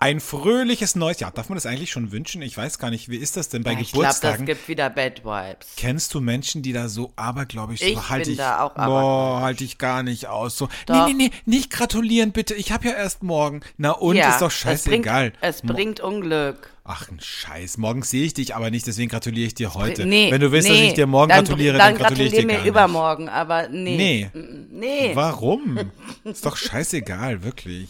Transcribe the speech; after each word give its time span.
Ein 0.00 0.20
fröhliches 0.20 0.94
neues 0.94 1.18
Jahr. 1.18 1.32
Darf 1.32 1.48
man 1.48 1.56
das 1.56 1.66
eigentlich 1.66 1.90
schon 1.90 2.12
wünschen? 2.12 2.40
Ich 2.40 2.56
weiß 2.56 2.78
gar 2.78 2.88
nicht, 2.90 3.08
wie 3.08 3.16
ist 3.16 3.36
das 3.36 3.48
denn 3.48 3.64
bei 3.64 3.72
Ja, 3.72 3.80
ich 3.80 3.90
glaube, 3.90 4.04
Geburtstagen? 4.06 4.46
das 4.46 4.56
gibt 4.56 4.68
wieder 4.68 4.90
Bad 4.90 5.24
Vibes. 5.24 5.66
Kennst 5.76 6.14
du 6.14 6.20
Menschen, 6.20 6.62
die 6.62 6.72
da 6.72 6.88
so 6.88 7.12
abergläubig 7.16 7.82
Ich 7.82 7.96
so, 7.96 8.08
halt 8.08 8.22
bin 8.24 8.32
ich, 8.34 8.38
da 8.38 8.60
auch 8.62 8.74
boah, 8.74 8.82
abergläubisch. 8.82 9.42
halte 9.42 9.64
ich 9.64 9.78
gar 9.78 10.04
nicht 10.04 10.28
aus. 10.28 10.56
So, 10.56 10.68
Doch. 10.86 11.08
nee, 11.08 11.14
nee, 11.14 11.24
nee, 11.24 11.30
nicht 11.46 11.70
gratulieren 11.70 12.30
bitte. 12.30 12.54
Ich 12.54 12.70
habe 12.70 12.86
ja 12.86 12.94
erst 12.94 13.24
morgen. 13.24 13.60
Na 13.76 13.90
und, 13.90 14.14
ja, 14.14 14.30
ist 14.30 14.40
doch 14.40 14.52
es 14.52 14.62
bringt, 14.62 15.04
scheißegal. 15.06 15.32
es 15.40 15.62
bringt 15.62 15.98
Unglück. 15.98 16.70
Ach, 16.84 17.08
ein 17.10 17.18
Scheiß. 17.20 17.76
Morgen 17.78 18.02
sehe 18.02 18.24
ich 18.24 18.34
dich 18.34 18.54
aber 18.54 18.70
nicht, 18.70 18.86
deswegen 18.86 19.10
gratuliere 19.10 19.48
ich 19.48 19.54
dir 19.54 19.74
heute. 19.74 20.06
Nee, 20.06 20.30
Wenn 20.30 20.40
du 20.40 20.52
willst, 20.52 20.68
nee, 20.68 20.74
dass 20.78 20.86
ich 20.86 20.94
dir 20.94 21.08
morgen 21.08 21.30
dann, 21.30 21.44
gratuliere, 21.44 21.76
dann, 21.76 21.94
dann 21.94 22.02
gratuliere 22.02 22.28
ich 22.28 22.34
dir 22.34 22.46
mir 22.46 22.52
gar 22.52 22.58
nicht. 22.60 22.68
übermorgen, 22.68 23.28
aber 23.28 23.68
nee. 23.68 24.30
Nee. 24.32 24.42
Nee. 24.70 25.10
Warum? 25.14 25.90
Ist 26.24 26.46
doch 26.46 26.56
scheißegal, 26.56 27.42
wirklich. 27.42 27.88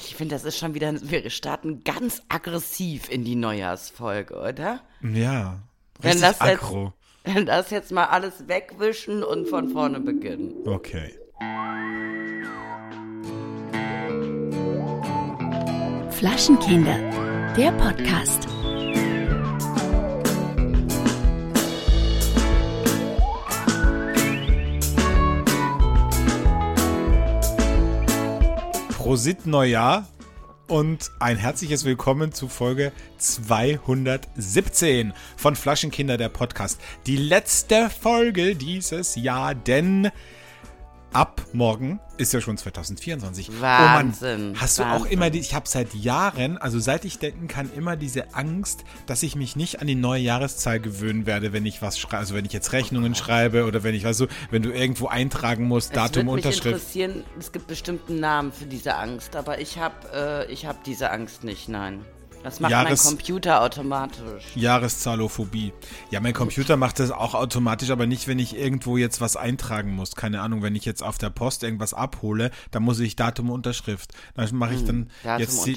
Ich 0.00 0.14
finde, 0.14 0.34
das 0.36 0.44
ist 0.44 0.58
schon 0.58 0.74
wieder, 0.74 0.92
wir 1.02 1.28
starten 1.30 1.82
ganz 1.84 2.22
aggressiv 2.28 3.10
in 3.10 3.24
die 3.24 3.34
Neujahrsfolge, 3.36 4.34
oder? 4.36 4.80
Ja. 5.02 5.58
Wenn 6.00 6.12
Richtig 6.12 6.20
das 6.20 6.38
jetzt- 6.38 6.42
aggro. 6.42 6.92
Wenn 7.24 7.44
das 7.46 7.70
jetzt 7.70 7.92
mal 7.92 8.06
alles 8.06 8.48
wegwischen 8.48 9.22
und 9.22 9.48
von 9.48 9.68
vorne 9.68 10.00
beginnen. 10.00 10.54
Okay. 10.66 11.12
Flaschenkinder, 16.10 16.98
der 17.56 17.72
Podcast. 17.72 18.48
Prosit 29.08 29.46
Neujahr 29.46 30.06
und 30.66 31.10
ein 31.18 31.38
herzliches 31.38 31.86
Willkommen 31.86 32.32
zu 32.32 32.46
Folge 32.46 32.92
217 33.16 35.14
von 35.38 35.56
Flaschenkinder 35.56 36.18
der 36.18 36.28
Podcast. 36.28 36.78
Die 37.06 37.16
letzte 37.16 37.88
Folge 37.88 38.54
dieses 38.54 39.16
Jahr, 39.16 39.54
denn 39.54 40.10
ab 41.12 41.42
morgen 41.52 42.00
ist 42.18 42.32
ja 42.32 42.40
schon 42.40 42.56
2024. 42.58 43.60
Wahnsinn, 43.60 44.40
Oh 44.40 44.44
Mann, 44.52 44.60
hast 44.60 44.78
du 44.78 44.82
auch 44.82 44.90
Wahnsinn. 45.00 45.10
immer 45.12 45.30
die, 45.30 45.38
ich 45.38 45.54
habe 45.54 45.68
seit 45.68 45.94
Jahren, 45.94 46.58
also 46.58 46.78
seit 46.78 47.04
ich 47.04 47.18
denken 47.18 47.48
kann, 47.48 47.70
immer 47.74 47.96
diese 47.96 48.34
Angst, 48.34 48.84
dass 49.06 49.22
ich 49.22 49.36
mich 49.36 49.56
nicht 49.56 49.80
an 49.80 49.86
die 49.86 49.94
neue 49.94 50.20
Jahreszahl 50.22 50.80
gewöhnen 50.80 51.26
werde, 51.26 51.52
wenn 51.52 51.64
ich 51.66 51.80
was 51.80 51.98
schreibe, 51.98 52.18
also 52.18 52.34
wenn 52.34 52.44
ich 52.44 52.52
jetzt 52.52 52.72
Rechnungen 52.72 53.14
schreibe 53.14 53.64
oder 53.66 53.82
wenn 53.82 53.94
ich, 53.94 54.04
weißt 54.04 54.20
du, 54.20 54.26
wenn 54.50 54.62
du 54.62 54.70
irgendwo 54.70 55.06
eintragen 55.06 55.64
musst, 55.64 55.90
Es 55.90 55.94
Datum, 55.94 56.26
würde 56.26 56.36
mich 56.36 56.44
Unterschrift. 56.46 56.66
interessieren, 56.76 57.24
es 57.38 57.52
gibt 57.52 57.66
bestimmt 57.68 58.08
einen 58.10 58.20
Namen 58.20 58.52
für 58.52 58.66
diese 58.66 58.96
Angst, 58.96 59.36
aber 59.36 59.60
ich 59.60 59.78
habe 59.78 60.46
äh, 60.48 60.52
ich 60.52 60.66
hab 60.66 60.84
diese 60.84 61.10
Angst 61.10 61.44
nicht, 61.44 61.68
nein. 61.68 62.04
Das 62.44 62.60
macht 62.60 62.70
Jahres- 62.70 63.04
mein 63.04 63.16
Computer 63.16 63.62
automatisch. 63.62 64.44
Jahreszahlophobie. 64.54 65.72
Ja, 66.10 66.20
mein 66.20 66.32
Computer 66.32 66.76
macht 66.76 66.98
das 66.98 67.10
auch 67.10 67.34
automatisch, 67.34 67.90
aber 67.90 68.06
nicht, 68.06 68.26
wenn 68.28 68.38
ich 68.38 68.56
irgendwo 68.56 68.96
jetzt 68.96 69.20
was 69.20 69.36
eintragen 69.36 69.94
muss. 69.94 70.14
Keine 70.14 70.40
Ahnung, 70.40 70.62
wenn 70.62 70.74
ich 70.74 70.84
jetzt 70.84 71.02
auf 71.02 71.18
der 71.18 71.30
Post 71.30 71.62
irgendwas 71.62 71.94
abhole, 71.94 72.50
dann 72.70 72.82
muss 72.84 73.00
ich 73.00 73.16
Datum 73.16 73.50
Unterschrift. 73.50 74.12
Dann 74.34 74.48
mache 74.56 74.74
ich 74.74 74.84
dann 74.84 75.10
Hm, 75.22 75.38
jetzt 75.38 75.66
die, 75.66 75.76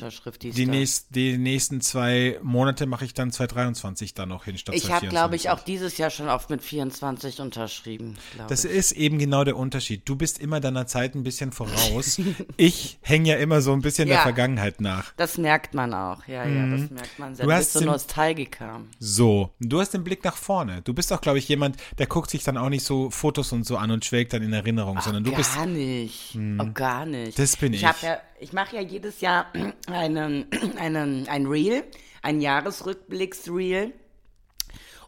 die, 0.51 0.65
nächst, 0.65 1.07
die 1.15 1.37
nächsten 1.37 1.81
zwei 1.81 2.39
Monate 2.43 2.85
mache 2.85 3.05
ich 3.05 3.13
dann 3.13 3.31
2023 3.31 4.13
dann 4.13 4.29
noch 4.29 4.45
hin 4.45 4.57
statt 4.57 4.75
Ich 4.75 4.91
habe, 4.91 5.07
glaube 5.07 5.37
2024. 5.37 5.41
ich, 5.45 5.49
auch 5.49 5.59
dieses 5.65 5.97
Jahr 5.97 6.09
schon 6.09 6.29
oft 6.29 6.49
mit 6.49 6.61
24 6.63 7.39
unterschrieben. 7.41 8.15
Das 8.47 8.65
ich. 8.65 8.71
ist 8.71 8.91
eben 8.93 9.17
genau 9.19 9.43
der 9.43 9.57
Unterschied. 9.57 10.07
Du 10.07 10.15
bist 10.15 10.39
immer 10.39 10.59
deiner 10.59 10.87
Zeit 10.87 11.15
ein 11.15 11.23
bisschen 11.23 11.51
voraus. 11.51 12.19
ich 12.57 12.97
hänge 13.01 13.29
ja 13.29 13.35
immer 13.37 13.61
so 13.61 13.73
ein 13.73 13.81
bisschen 13.81 14.07
der 14.07 14.17
Ja. 14.17 14.23
Vergangenheit 14.23 14.79
nach. 14.79 15.11
Das 15.17 15.37
merkt 15.37 15.73
man 15.73 15.93
auch, 15.93 16.25
ja, 16.27 16.45
ja, 16.45 16.50
das 16.55 16.89
merkt 16.91 17.19
man 17.19 17.35
sehr. 17.35 17.45
Mhm. 17.45 17.49
Du 17.49 17.55
hast 17.55 17.73
bist 17.73 17.73
so 17.73 17.85
Nostalgiker. 17.85 18.81
So, 18.99 19.51
du 19.59 19.79
hast 19.79 19.93
den 19.93 20.03
Blick 20.03 20.23
nach 20.23 20.35
vorne. 20.35 20.81
Du 20.81 20.93
bist 20.93 21.11
auch, 21.13 21.21
glaube 21.21 21.39
ich, 21.39 21.47
jemand, 21.47 21.77
der 21.97 22.07
guckt 22.07 22.29
sich 22.29 22.43
dann 22.43 22.57
auch 22.57 22.69
nicht 22.69 22.83
so 22.83 23.09
Fotos 23.09 23.51
und 23.51 23.65
so 23.65 23.77
an 23.77 23.91
und 23.91 24.05
schwelgt 24.05 24.33
dann 24.33 24.41
in 24.41 24.53
Erinnerung, 24.53 24.99
sondern 25.01 25.23
du 25.23 25.31
gar 25.31 25.37
bist. 25.37 25.55
Hm. 25.55 25.73
nicht. 25.73 26.37
Oh, 26.59 26.71
gar 26.73 27.05
nicht. 27.05 27.37
Das 27.37 27.57
bin 27.57 27.73
ich. 27.73 27.83
Ich. 27.83 28.01
ja, 28.01 28.17
ich 28.39 28.53
mache 28.53 28.75
ja 28.75 28.81
jedes 28.81 29.21
Jahr 29.21 29.47
einen, 29.87 30.45
einen, 30.77 31.27
ein 31.27 31.45
Reel, 31.45 31.83
ein 32.21 32.41
Jahresrückblicks-Reel. 32.41 33.93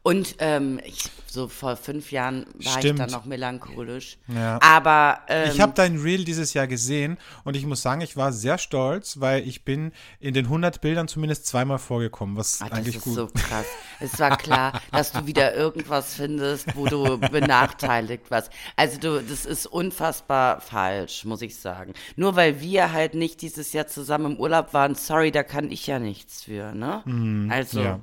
Und 0.05 0.35
ähm, 0.39 0.81
ich, 0.83 1.09
so 1.27 1.47
vor 1.47 1.77
fünf 1.77 2.11
Jahren 2.11 2.45
war 2.55 2.77
Stimmt. 2.79 2.99
ich 2.99 3.05
dann 3.05 3.09
noch 3.11 3.23
melancholisch. 3.23 4.17
Ja. 4.27 4.59
Aber 4.61 5.21
ähm, 5.29 5.49
Ich 5.53 5.61
habe 5.61 5.71
dein 5.73 5.97
Reel 5.97 6.25
dieses 6.25 6.53
Jahr 6.53 6.67
gesehen 6.67 7.17
und 7.45 7.55
ich 7.55 7.65
muss 7.65 7.81
sagen, 7.81 8.01
ich 8.01 8.17
war 8.17 8.33
sehr 8.33 8.57
stolz, 8.57 9.21
weil 9.21 9.47
ich 9.47 9.63
bin 9.63 9.93
in 10.19 10.33
den 10.33 10.45
100 10.45 10.81
Bildern 10.81 11.07
zumindest 11.07 11.45
zweimal 11.47 11.79
vorgekommen, 11.79 12.35
was 12.35 12.57
das 12.59 12.69
eigentlich 12.71 12.97
ist 12.97 13.05
gut. 13.05 13.15
so 13.15 13.27
krass. 13.27 13.65
Es 14.01 14.19
war 14.19 14.37
klar, 14.37 14.81
dass 14.91 15.13
du 15.13 15.25
wieder 15.25 15.55
irgendwas 15.55 16.15
findest, 16.15 16.75
wo 16.75 16.85
du 16.85 17.17
benachteiligt 17.17 18.29
warst. 18.29 18.51
Also 18.75 18.99
du, 18.99 19.21
das 19.21 19.45
ist 19.45 19.67
unfassbar 19.67 20.59
falsch, 20.59 21.23
muss 21.23 21.41
ich 21.41 21.55
sagen. 21.55 21.93
Nur 22.17 22.35
weil 22.35 22.59
wir 22.59 22.91
halt 22.91 23.13
nicht 23.13 23.41
dieses 23.41 23.71
Jahr 23.71 23.87
zusammen 23.87 24.33
im 24.33 24.37
Urlaub 24.37 24.73
waren, 24.73 24.95
sorry, 24.95 25.31
da 25.31 25.43
kann 25.43 25.71
ich 25.71 25.87
ja 25.87 25.97
nichts 25.99 26.43
für, 26.43 26.73
ne? 26.75 27.03
also, 27.49 27.79
Mhm, 27.79 27.85
ja. 27.85 27.99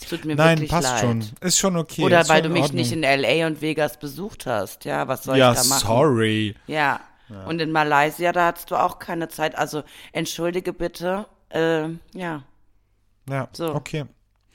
Es 0.00 0.08
tut 0.08 0.24
mir 0.24 0.34
Nein, 0.36 0.58
wirklich 0.58 0.70
passt 0.70 0.88
leid. 0.88 1.00
schon. 1.00 1.24
Ist 1.40 1.58
schon 1.58 1.76
okay. 1.76 2.02
Oder 2.02 2.20
ist 2.22 2.28
weil 2.28 2.42
du 2.42 2.48
mich 2.48 2.72
nicht 2.72 2.92
Ordnung. 2.92 3.04
in 3.04 3.24
L.A. 3.24 3.46
und 3.46 3.60
Vegas 3.60 3.98
besucht 3.98 4.46
hast. 4.46 4.84
Ja, 4.84 5.08
was 5.08 5.24
soll 5.24 5.36
Ja, 5.38 5.52
ich 5.52 5.58
da 5.58 5.64
machen? 5.64 5.86
sorry. 5.86 6.54
Ja. 6.66 7.00
Und 7.46 7.60
in 7.60 7.70
Malaysia, 7.72 8.32
da 8.32 8.46
hattest 8.46 8.70
du 8.70 8.76
auch 8.76 8.98
keine 8.98 9.28
Zeit. 9.28 9.54
Also 9.56 9.82
entschuldige 10.12 10.72
bitte. 10.72 11.26
Äh, 11.50 11.88
ja. 12.14 12.42
Ja, 13.28 13.48
So. 13.52 13.74
okay. 13.74 14.06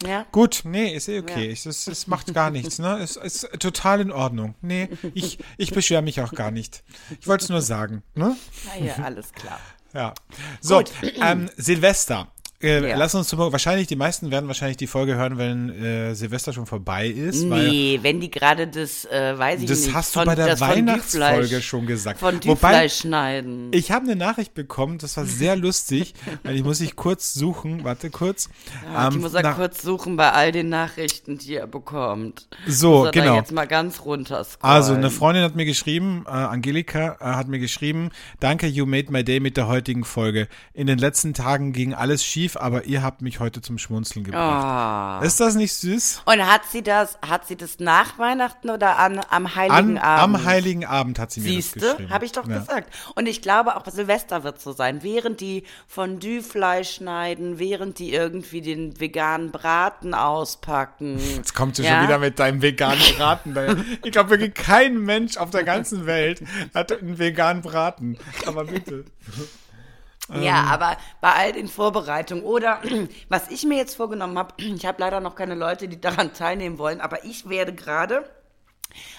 Ja. 0.06 0.26
Gut, 0.32 0.62
nee, 0.66 0.94
ist 0.94 1.08
eh 1.08 1.20
okay. 1.20 1.46
Ja. 1.46 1.52
Es, 1.54 1.88
es, 1.88 2.08
macht 2.08 2.34
gar 2.34 2.50
nichts, 2.50 2.80
ne? 2.80 2.98
Es 3.02 3.16
ist 3.16 3.48
total 3.60 4.02
in 4.02 4.12
Ordnung. 4.12 4.56
Nee, 4.62 4.90
ich, 5.14 5.38
ich 5.58 5.72
beschwere 5.72 6.02
mich 6.02 6.20
auch 6.22 6.34
gar 6.34 6.52
nicht. 6.52 6.84
Ich 7.22 7.28
wollte 7.28 7.44
es 7.46 7.50
nur 7.50 7.62
sagen, 7.62 8.04
ne? 8.16 8.36
Na 8.66 8.86
ja, 8.86 8.96
alles 9.04 9.32
klar. 9.32 9.60
Ja. 9.94 10.14
So, 10.60 10.84
ähm, 11.22 11.50
Silvester. 11.56 12.28
Äh, 12.64 12.90
Ja. 12.90 12.98
Lass 12.98 13.14
uns 13.16 13.28
zum, 13.28 13.40
wahrscheinlich, 13.40 13.88
die 13.88 13.96
meisten 13.96 14.32
werden 14.32 14.48
wahrscheinlich 14.48 14.78
die 14.78 14.88
Folge 14.88 15.16
hören, 15.16 15.38
wenn 15.38 15.70
äh, 15.70 16.16
Silvester 16.16 16.54
schon 16.54 16.66
vorbei 16.66 17.08
ist. 17.08 17.50
Weil 17.50 17.68
Nee, 17.70 18.00
wenn 18.02 18.20
die 18.20 18.32
gerade 18.32 18.68
das, 18.68 19.06
äh, 19.06 19.38
weiß 19.38 19.62
ich 19.62 19.68
das 19.68 19.86
nicht. 19.86 19.94
hast 19.94 20.16
du 20.16 20.20
von, 20.20 20.26
bei 20.28 20.36
der 20.36 20.48
das 20.48 20.62
Weihnachtsfolge 20.62 21.62
schon 21.62 21.86
gesagt. 21.86 22.20
Von 22.20 22.40
Wobei, 22.46 22.88
schneiden. 22.90 23.70
ich 23.74 23.92
habe 23.92 24.06
eine 24.06 24.16
Nachricht 24.16 24.54
bekommen, 24.54 24.98
das 24.98 25.18
war 25.18 25.26
sehr 25.26 25.56
lustig, 25.56 26.14
weil 26.44 26.56
ich 26.56 26.64
muss 26.64 26.82
ich 26.82 26.96
kurz 26.96 27.34
suchen, 27.34 27.84
warte 27.84 28.10
kurz. 28.10 28.50
ja, 28.94 29.08
Ähm, 29.10 29.22
muss 29.22 29.34
er 29.34 29.44
na- 29.44 29.54
kurz 29.54 29.82
suchen 29.82 30.16
bei 30.18 30.32
all 30.32 30.52
den 30.52 30.70
Nachrichten, 30.70 31.38
die 31.38 31.56
er 31.56 31.68
bekommt. 31.68 32.48
So, 32.68 33.04
muss 33.04 33.12
genau. 33.12 33.36
Jetzt 33.36 33.52
mal 33.52 33.68
ganz 33.68 34.02
runter 34.06 34.46
Also, 34.62 34.94
eine 34.94 35.10
Freundin 35.10 35.44
hat 35.44 35.56
mir 35.56 35.66
geschrieben, 35.66 36.24
äh, 36.28 36.32
Angelika 36.32 37.18
äh, 37.20 37.24
hat 37.26 37.48
mir 37.48 37.60
geschrieben, 37.60 38.10
danke, 38.40 38.68
you 38.68 38.86
made 38.86 39.12
my 39.12 39.24
day 39.24 39.40
mit 39.40 39.58
der 39.58 39.68
heutigen 39.68 40.04
Folge. 40.06 40.48
In 40.74 40.88
den 40.88 40.98
letzten 40.98 41.34
Tagen 41.34 41.74
ging 41.74 41.94
alles 41.94 42.24
schief, 42.24 42.53
aber 42.58 42.86
ihr 42.86 43.02
habt 43.04 43.22
mich 43.22 43.40
heute 43.40 43.62
zum 43.62 43.78
Schmunzeln 43.78 44.24
gebracht. 44.26 44.64
Ah. 44.66 45.22
Ist 45.24 45.40
das 45.40 45.56
nicht 45.56 45.74
süß? 45.74 46.22
Und 46.26 46.46
hat 46.46 46.62
sie 46.72 46.82
das, 46.84 47.18
hat 47.28 47.48
sie 47.48 47.56
das 47.56 47.80
nach 47.80 48.18
Weihnachten 48.20 48.70
oder 48.70 48.98
an, 49.00 49.20
am 49.30 49.56
Heiligen 49.56 49.98
An, 49.98 49.98
Abend? 49.98 50.36
am 50.36 50.46
Heiligen 50.46 50.86
Abend 50.86 51.20
hat 51.20 51.32
sie 51.32 51.42
mir 51.42 51.50
Siehste, 51.50 51.80
das 51.80 51.92
geschrieben. 51.92 52.10
habe 52.14 52.26
ich 52.26 52.32
doch 52.32 52.48
Ja. 52.48 52.60
gesagt. 52.60 52.94
Und 53.16 53.28
ich 53.28 53.42
glaube 53.42 53.76
auch 53.76 53.86
Silvester 53.88 54.44
wird 54.44 54.62
so 54.62 54.72
sein. 54.72 55.04
Während 55.04 55.40
die 55.42 55.64
Fondue-Fleisch 55.88 56.96
schneiden, 56.96 57.60
während 57.60 58.00
die 58.00 58.14
irgendwie 58.14 58.62
den 58.62 59.00
veganen 59.00 59.52
Braten 59.52 60.14
auspacken. 60.14 61.20
Jetzt 61.36 61.54
kommt 61.56 61.76
sie 61.76 61.84
Ja? 61.84 61.96
schon 61.96 62.04
wieder 62.08 62.20
mit 62.20 62.40
deinem 62.40 62.62
veganen 62.62 63.00
Braten. 63.18 63.56
Ich 64.04 64.12
glaube 64.12 64.32
wirklich 64.32 64.54
kein 64.54 64.98
Mensch 65.00 65.38
auf 65.38 65.50
der 65.50 65.64
ganzen 65.64 66.06
Welt 66.06 66.44
hat 66.74 66.92
einen 66.92 67.18
veganen 67.20 67.62
Braten. 67.62 68.18
Aber 68.46 68.66
bitte. 68.66 69.06
Ja, 70.42 70.62
Ähm. 70.64 70.68
aber 70.70 70.98
bei 71.22 71.32
all 71.34 71.54
den 71.54 71.68
Vorbereitungen 71.68 72.44
oder 72.44 72.80
was 73.30 73.50
ich 73.50 73.64
mir 73.66 73.78
jetzt 73.78 73.96
vorgenommen 73.96 74.38
habe, 74.38 74.54
ich 74.58 74.86
habe 74.86 75.02
leider 75.02 75.20
noch 75.20 75.36
keine 75.36 75.56
Leute, 75.56 75.88
die 75.88 76.00
daran 76.00 76.34
teilnehmen 76.34 76.78
wollen, 76.78 77.02
aber 77.02 77.24
ich 77.26 77.50
werde 77.50 77.74
gerade 77.74 78.30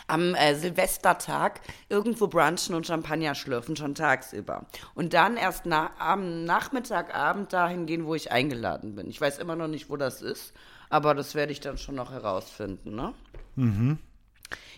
am 0.07 0.35
äh, 0.37 0.55
Silvestertag 0.55 1.61
irgendwo 1.89 2.29
brunchen 2.29 2.75
und 2.77 2.87
Champagner 2.87 3.35
schlürfen, 3.35 3.75
schon 3.75 3.95
tagsüber. 3.97 4.67
Und 4.95 5.15
dann 5.15 5.37
erst 5.37 5.67
na 5.67 5.91
am 5.99 6.45
Nachmittagabend 6.45 7.53
dahin 7.53 7.87
gehen, 7.87 8.07
wo 8.07 8.15
ich 8.15 8.31
eingeladen 8.31 8.95
bin. 8.95 9.09
Ich 9.11 9.21
weiß 9.21 9.39
immer 9.39 9.57
noch 9.57 9.67
nicht, 9.67 9.91
wo 9.91 9.97
das 9.97 10.23
ist, 10.23 10.53
aber 10.91 11.15
das 11.15 11.35
werde 11.35 11.51
ich 11.53 11.59
dann 11.61 11.77
schon 11.79 11.97
noch 11.97 12.13
herausfinden, 12.13 12.95
ne? 12.95 13.15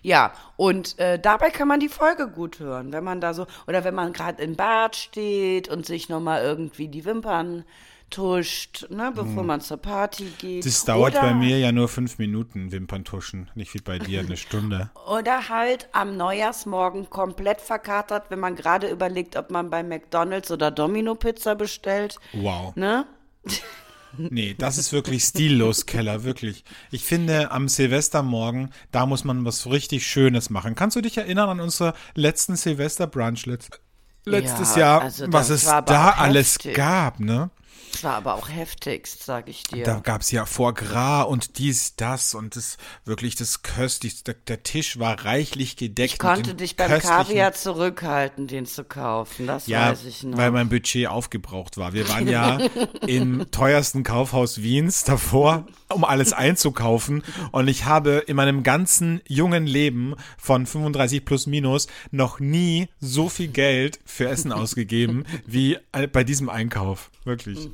Ja, 0.06 0.34
und 0.54 1.00
äh, 1.00 1.18
dabei 1.18 1.50
kann 1.50 1.66
man 1.66 1.80
die 1.80 1.88
Folge 1.88 2.28
gut 2.28 2.60
hören, 2.60 2.92
wenn 2.92 3.02
man 3.02 3.20
da 3.20 3.34
so, 3.34 3.48
oder 3.66 3.82
wenn 3.82 3.96
man 3.96 4.12
gerade 4.12 4.40
im 4.40 4.54
Bad 4.54 4.94
steht 4.94 5.68
und 5.68 5.84
sich 5.84 6.08
nochmal 6.08 6.44
irgendwie 6.44 6.86
die 6.86 7.04
Wimpern 7.04 7.64
tuscht, 8.08 8.88
ne, 8.88 9.10
bevor 9.12 9.42
man 9.42 9.60
zur 9.60 9.78
Party 9.78 10.30
geht. 10.38 10.64
Das 10.64 10.84
dauert 10.84 11.14
oder, 11.14 11.22
bei 11.22 11.34
mir 11.34 11.58
ja 11.58 11.72
nur 11.72 11.88
fünf 11.88 12.18
Minuten, 12.18 12.70
Wimperntuschen. 12.70 13.50
Nicht 13.56 13.74
wie 13.74 13.80
bei 13.80 13.98
dir 13.98 14.20
eine 14.20 14.36
Stunde. 14.36 14.90
Oder 15.08 15.48
halt 15.48 15.88
am 15.90 16.16
Neujahrsmorgen 16.16 17.10
komplett 17.10 17.60
verkatert, 17.60 18.26
wenn 18.28 18.38
man 18.38 18.54
gerade 18.54 18.88
überlegt, 18.88 19.34
ob 19.34 19.50
man 19.50 19.70
bei 19.70 19.82
McDonalds 19.82 20.52
oder 20.52 20.70
Domino 20.70 21.16
Pizza 21.16 21.56
bestellt. 21.56 22.20
Wow. 22.32 22.76
Ne? 22.76 23.06
Nee, 24.18 24.54
das 24.58 24.78
ist 24.78 24.92
wirklich 24.92 25.24
stillos, 25.24 25.86
Keller, 25.86 26.24
wirklich. 26.24 26.64
Ich 26.90 27.04
finde, 27.04 27.50
am 27.50 27.68
Silvestermorgen, 27.68 28.70
da 28.92 29.06
muss 29.06 29.24
man 29.24 29.44
was 29.44 29.66
richtig 29.66 30.06
Schönes 30.06 30.50
machen. 30.50 30.74
Kannst 30.74 30.96
du 30.96 31.00
dich 31.00 31.18
erinnern 31.18 31.48
an 31.48 31.60
unsere 31.60 31.94
letzten 32.14 32.56
Silvester-Brunch 32.56 33.46
letzt, 33.46 33.80
letztes 34.24 34.74
Ja, 34.74 34.80
Jahr, 34.80 35.02
also 35.02 35.26
was 35.28 35.50
es 35.50 35.64
da 35.64 36.10
alles 36.10 36.58
gab, 36.74 37.20
ne? 37.20 37.50
Das 37.96 38.04
war 38.04 38.14
aber 38.14 38.34
auch 38.34 38.50
heftigst, 38.50 39.25
sag 39.25 39.48
ich 39.48 39.62
dir. 39.62 39.84
Da 39.84 40.00
gab's 40.00 40.31
ja 40.31 40.44
Foie 40.44 40.75
Gras 40.75 41.25
und 41.26 41.56
dies, 41.58 41.96
das 41.96 42.34
und 42.34 42.54
das 42.56 42.76
wirklich 43.06 43.37
das 43.37 43.62
köstlichste. 43.62 44.34
Der, 44.34 44.62
Tisch 44.62 44.98
war 44.98 45.25
reichlich 45.25 45.76
gedeckt. 45.76 46.14
ich 46.14 46.19
konnte 46.19 46.54
dich 46.54 46.76
beim 46.76 46.98
Kaviar 47.00 47.52
zurückhalten, 47.54 48.48
den 48.48 48.66
zu 48.66 48.84
kaufen. 48.84 49.46
Das 49.46 49.66
Ja, 49.66 49.90
weiß 49.90 50.04
ich 50.04 50.22
noch. 50.25 50.37
weil 50.37 50.50
mein 50.50 50.69
Budget 50.69 51.06
aufgebraucht 51.06 51.78
war. 51.78 51.94
Wir 51.94 52.06
waren 52.08 52.28
ja 52.28 52.58
im 53.06 53.46
teuersten 53.50 54.02
Kaufhaus 54.02 54.60
Wiens 54.60 55.04
davor, 55.04 55.66
um 55.88 56.04
alles 56.04 56.32
einzukaufen. 56.32 57.22
Und 57.52 57.69
ich 57.69 57.84
habe 57.84 58.25
in 58.26 58.37
meinem 58.37 58.62
ganzen 58.62 59.22
jungen 59.26 59.66
Leben 59.66 60.16
von 60.37 60.66
35 60.66 61.25
plus 61.25 61.46
minus 61.46 61.87
noch 62.10 62.40
nie 62.40 62.88
so 63.00 63.28
viel 63.28 63.49
Geld 63.49 64.00
für 64.04 64.28
Essen 64.28 64.52
ausgegeben 64.52 65.25
wie 65.46 65.78
äh, 65.92 66.06
bei 66.06 66.25
diesem 66.25 66.49
Einkauf. 66.49 67.10
Wirklich. 67.25 67.69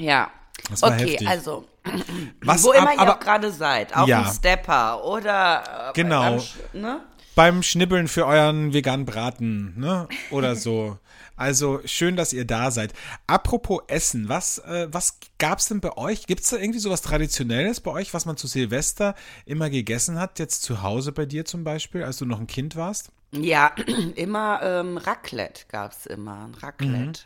Ja. 0.00 0.30
Das 0.70 0.82
war 0.82 0.92
okay, 0.92 1.12
heftig. 1.12 1.28
also, 1.28 1.64
Was, 2.42 2.62
wo 2.64 2.72
immer 2.72 2.88
ab- 2.90 2.94
ihr 2.94 3.00
aber 3.00 3.14
auch 3.16 3.20
gerade 3.20 3.50
seid, 3.50 3.96
auf 3.96 4.06
Ja. 4.08 4.22
dem 4.22 4.32
Stepper 4.32 5.04
oder 5.04 5.90
äh, 5.90 5.92
Genau. 5.94 6.36
Sch- 6.36 6.54
ne? 6.74 7.00
beim 7.34 7.62
Schnibbeln 7.62 8.08
für 8.08 8.26
euren 8.26 8.72
veganen 8.74 9.06
Braten, 9.06 9.78
ne? 9.78 10.06
Oder 10.30 10.56
so. 10.56 10.98
Also 11.36 11.80
schön, 11.86 12.16
dass 12.16 12.34
ihr 12.34 12.44
da 12.44 12.70
seid. 12.70 12.92
Apropos 13.26 13.80
Essen, 13.86 14.28
was, 14.28 14.58
äh, 14.58 14.88
was 14.90 15.18
gab's 15.38 15.68
denn 15.68 15.80
bei 15.80 15.96
euch? 15.96 16.26
Gibt's 16.26 16.50
da 16.50 16.58
irgendwie 16.58 16.80
sowas 16.80 17.00
Traditionelles 17.00 17.80
bei 17.80 17.92
euch, 17.92 18.12
was 18.12 18.26
man 18.26 18.36
zu 18.36 18.46
Silvester 18.46 19.14
immer 19.46 19.70
gegessen 19.70 20.20
hat? 20.20 20.38
Jetzt 20.38 20.62
zu 20.62 20.82
Hause 20.82 21.12
bei 21.12 21.24
dir 21.24 21.46
zum 21.46 21.64
Beispiel, 21.64 22.04
als 22.04 22.18
du 22.18 22.26
noch 22.26 22.40
ein 22.40 22.46
Kind 22.46 22.76
warst? 22.76 23.10
Ja, 23.32 23.72
immer 24.16 24.60
ähm, 24.62 24.98
Raclette 24.98 25.62
gab's 25.68 26.04
immer, 26.04 26.44
ein 26.44 26.54
Raclette. 26.60 27.20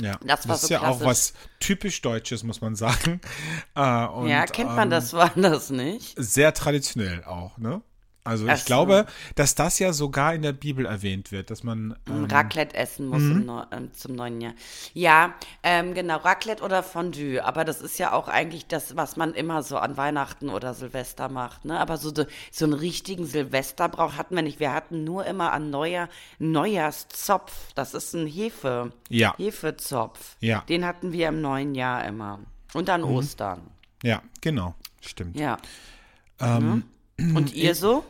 Ja, 0.00 0.18
Das 0.24 0.48
war 0.48 0.56
ist 0.56 0.62
so 0.62 0.74
ja 0.74 0.82
auch 0.82 1.00
was 1.00 1.34
typisch 1.60 2.02
Deutsches, 2.02 2.42
muss 2.42 2.60
man 2.60 2.74
sagen. 2.74 3.20
Äh, 3.76 4.06
und, 4.06 4.28
ja, 4.28 4.46
kennt 4.46 4.70
man 4.70 4.84
ähm, 4.84 4.90
das 4.90 5.12
woanders 5.12 5.70
nicht? 5.70 6.14
Sehr 6.16 6.54
traditionell 6.54 7.24
auch, 7.24 7.58
ne? 7.58 7.82
Also 8.26 8.46
Ach 8.48 8.56
ich 8.56 8.64
glaube, 8.64 9.04
dass 9.34 9.54
das 9.54 9.78
ja 9.78 9.92
sogar 9.92 10.34
in 10.34 10.40
der 10.40 10.54
Bibel 10.54 10.86
erwähnt 10.86 11.30
wird, 11.30 11.50
dass 11.50 11.62
man 11.62 11.94
ähm, 12.08 12.24
Raclette 12.24 12.74
essen 12.74 13.08
muss 13.08 13.20
im 13.20 13.44
Neu 13.44 13.64
ähm, 13.70 13.92
zum 13.92 14.14
neuen 14.14 14.40
Jahr. 14.40 14.54
Ja, 14.94 15.34
ähm, 15.62 15.92
genau, 15.92 16.16
Raclette 16.16 16.62
oder 16.64 16.82
Fondue. 16.82 17.40
Aber 17.44 17.66
das 17.66 17.82
ist 17.82 17.98
ja 17.98 18.12
auch 18.12 18.28
eigentlich 18.28 18.66
das, 18.66 18.96
was 18.96 19.16
man 19.16 19.34
immer 19.34 19.62
so 19.62 19.76
an 19.76 19.98
Weihnachten 19.98 20.48
oder 20.48 20.72
Silvester 20.72 21.28
macht. 21.28 21.66
Ne? 21.66 21.78
Aber 21.78 21.98
so, 21.98 22.12
so 22.50 22.64
einen 22.64 22.72
richtigen 22.72 23.26
Silvesterbrauch 23.26 24.14
hatten 24.14 24.34
wir 24.36 24.42
nicht. 24.42 24.58
Wir 24.58 24.72
hatten 24.72 25.04
nur 25.04 25.26
immer 25.26 25.52
an 25.52 25.68
Neujahr 25.68 26.08
Neujahrszopf. 26.38 27.74
Das 27.74 27.92
ist 27.92 28.14
ein 28.14 28.26
Hefe. 28.26 28.92
Ja. 29.10 29.34
Hefezopf. 29.36 30.36
Ja. 30.40 30.60
Mhm. 30.60 30.66
Den 30.66 30.86
hatten 30.86 31.12
wir 31.12 31.28
im 31.28 31.42
neuen 31.42 31.74
Jahr 31.74 32.02
immer. 32.06 32.40
Und 32.72 32.88
an 32.88 33.04
Ostern. 33.04 33.60
ja, 34.02 34.22
genau, 34.40 34.74
stimmt. 35.02 35.38
Ja. 35.38 35.58
Ähm, 36.40 36.84
Mhm. 37.16 37.36
Und 37.36 37.54
ihr 37.54 37.74
so? 37.74 38.04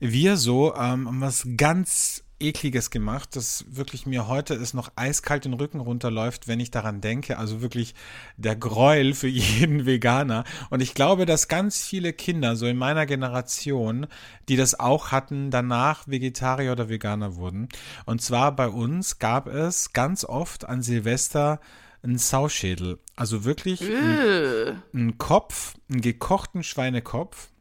Wir 0.00 0.36
so 0.36 0.74
ähm, 0.74 1.06
haben 1.06 1.20
was 1.20 1.46
ganz 1.56 2.24
ekliges 2.42 2.90
gemacht, 2.90 3.36
das 3.36 3.64
wirklich 3.68 4.04
mir 4.04 4.28
heute 4.28 4.54
ist 4.54 4.74
noch 4.74 4.90
eiskalt 4.96 5.44
den 5.44 5.54
Rücken 5.54 5.80
runterläuft, 5.80 6.48
wenn 6.48 6.60
ich 6.60 6.70
daran 6.70 7.00
denke. 7.00 7.38
Also 7.38 7.62
wirklich 7.62 7.94
der 8.36 8.56
Gräuel 8.56 9.14
für 9.14 9.28
jeden 9.28 9.86
Veganer. 9.86 10.44
Und 10.70 10.82
ich 10.82 10.94
glaube, 10.94 11.24
dass 11.24 11.48
ganz 11.48 11.80
viele 11.80 12.12
Kinder 12.12 12.56
so 12.56 12.66
in 12.66 12.76
meiner 12.76 13.06
Generation, 13.06 14.06
die 14.48 14.56
das 14.56 14.78
auch 14.78 15.12
hatten, 15.12 15.50
danach 15.50 16.08
Vegetarier 16.08 16.72
oder 16.72 16.88
Veganer 16.88 17.36
wurden. 17.36 17.68
Und 18.04 18.20
zwar 18.20 18.54
bei 18.54 18.68
uns 18.68 19.18
gab 19.18 19.46
es 19.46 19.92
ganz 19.92 20.24
oft 20.24 20.68
an 20.68 20.82
Silvester 20.82 21.60
einen 22.02 22.18
Sauschädel. 22.18 22.98
Also 23.14 23.44
wirklich 23.44 23.80
ein, 23.82 24.82
einen 24.92 25.18
Kopf, 25.18 25.74
einen 25.88 26.00
gekochten 26.00 26.64
Schweinekopf. 26.64 27.51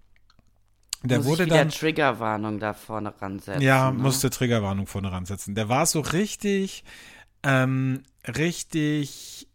Der 1.04 1.18
Muss 1.18 1.28
wurde 1.28 1.44
ich 1.44 1.48
wieder 1.48 1.58
dann 1.58 1.70
Triggerwarnung 1.70 2.60
da 2.60 2.74
vorne 2.74 3.14
ransetzen. 3.20 3.62
ja, 3.62 3.92
ne? 3.92 3.98
musste 3.98 4.30
Triggerwarnung 4.30 4.86
vorne 4.86 5.12
ransetzen. 5.12 5.56
Der 5.56 5.68
war 5.68 5.86
so 5.86 6.00
richtig, 6.00 6.84
ähm, 7.42 8.04
richtig, 8.28 9.48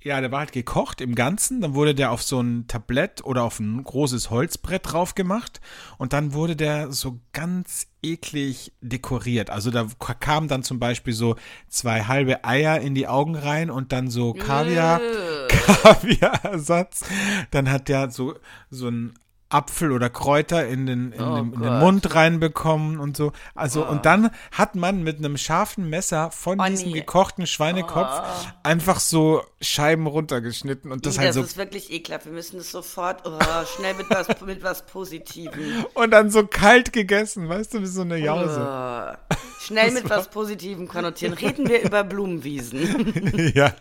ja, 0.00 0.20
der 0.20 0.30
war 0.30 0.40
halt 0.40 0.52
gekocht 0.52 1.00
im 1.00 1.16
Ganzen. 1.16 1.60
Dann 1.60 1.74
wurde 1.74 1.94
der 1.94 2.12
auf 2.12 2.22
so 2.22 2.40
ein 2.40 2.68
Tablett 2.68 3.24
oder 3.24 3.42
auf 3.42 3.58
ein 3.58 3.82
großes 3.82 4.30
Holzbrett 4.30 4.92
drauf 4.92 5.16
gemacht. 5.16 5.60
Und 5.98 6.12
dann 6.12 6.34
wurde 6.34 6.54
der 6.54 6.92
so 6.92 7.18
ganz 7.32 7.88
eklig 8.00 8.72
dekoriert. 8.80 9.50
Also 9.50 9.72
da 9.72 9.88
kamen 10.20 10.46
dann 10.46 10.62
zum 10.62 10.78
Beispiel 10.78 11.14
so 11.14 11.34
zwei 11.68 12.04
halbe 12.04 12.44
Eier 12.44 12.80
in 12.80 12.94
die 12.94 13.08
Augen 13.08 13.34
rein 13.34 13.70
und 13.70 13.90
dann 13.90 14.08
so 14.08 14.34
Kaviar, 14.34 15.00
Kaviarersatz. 15.48 17.04
Dann 17.50 17.68
hat 17.68 17.88
der 17.88 18.12
so, 18.12 18.36
so 18.70 18.86
ein 18.86 19.14
Apfel 19.50 19.92
oder 19.92 20.08
Kräuter 20.08 20.66
in 20.66 20.86
den, 20.86 21.12
in, 21.12 21.20
Oh 21.22 21.34
den, 21.36 21.52
in 21.52 21.60
den. 21.60 21.78
Mund 21.80 22.14
reinbekommen 22.14 22.98
und 23.00 23.16
so. 23.16 23.32
Also, 23.54 23.84
und 23.86 24.06
dann 24.06 24.30
hat 24.52 24.76
man 24.76 25.02
mit 25.02 25.18
einem 25.18 25.36
scharfen 25.36 25.90
Messer 25.90 26.30
von 26.30 26.60
Oh, 26.60 26.64
diesem 26.64 26.88
nee. 26.92 27.00
gekochten 27.00 27.46
Schweinekopf 27.46 28.22
einfach 28.62 29.00
so 29.00 29.42
Scheiben 29.60 30.06
runtergeschnitten 30.06 30.90
und 30.92 31.04
das 31.04 31.16
das 31.16 31.24
halt 31.24 31.34
so 31.34 31.42
ist 31.42 31.56
wirklich 31.56 31.90
ekelhaft. 31.92 32.26
Wir 32.26 32.32
müssen 32.32 32.60
es 32.60 32.70
sofort 32.70 33.22
oh, 33.26 33.38
schnell 33.76 33.94
mit 33.94 34.08
was, 34.08 34.28
mit 34.46 34.62
was 34.62 34.86
Positivem. 34.86 35.84
und 35.94 36.10
dann 36.12 36.30
so 36.30 36.46
kalt 36.46 36.92
gegessen, 36.92 37.48
weißt 37.48 37.74
du, 37.74 37.80
wie 37.82 37.86
so 37.86 38.02
eine 38.02 38.16
Jause. 38.18 38.60
Oh, 38.60 39.36
schnell 39.60 39.90
mit 39.90 40.08
was 40.08 40.28
Positivem 40.28 40.88
konnotieren. 40.88 41.34
Reden 41.34 41.68
wir 41.68 41.82
über 41.82 42.04
Blumenwiesen. 42.04 43.52
ja. 43.54 43.72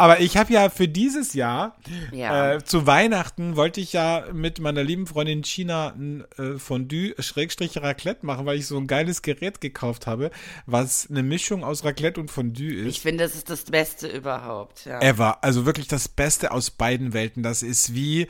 Aber 0.00 0.20
ich 0.20 0.36
habe 0.36 0.52
ja 0.52 0.70
für 0.70 0.88
dieses 0.88 1.34
Jahr 1.34 1.76
Ja. 2.12 2.54
äh, 2.54 2.64
zu 2.64 2.86
Weihnachten 2.86 3.56
wollte 3.56 3.80
ich 3.80 3.92
ja 3.92 4.24
mit 4.32 4.58
meiner 4.58 4.82
lieben 4.82 5.06
Freundin 5.06 5.44
China 5.44 5.88
ein 5.96 6.24
äh, 6.38 6.58
Fondue 6.58 7.14
Schrägstrich 7.18 7.76
Raclette 7.76 8.24
machen, 8.24 8.46
weil 8.46 8.58
ich 8.58 8.66
so 8.66 8.76
ein 8.78 8.86
geiles 8.86 9.22
Gerät 9.22 9.60
gekauft 9.60 10.06
habe, 10.06 10.30
was 10.66 11.08
eine 11.10 11.22
Mischung 11.22 11.64
aus 11.64 11.84
Raclette 11.84 12.20
und 12.20 12.30
Fondue 12.30 12.72
ist. 12.72 12.86
Ich 12.86 13.00
finde, 13.00 13.24
das 13.24 13.34
ist 13.34 13.50
das 13.50 13.64
Beste 13.64 14.08
überhaupt. 14.08 14.86
Ja. 14.86 15.00
Ever. 15.00 15.44
Also 15.44 15.66
wirklich 15.66 15.88
das 15.88 16.08
Beste 16.08 16.50
aus 16.52 16.70
beiden 16.70 17.12
Welten. 17.12 17.42
Das 17.42 17.62
ist 17.62 17.94
wie, 17.94 18.26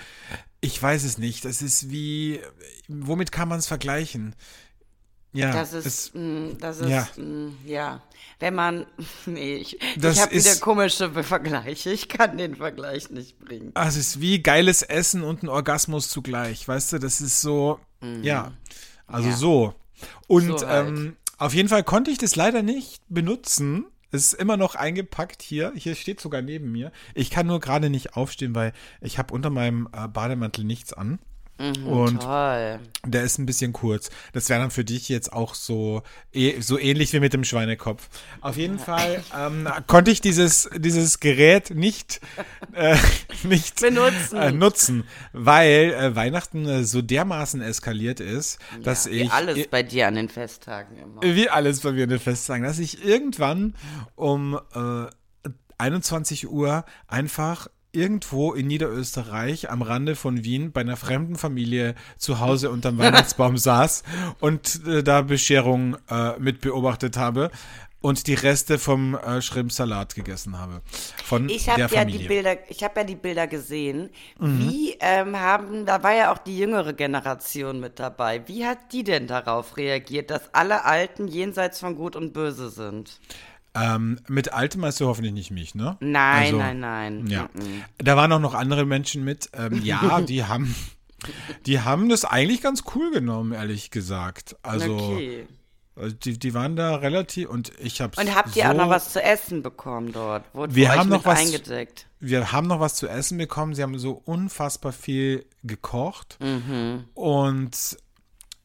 ich 0.61 0.83
weiß 0.83 1.05
es 1.05 1.19
nicht, 1.19 1.45
das 1.45 1.63
ist 1.63 1.91
wie, 1.91 2.41
womit 2.89 3.33
kann 3.33 3.49
man 3.49 3.59
es 3.61 3.67
vergleichen? 3.67 4.35
Ja, 5.33 5.53
Das 5.53 5.73
ist, 5.73 5.87
es- 5.87 6.11
mh, 6.15 6.55
das 6.59 6.81
ist, 6.81 6.89
ja. 6.89 7.07
mh, 7.17 7.53
ja. 7.67 8.03
Wenn 8.41 8.55
man, 8.55 8.87
nee, 9.27 9.57
ich, 9.57 9.79
Das 9.97 10.17
ich 10.17 10.23
habe 10.23 10.35
wieder 10.35 10.57
komische 10.57 11.11
Vergleiche. 11.23 11.91
Ich 11.91 12.09
kann 12.09 12.37
den 12.39 12.57
Vergleich 12.57 13.11
nicht 13.11 13.39
bringen. 13.39 13.71
Ah, 13.75 13.87
es 13.89 13.97
ist 13.97 14.21
wie 14.21 14.43
geiles 14.43 14.83
Essen 14.83 15.23
und 15.23 15.43
ein 15.43 15.49
Orgasmus 15.49 16.09
zugleich, 16.09 16.67
weißt 16.67 16.95
du? 16.95 16.99
Das 16.99 17.21
ist 17.21 17.41
so, 17.41 17.79
ja, 18.23 18.53
also 19.07 19.25
Mhm. 19.27 19.31
Ja. 19.31 19.37
so. 19.37 19.75
Und 20.27 20.59
So 20.61 20.67
halt. 20.67 20.89
ähm, 20.89 21.17
auf 21.39 21.55
jeden 21.55 21.69
Fall 21.69 21.85
konnte 21.85 22.11
ich 22.11 22.19
das 22.19 22.35
leider 22.37 22.63
nicht 22.63 23.03
benutzen. 23.09 23.85
Es 24.13 24.25
ist 24.25 24.33
immer 24.35 24.57
noch 24.57 24.75
eingepackt 24.75 25.41
hier. 25.43 25.73
Hier 25.77 25.95
steht 25.95 26.21
sogar 26.21 26.43
neben 26.43 26.73
mir. 26.73 26.91
Ich 27.15 27.31
kann 27.31 27.47
nur 27.47 27.61
gerade 27.61 27.91
nicht 27.91 28.17
aufstehen, 28.17 28.55
weil 28.57 28.73
ich 29.01 29.19
habe 29.19 29.33
unter 29.33 29.51
meinem 29.51 29.89
äh, 29.93 30.09
Bademantel 30.09 30.65
nichts 30.65 30.93
an. 30.93 31.19
Und 31.61 32.23
Toll. 32.23 32.81
der 33.05 33.23
ist 33.23 33.39
ein 33.39 33.45
bisschen 33.45 33.73
kurz. 33.73 34.11
Das 34.33 34.49
wäre 34.49 34.61
dann 34.61 34.71
für 34.71 34.85
dich 34.85 35.09
jetzt 35.11 35.33
auch 35.33 35.55
so, 35.55 36.03
eh, 36.33 36.61
so 36.61 36.79
ähnlich 36.79 37.13
wie 37.13 37.21
mit 37.21 37.35
dem 37.35 37.45
Schweinekopf. 37.45 38.09
Auf 38.41 38.57
jeden 38.57 38.79
Fall 38.79 39.23
ähm, 39.39 39.69
konnte 39.87 40.11
ich 40.11 40.23
dieses, 40.23 40.71
dieses 40.75 41.21
Gerät 41.21 41.71
nicht, 41.71 42.21
äh, 42.73 42.97
nicht 43.43 43.81
Benutzen. 43.81 44.37
Äh, 44.39 44.53
nutzen, 44.53 45.05
weil 45.33 45.93
äh, 45.93 46.17
Weihnachten 46.17 46.67
äh, 46.67 46.85
so 46.85 47.03
dermaßen 47.03 47.61
eskaliert 47.61 48.21
ist, 48.21 48.59
dass 48.83 49.05
ja, 49.05 49.13
ich 49.13 49.21
wie 49.25 49.31
alles 49.31 49.67
bei 49.69 49.83
dir 49.83 50.09
an 50.09 50.15
den 50.15 50.29
Festtagen 50.31 50.97
immer. 50.97 51.23
wie 51.23 51.51
alles 51.51 51.81
bei 51.81 51.93
mir 51.93 52.05
eine 52.05 52.19
Festsagen, 52.19 52.65
dass 52.65 52.79
ich 52.79 53.05
irgendwann 53.05 53.75
um 54.15 54.59
äh, 54.75 55.07
21 55.77 56.49
Uhr 56.49 56.85
einfach 57.07 57.69
irgendwo 57.93 58.53
in 58.53 58.67
Niederösterreich 58.67 59.71
am 59.71 59.83
Rande 59.83 60.17
von 60.17 60.45
Wien 60.45 60.73
bei 60.73 60.81
einer 60.83 60.97
fremden 60.97 61.37
Familie 61.37 61.95
zu 62.19 62.41
Hause 62.41 62.71
unterm 62.71 62.99
Weihnachtsbaum 62.99 63.57
saß 63.59 64.03
und 64.41 64.87
äh, 64.87 65.03
da 65.03 65.23
Bescherung 65.23 65.97
äh, 66.09 66.39
mit 66.39 66.61
beobachtet 66.61 67.17
habe 67.17 67.51
und 68.01 68.27
die 68.27 68.35
Reste 68.35 68.79
vom 68.79 69.15
äh, 69.15 69.43
Schrimpsalat 69.43 70.15
gegessen 70.15 70.59
habe. 70.59 70.81
Von 71.25 71.49
Ich 71.49 71.69
habe 71.69 71.83
ja 71.83 71.89
Familie. 71.89 72.21
die 72.21 72.29
Bilder, 72.29 72.71
ich 72.71 72.83
habe 72.83 73.01
ja 73.01 73.05
die 73.05 73.15
Bilder 73.15 73.47
gesehen. 73.47 74.11
Mhm. 74.39 74.59
Wie 74.61 74.97
ähm, 75.01 75.39
haben, 75.39 75.85
da 75.85 76.03
war 76.03 76.15
ja 76.15 76.33
auch 76.33 76.39
die 76.39 76.59
jüngere 76.59 76.93
Generation 76.93 77.81
mit 77.81 77.99
dabei. 77.99 78.47
Wie 78.49 78.65
hat 78.65 78.93
die 78.93 79.05
denn 79.05 79.27
darauf 79.27 79.77
reagiert, 79.77 80.31
dass 80.31 80.55
alle 80.55 80.85
Alten 80.85 81.29
jenseits 81.29 81.81
von 81.81 81.97
Gut 81.97 82.17
und 82.17 82.33
Böse 82.33 82.71
sind? 82.71 83.21
Ähm, 83.75 84.19
mit 84.29 84.53
Altem 84.53 84.81
meinst 84.81 85.01
du 85.01 85.07
hoffentlich 85.07 85.33
nicht 85.33 85.51
mich, 85.51 85.75
ne? 85.75 85.97
Nein, 86.01 86.43
Also, 86.47 86.57
nein, 86.59 86.81
nein. 86.81 87.27
Ja. 87.29 87.43
Mm-mm. 87.45 87.83
Da 87.99 88.17
waren 88.17 88.33
auch 88.33 88.41
noch 88.41 88.55
andere 88.55 88.85
Menschen 88.85 89.23
mit. 89.25 89.49
Ähm, 89.53 89.81
ja, 89.85 90.21
die 90.29 90.45
haben, 90.45 90.75
die 91.67 91.81
haben 91.81 92.09
das 92.09 92.25
eigentlich 92.25 92.63
ganz 92.63 92.83
cool 92.95 93.11
genommen, 93.13 93.53
ehrlich 93.53 93.91
gesagt. 93.91 94.57
Also, 94.63 94.97
okay. 94.97 95.47
also 95.95 96.17
die, 96.17 96.39
die 96.39 96.53
waren 96.55 96.75
da 96.75 96.97
relativ 96.97 97.49
und 97.49 97.71
ich 97.79 98.01
habe 98.01 98.21
Und 98.21 98.35
habt 98.35 98.57
ihr 98.57 98.65
so, 98.65 98.71
auch 98.71 98.75
noch 98.75 98.89
was 98.89 99.13
zu 99.13 99.23
essen 99.23 99.63
bekommen 99.63 100.11
dort? 100.13 100.45
Wurde 100.53 100.75
Wir 100.75 100.93
haben 100.97 101.09
noch 101.09 101.25
was- 101.25 101.39
eingedeckt. 101.39 102.07
Wir 102.19 102.53
haben 102.53 102.67
noch 102.67 102.81
was 102.81 102.97
zu 102.97 103.07
essen 103.09 103.39
bekommen. 103.39 103.75
Sie 103.75 103.83
haben 103.83 103.99
so 103.99 104.21
unfassbar 104.25 104.93
viel 104.93 105.47
gekocht 105.63 106.39
Mhm. 106.41 107.05
und 107.15 107.97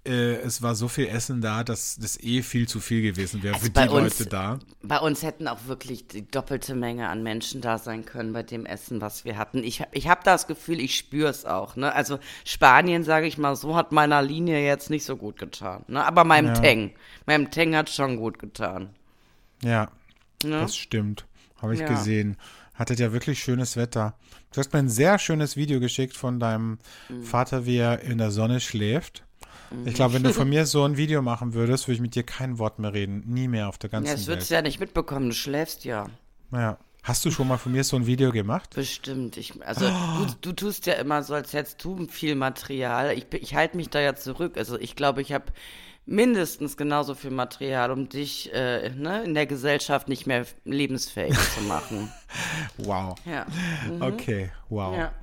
äh, 0.06 0.36
es 0.36 0.62
war 0.62 0.76
so 0.76 0.88
viel 0.88 1.08
Essen 1.08 1.42
da, 1.42 1.64
dass 1.64 1.98
das 1.98 2.20
eh 2.22 2.42
viel 2.42 2.68
zu 2.68 2.80
viel 2.80 3.02
gewesen 3.02 3.42
wäre 3.44 3.56
Also 3.56 3.66
für 3.66 3.72
die 3.72 3.90
uns- 3.90 4.20
Leute 4.20 4.30
da. 4.30 4.60
Bei 4.84 5.00
uns 5.00 5.24
hätten 5.24 5.48
auch 5.48 5.66
wirklich 5.68 6.08
die 6.08 6.26
doppelte 6.30 6.76
Menge 6.76 7.10
an 7.10 7.24
Menschen 7.24 7.62
da 7.62 7.78
sein 7.78 8.06
können 8.06 8.32
bei 8.34 8.44
dem 8.44 8.66
Essen, 8.66 9.02
was 9.02 9.26
wir 9.26 9.38
hatten. 9.38 9.64
Ich, 9.64 9.84
ich 9.92 10.08
habe 10.08 10.22
das 10.24 10.48
Gefühl, 10.48 10.80
ich 10.80 10.96
spüre 10.96 11.30
es 11.30 11.46
auch. 11.46 11.76
Ne? 11.76 11.94
Also 11.94 12.20
Spanien, 12.44 13.04
sage 13.04 13.28
ich 13.28 13.38
mal 13.38 13.56
so, 13.56 13.76
hat 13.76 13.92
meiner 13.92 14.22
Linie 14.22 14.64
jetzt 14.66 14.90
nicht 14.90 15.06
so 15.06 15.18
gut 15.18 15.38
getan. 15.40 15.84
Ne? 15.88 16.04
Aber 16.06 16.24
meinem 16.24 16.54
Teng, 16.54 16.94
meinem 17.26 17.52
Teng 17.52 17.76
hat 17.76 17.90
schon 17.90 18.18
gut 18.18 18.40
getan. 18.40 18.90
Ja, 19.64 19.90
Ne? 20.44 20.60
das 20.62 20.76
stimmt. 20.76 21.26
Habe 21.62 21.74
ich 21.74 21.80
Ja. 21.80 21.88
gesehen. 21.88 22.38
Hattet 22.76 23.00
ja 23.00 23.14
wirklich 23.14 23.40
schönes 23.40 23.78
Wetter. 23.78 24.16
Du 24.54 24.60
hast 24.60 24.74
mir 24.74 24.80
ein 24.80 24.90
sehr 24.90 25.18
schönes 25.18 25.56
Video 25.56 25.80
geschickt 25.80 26.16
von 26.16 26.40
deinem 26.40 26.78
Mhm. 27.10 27.24
Vater, 27.24 27.66
wie 27.66 27.78
er 27.78 28.02
in 28.02 28.18
der 28.18 28.32
Sonne 28.32 28.60
schläft. 28.60 29.24
Ich 29.86 29.94
glaube, 29.96 30.14
wenn 30.14 30.24
du 30.24 30.34
von 30.34 30.48
mir 30.50 30.66
so 30.66 30.84
ein 30.84 30.98
Video 30.98 31.22
machen 31.22 31.54
würdest, 31.54 31.88
würde 31.88 31.96
ich 31.96 32.02
mit 32.02 32.16
dir 32.16 32.24
kein 32.24 32.58
Wort 32.60 32.80
mehr 32.80 32.94
reden. 32.94 33.24
Nie 33.28 33.48
mehr 33.48 33.70
auf 33.70 33.78
der 33.78 33.90
Ja, 33.92 34.00
ganzen 34.00 34.12
das 34.16 34.28
würdest 34.28 34.50
Welt. 34.50 34.52
du 34.52 34.56
ja 34.56 34.62
nicht 34.62 34.80
mitbekommen, 34.80 35.30
du 35.30 35.36
schläfst 35.36 35.86
ja. 35.86 36.08
Ja. 36.52 36.78
Hast 37.04 37.24
du 37.24 37.30
schon 37.32 37.48
mal 37.48 37.58
von 37.58 37.72
mir 37.72 37.84
so 37.84 37.96
ein 37.98 38.08
Video 38.08 38.32
gemacht? 38.32 38.74
Bestimmt. 38.74 39.38
Ich, 39.38 39.64
also 39.64 39.86
du, 39.88 40.26
du 40.42 40.54
tust 40.54 40.88
ja 40.88 40.94
immer 40.94 41.22
so, 41.24 41.36
als 41.36 41.54
hättest 41.54 41.84
du 41.84 42.08
viel 42.08 42.34
Material. 42.36 43.16
Ich, 43.16 43.28
ich 43.32 43.54
halte 43.54 43.78
mich 43.78 43.90
da 43.90 44.00
ja 44.00 44.16
zurück. 44.16 44.58
Also 44.58 44.80
ich 44.80 44.96
glaube, 44.96 45.22
ich 45.22 45.32
habe 45.32 45.46
mindestens 46.06 46.78
genauso 46.78 47.16
viel 47.16 47.32
Material, 47.32 47.92
um 47.92 48.10
dich 48.10 48.54
äh, 48.54 48.90
ne, 48.90 49.24
in 49.24 49.34
der 49.34 49.46
Gesellschaft 49.48 50.08
nicht 50.08 50.28
mehr 50.28 50.46
lebensfähig 50.64 51.36
zu 51.56 51.62
machen. 51.62 52.12
Wow. 52.78 53.16
Ja. 53.26 53.46
Okay, 54.02 54.52
wow. 54.68 54.94
Ja. 54.98 55.14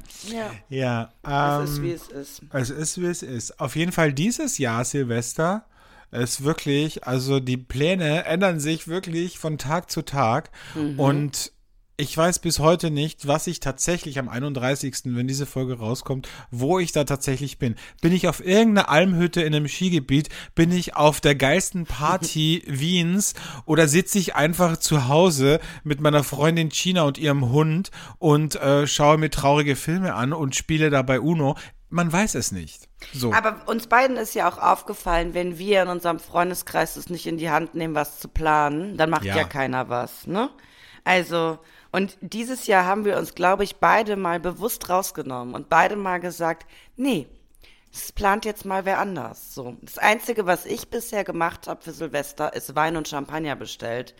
Ja. 0.71 1.11
Ja, 1.23 1.61
Es 1.61 1.71
ist, 1.71 1.77
ähm, 1.79 1.85
wie 1.85 1.93
es 1.93 2.09
ist. 2.09 2.43
Es 2.53 2.71
ist, 2.71 3.01
wie 3.03 3.07
es 3.07 3.23
ist. 3.23 3.61
Auf 3.61 3.77
jeden 3.77 3.93
Fall 3.93 4.15
dieses 4.15 4.57
Jahr, 4.57 4.85
Silvester, 4.87 5.67
ist 6.11 6.45
wirklich, 6.45 7.07
also 7.07 7.39
die 7.41 7.59
Pläne 7.59 8.25
ändern 8.25 8.61
sich 8.61 8.89
wirklich 8.89 9.39
von 9.39 9.59
Tag 9.59 9.91
zu 9.91 10.03
Tag. 10.03 10.51
Und 10.97 11.53
ich 11.97 12.17
weiß 12.17 12.39
bis 12.41 12.59
heute 12.59 12.91
nicht, 12.91 13.29
was 13.29 13.47
ich 13.47 13.61
tatsächlich 13.61 14.19
am 14.19 14.29
31., 14.29 14.95
wenn 15.05 15.29
diese 15.29 15.47
Folge 15.47 15.79
rauskommt, 15.79 16.29
wo 16.51 16.79
ich 16.79 16.93
da 16.93 17.05
tatsächlich 17.05 17.59
bin. 17.59 17.77
Bin 18.01 18.13
ich 18.13 18.29
auf 18.29 18.45
irgendeiner 18.45 18.89
Almhütte 18.89 19.43
in 19.43 19.55
einem 19.55 19.69
Skigebiet? 19.69 20.29
Bin 20.55 20.73
ich 20.73 20.97
auf 20.97 21.21
der 21.21 21.35
geilsten 21.35 21.87
Party 21.87 22.63
Wiens? 22.67 23.35
Oder 23.67 23.89
sitze 23.89 24.19
ich 24.19 24.35
einfach 24.35 24.79
zu 24.79 25.09
Hause 25.09 25.61
mit 25.85 26.01
meiner 26.01 26.25
Freundin 26.25 26.71
China 26.71 27.03
und 27.03 27.19
ihrem 27.19 27.51
Hund 27.51 27.91
und 28.19 28.57
äh, 28.57 28.87
schaue 28.87 29.19
mir 29.19 29.31
traurige 29.31 29.77
Filme 29.77 30.15
an 30.15 30.33
und 30.33 30.57
spiele 30.57 30.91
dabei 30.91 31.21
Uno? 31.21 31.57
Man 31.91 32.11
weiß 32.11 32.37
es 32.37 32.53
nicht. 32.53 32.89
So. 33.13 33.35
Aber 33.35 33.69
uns 33.69 33.87
beiden 33.87 34.17
ist 34.17 34.35
ja 34.35 34.49
auch 34.51 34.57
aufgefallen, 34.57 35.35
wenn 35.35 35.59
wir 35.59 35.83
in 35.83 35.89
unserem 35.89 36.19
Freundeskreis 36.21 36.97
es 36.97 37.11
nicht 37.11 37.27
in 37.27 37.37
die 37.37 37.51
Hand 37.51 37.75
nehmen, 37.75 37.95
was 37.95 38.19
zu 38.19 38.29
planen, 38.29 38.97
dann 38.97 39.11
macht 39.11 39.25
ja, 39.27 39.37
Ja. 39.37 39.45
keiner 39.45 39.91
was, 39.91 40.27
ne? 40.27 40.49
Also, 41.05 41.59
und 41.93 42.17
dieses 42.21 42.67
Jahr 42.67 42.87
haben 42.87 43.05
wir 43.05 43.19
uns, 43.19 43.35
glaube 43.35 43.65
ich, 43.65 43.77
beide 43.77 44.17
mal 44.17 44.41
bewusst 44.41 44.89
rausgenommen 44.89 45.55
und 45.55 45.69
beide 45.69 45.95
mal 45.95 46.19
gesagt, 46.19 46.67
nee, 46.97 47.29
es 47.93 48.11
plant 48.13 48.47
jetzt 48.47 48.65
mal 48.65 48.87
wer 48.87 48.99
anders. 48.99 49.55
So. 49.55 49.77
Das 49.83 49.99
Einzige, 49.99 50.47
was 50.47 50.65
ich 50.65 50.89
bisher 50.89 51.25
gemacht 51.25 51.69
habe 51.69 51.83
für 51.83 51.93
Silvester, 51.93 52.55
ist 52.55 52.75
Wein 52.75 52.97
und 52.97 53.09
Champagner 53.09 53.57
bestellt. 53.57 54.15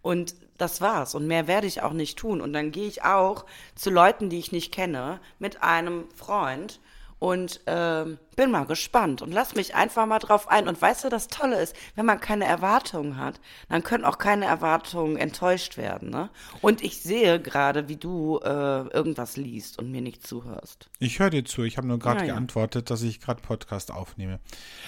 Und 0.00 0.34
das 0.56 0.80
war's. 0.80 1.14
Und 1.14 1.26
mehr 1.26 1.46
werde 1.46 1.66
ich 1.66 1.82
auch 1.82 1.92
nicht 1.92 2.18
tun. 2.18 2.40
Und 2.40 2.54
dann 2.54 2.72
gehe 2.72 2.88
ich 2.88 3.02
auch 3.02 3.44
zu 3.74 3.90
Leuten, 3.90 4.30
die 4.30 4.38
ich 4.38 4.52
nicht 4.52 4.72
kenne, 4.72 5.20
mit 5.38 5.62
einem 5.62 6.08
Freund 6.16 6.80
und 7.18 7.60
ähm, 7.66 8.18
bin 8.36 8.50
mal 8.50 8.64
gespannt 8.64 9.22
und 9.22 9.32
lass 9.32 9.54
mich 9.54 9.74
einfach 9.74 10.06
mal 10.06 10.18
drauf 10.18 10.48
ein. 10.48 10.68
Und 10.68 10.80
weißt 10.80 11.04
du, 11.04 11.08
das 11.08 11.28
Tolle 11.28 11.60
ist, 11.60 11.74
wenn 11.96 12.06
man 12.06 12.20
keine 12.20 12.44
Erwartungen 12.44 13.16
hat, 13.16 13.40
dann 13.68 13.82
können 13.82 14.04
auch 14.04 14.18
keine 14.18 14.46
Erwartungen 14.46 15.16
enttäuscht 15.16 15.76
werden. 15.76 16.10
Ne? 16.10 16.30
Und 16.60 16.82
ich 16.82 17.00
sehe 17.00 17.40
gerade, 17.40 17.88
wie 17.88 17.96
du 17.96 18.38
äh, 18.38 18.48
irgendwas 18.48 19.36
liest 19.36 19.78
und 19.78 19.90
mir 19.90 20.00
nicht 20.00 20.26
zuhörst. 20.26 20.88
Ich 20.98 21.18
höre 21.18 21.30
dir 21.30 21.44
zu. 21.44 21.64
Ich 21.64 21.76
habe 21.76 21.88
nur 21.88 21.98
gerade 21.98 22.20
ja. 22.20 22.26
geantwortet, 22.34 22.90
dass 22.90 23.02
ich 23.02 23.20
gerade 23.20 23.42
Podcast 23.42 23.92
aufnehme. 23.92 24.38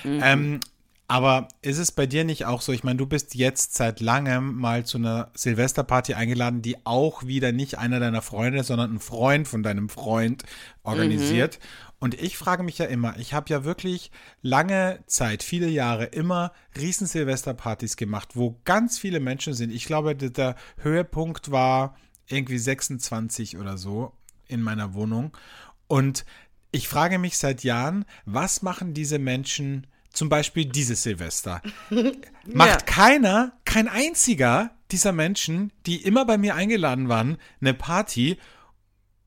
Ähm, 0.04 0.60
aber 1.10 1.48
ist 1.60 1.78
es 1.78 1.90
bei 1.90 2.06
dir 2.06 2.22
nicht 2.22 2.46
auch 2.46 2.60
so? 2.60 2.70
Ich 2.70 2.84
meine, 2.84 2.98
du 2.98 3.04
bist 3.04 3.34
jetzt 3.34 3.74
seit 3.74 3.98
langem 3.98 4.54
mal 4.54 4.86
zu 4.86 4.96
einer 4.96 5.32
Silvesterparty 5.34 6.14
eingeladen, 6.14 6.62
die 6.62 6.76
auch 6.86 7.26
wieder 7.26 7.50
nicht 7.50 7.78
einer 7.78 7.98
deiner 7.98 8.22
Freunde, 8.22 8.62
sondern 8.62 8.94
ein 8.94 9.00
Freund 9.00 9.48
von 9.48 9.64
deinem 9.64 9.88
Freund 9.88 10.44
organisiert. 10.84 11.58
Und 12.00 12.18
ich 12.20 12.38
frage 12.38 12.62
mich 12.62 12.78
ja 12.78 12.86
immer, 12.86 13.18
ich 13.18 13.34
habe 13.34 13.50
ja 13.50 13.62
wirklich 13.64 14.10
lange 14.40 15.00
Zeit, 15.06 15.42
viele 15.42 15.68
Jahre, 15.68 16.06
immer 16.06 16.52
riesen 16.78 17.06
Silvesterpartys 17.06 17.96
gemacht, 17.96 18.30
wo 18.36 18.58
ganz 18.64 18.98
viele 18.98 19.20
Menschen 19.20 19.52
sind. 19.52 19.70
Ich 19.70 19.84
glaube, 19.84 20.16
der- 20.16 20.30
der 20.30 20.56
Höhepunkt 20.78 21.50
war 21.50 21.94
irgendwie 22.26 22.58
26 22.58 23.58
oder 23.58 23.76
so 23.76 24.12
in 24.48 24.62
meiner 24.62 24.94
Wohnung. 24.94 25.36
Und 25.88 26.24
ich 26.72 26.88
frage 26.88 27.18
mich 27.18 27.36
seit 27.36 27.64
Jahren, 27.64 28.04
was 28.24 28.62
machen 28.62 28.94
diese 28.94 29.18
Menschen 29.18 29.86
zum 30.10 30.28
Beispiel 30.30 30.64
dieses 30.64 31.02
Silvester? 31.02 31.60
Macht 32.46 32.86
keiner, 32.86 33.52
kein 33.64 33.88
einziger 33.88 34.70
dieser 34.90 35.12
Menschen, 35.12 35.72
die 35.86 35.96
immer 36.02 36.24
bei 36.24 36.38
mir 36.38 36.54
eingeladen 36.54 37.08
waren, 37.08 37.36
eine 37.60 37.74
Party? 37.74 38.38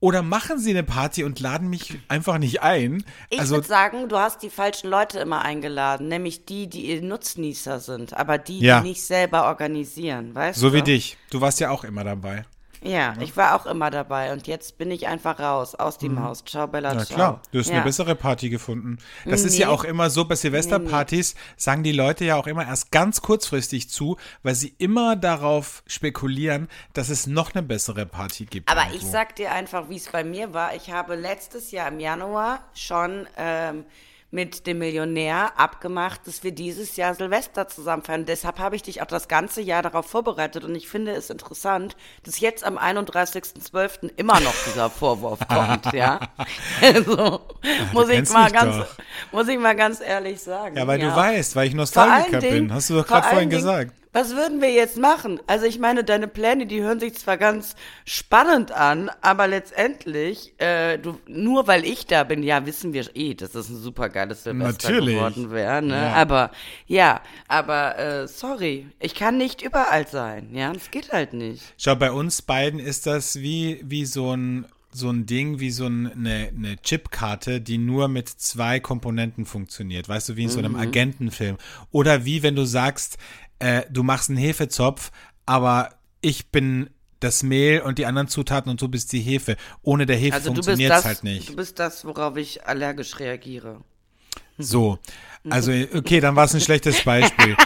Oder 0.03 0.21
machen 0.21 0.59
sie 0.59 0.71
eine 0.71 0.83
Party 0.83 1.23
und 1.23 1.39
laden 1.39 1.69
mich 1.69 1.97
einfach 2.09 2.37
nicht 2.37 2.61
ein? 2.61 3.05
Ich 3.29 3.39
also, 3.39 3.55
würde 3.55 3.67
sagen, 3.69 4.09
du 4.09 4.17
hast 4.17 4.43
die 4.43 4.49
falschen 4.49 4.89
Leute 4.89 5.19
immer 5.19 5.43
eingeladen, 5.43 6.09
nämlich 6.09 6.43
die, 6.43 6.67
die 6.67 6.99
Nutznießer 6.99 7.79
sind, 7.79 8.13
aber 8.13 8.37
die, 8.37 8.59
Ja. 8.59 8.81
die 8.81 8.89
nicht 8.89 9.05
selber 9.05 9.45
organisieren, 9.45 10.35
weißt 10.35 10.59
so 10.59 10.71
du? 10.71 10.75
wie 10.75 10.81
dich. 10.81 11.17
Du 11.29 11.39
warst 11.39 11.61
ja 11.61 11.69
auch 11.69 11.85
immer 11.85 12.03
dabei. 12.03 12.43
Ja, 12.85 13.13
ich 13.21 13.37
war 13.37 13.55
auch 13.55 13.65
immer 13.65 13.89
dabei 13.89 14.33
und 14.33 14.45
jetzt 14.47 14.77
bin 14.77 14.91
ich 14.91 15.07
einfach 15.07 15.39
raus, 15.39 15.73
aus 15.73 15.97
dem 15.97 16.21
Haus. 16.21 16.43
Ciao, 16.45 16.67
Bella, 16.67 16.93
Mhm. 16.93 16.99
Ja 16.99 17.05
ciao. 17.05 17.15
klar, 17.15 17.41
du 17.51 17.59
hast 17.59 17.67
ja. 17.69 17.75
eine 17.75 17.83
bessere 17.85 18.13
Party 18.15 18.49
gefunden. 18.49 18.97
Das 19.25 19.43
ist 19.45 19.57
ja 19.57 19.67
Nee. 19.67 19.73
auch 19.73 19.83
immer 19.85 20.09
so, 20.09 20.25
bei 20.25 20.35
Silvesterpartys 20.35 21.35
sagen 21.55 21.83
die 21.83 21.93
Leute 21.93 22.25
ja 22.25 22.35
auch 22.35 22.47
immer 22.47 22.65
erst 22.67 22.91
ganz 22.91 23.21
kurzfristig 23.21 23.89
zu, 23.89 24.17
weil 24.43 24.55
sie 24.55 24.75
immer 24.79 25.15
darauf 25.15 25.83
spekulieren, 25.87 26.67
dass 26.93 27.09
es 27.09 27.25
noch 27.27 27.53
eine 27.55 27.63
bessere 27.63 28.05
Party 28.05 28.45
gibt. 28.45 28.69
Aber 28.69 28.81
ich 28.87 28.95
irgendwo. 28.95 29.11
sag 29.11 29.35
dir 29.37 29.51
einfach, 29.53 29.87
wie 29.89 29.95
es 29.97 30.09
bei 30.09 30.23
mir 30.25 30.53
war. 30.53 30.75
Ich 30.75 30.91
habe 30.91 31.15
letztes 31.15 31.71
Jahr 31.71 31.87
im 31.87 31.99
Januar 32.01 32.59
schon 32.73 33.27
ähm, 33.37 33.85
mit 34.33 34.65
dem 34.65 34.79
Millionär 34.79 35.59
abgemacht, 35.59 36.21
dass 36.25 36.43
wir 36.43 36.51
dieses 36.51 36.95
Jahr 36.95 37.13
Silvester 37.13 37.67
zusammen 37.67 38.01
feiern. 38.01 38.25
Deshalb 38.25 38.57
habe 38.57 38.75
ich 38.75 38.81
dich 38.81 39.03
auch 39.03 39.05
das 39.05 39.27
ganze 39.27 39.61
Jahr 39.61 39.83
darauf 39.83 40.07
vorbereitet 40.07 40.63
und 40.63 40.73
ich 40.73 40.89
finde 40.89 41.11
es 41.11 41.29
interessant, 41.29 41.95
dass 42.23 42.39
jetzt 42.39 42.63
am 42.63 42.79
31.12. 42.79 44.09
immer 44.15 44.39
noch 44.39 44.55
dieser 44.65 44.89
Vorwurf 44.89 45.39
kommt, 45.47 45.93
ja. 45.93 46.19
Also, 46.81 47.41
muss 47.93 48.09
ich 48.09 48.27
mal 48.31 48.51
ganz, 48.51 48.77
doch. 48.77 48.97
muss 49.31 49.47
ich 49.47 49.59
mal 49.59 49.75
ganz 49.75 50.01
ehrlich 50.01 50.41
sagen. 50.41 50.77
Ja, 50.77 50.87
weil 50.87 50.99
du 50.99 51.15
weißt, 51.15 51.55
weil 51.55 51.67
ich 51.67 51.75
Nostalgiker 51.75 52.39
bin. 52.39 52.73
Hast 52.73 52.89
du 52.89 52.95
doch 52.95 53.05
gerade 53.05 53.27
vorhin 53.27 53.49
Dingen, 53.51 53.61
gesagt. 53.61 53.93
Was 54.13 54.35
würden 54.35 54.61
wir 54.61 54.71
jetzt 54.71 54.97
machen? 54.97 55.39
Also 55.47 55.65
ich 55.65 55.79
meine, 55.79 56.03
deine 56.03 56.27
Pläne, 56.27 56.65
die 56.67 56.81
hören 56.81 56.99
sich 56.99 57.15
zwar 57.15 57.37
ganz 57.37 57.75
spannend 58.05 58.71
an, 58.71 59.09
aber 59.21 59.47
letztendlich, 59.47 60.53
äh, 60.59 60.97
du, 60.99 61.19
nur 61.27 61.67
weil 61.67 61.83
ich 61.83 62.05
da 62.05 62.23
bin, 62.23 62.43
ja, 62.43 62.65
wissen 62.65 62.93
wir 62.93 63.09
eh, 63.15 63.33
dass 63.33 63.51
das 63.51 63.69
ein 63.69 63.77
super 63.77 64.09
geiles 64.09 64.43
Silvester 64.43 64.89
Natürlich. 64.91 65.15
geworden 65.15 65.51
wäre. 65.51 65.81
Ne? 65.81 65.95
Ja. 65.95 66.13
Aber 66.13 66.51
ja, 66.87 67.21
aber 67.47 67.97
äh, 67.97 68.27
sorry, 68.27 68.87
ich 68.99 69.15
kann 69.15 69.37
nicht 69.37 69.61
überall 69.61 70.07
sein. 70.07 70.49
Ja, 70.53 70.71
das 70.71 70.91
geht 70.91 71.11
halt 71.11 71.33
nicht. 71.33 71.63
Schau, 71.77 71.95
bei 71.95 72.11
uns 72.11 72.41
beiden 72.41 72.79
ist 72.79 73.07
das 73.07 73.37
wie, 73.41 73.81
wie 73.83 74.05
so 74.05 74.35
ein 74.35 74.65
so 74.95 75.09
ein 75.09 75.25
Ding 75.25 75.59
wie 75.59 75.71
so 75.71 75.87
ein- 75.87 76.11
eine, 76.11 76.51
eine 76.55 76.77
Chipkarte, 76.77 77.59
die 77.59 77.79
nur 77.79 78.07
mit 78.09 78.29
zwei 78.29 78.79
Komponenten 78.79 79.47
funktioniert. 79.47 80.07
Weißt 80.07 80.29
du, 80.29 80.35
wie 80.35 80.43
in 80.43 80.49
so 80.51 80.59
einem 80.59 80.75
Agentenfilm. 80.75 81.57
Oder 81.89 82.25
wie 82.25 82.43
wenn 82.43 82.55
du 82.55 82.63
sagst, 82.63 83.17
äh, 83.59 83.83
du 83.89 84.03
machst 84.03 84.29
einen 84.29 84.37
Hefezopf, 84.37 85.11
aber 85.45 85.89
ich 86.21 86.47
bin 86.51 86.89
das 87.19 87.41
Mehl 87.43 87.79
und 87.81 87.99
die 87.99 88.05
anderen 88.05 88.27
Zutaten 88.27 88.69
und 88.69 88.81
du 88.81 88.87
bist 88.89 89.11
die 89.13 89.21
Hefe. 89.21 89.55
Ohne 89.81 90.05
der 90.05 90.17
Hefe 90.17 90.33
Also 90.35 90.53
funktioniert 90.53 90.91
es 90.91 91.05
halt 91.05 91.23
nicht. 91.23 91.49
du 91.49 91.55
bist 91.55 91.79
das, 91.79 92.03
worauf 92.05 92.35
ich 92.37 92.65
allergisch 92.67 93.19
reagiere. 93.19 93.81
So. 94.59 94.99
Also, 95.49 95.71
okay, 95.95 96.19
dann 96.19 96.35
war 96.35 96.45
es 96.45 96.53
ein 96.53 96.61
schlechtes 96.61 97.01
Beispiel. 97.03 97.57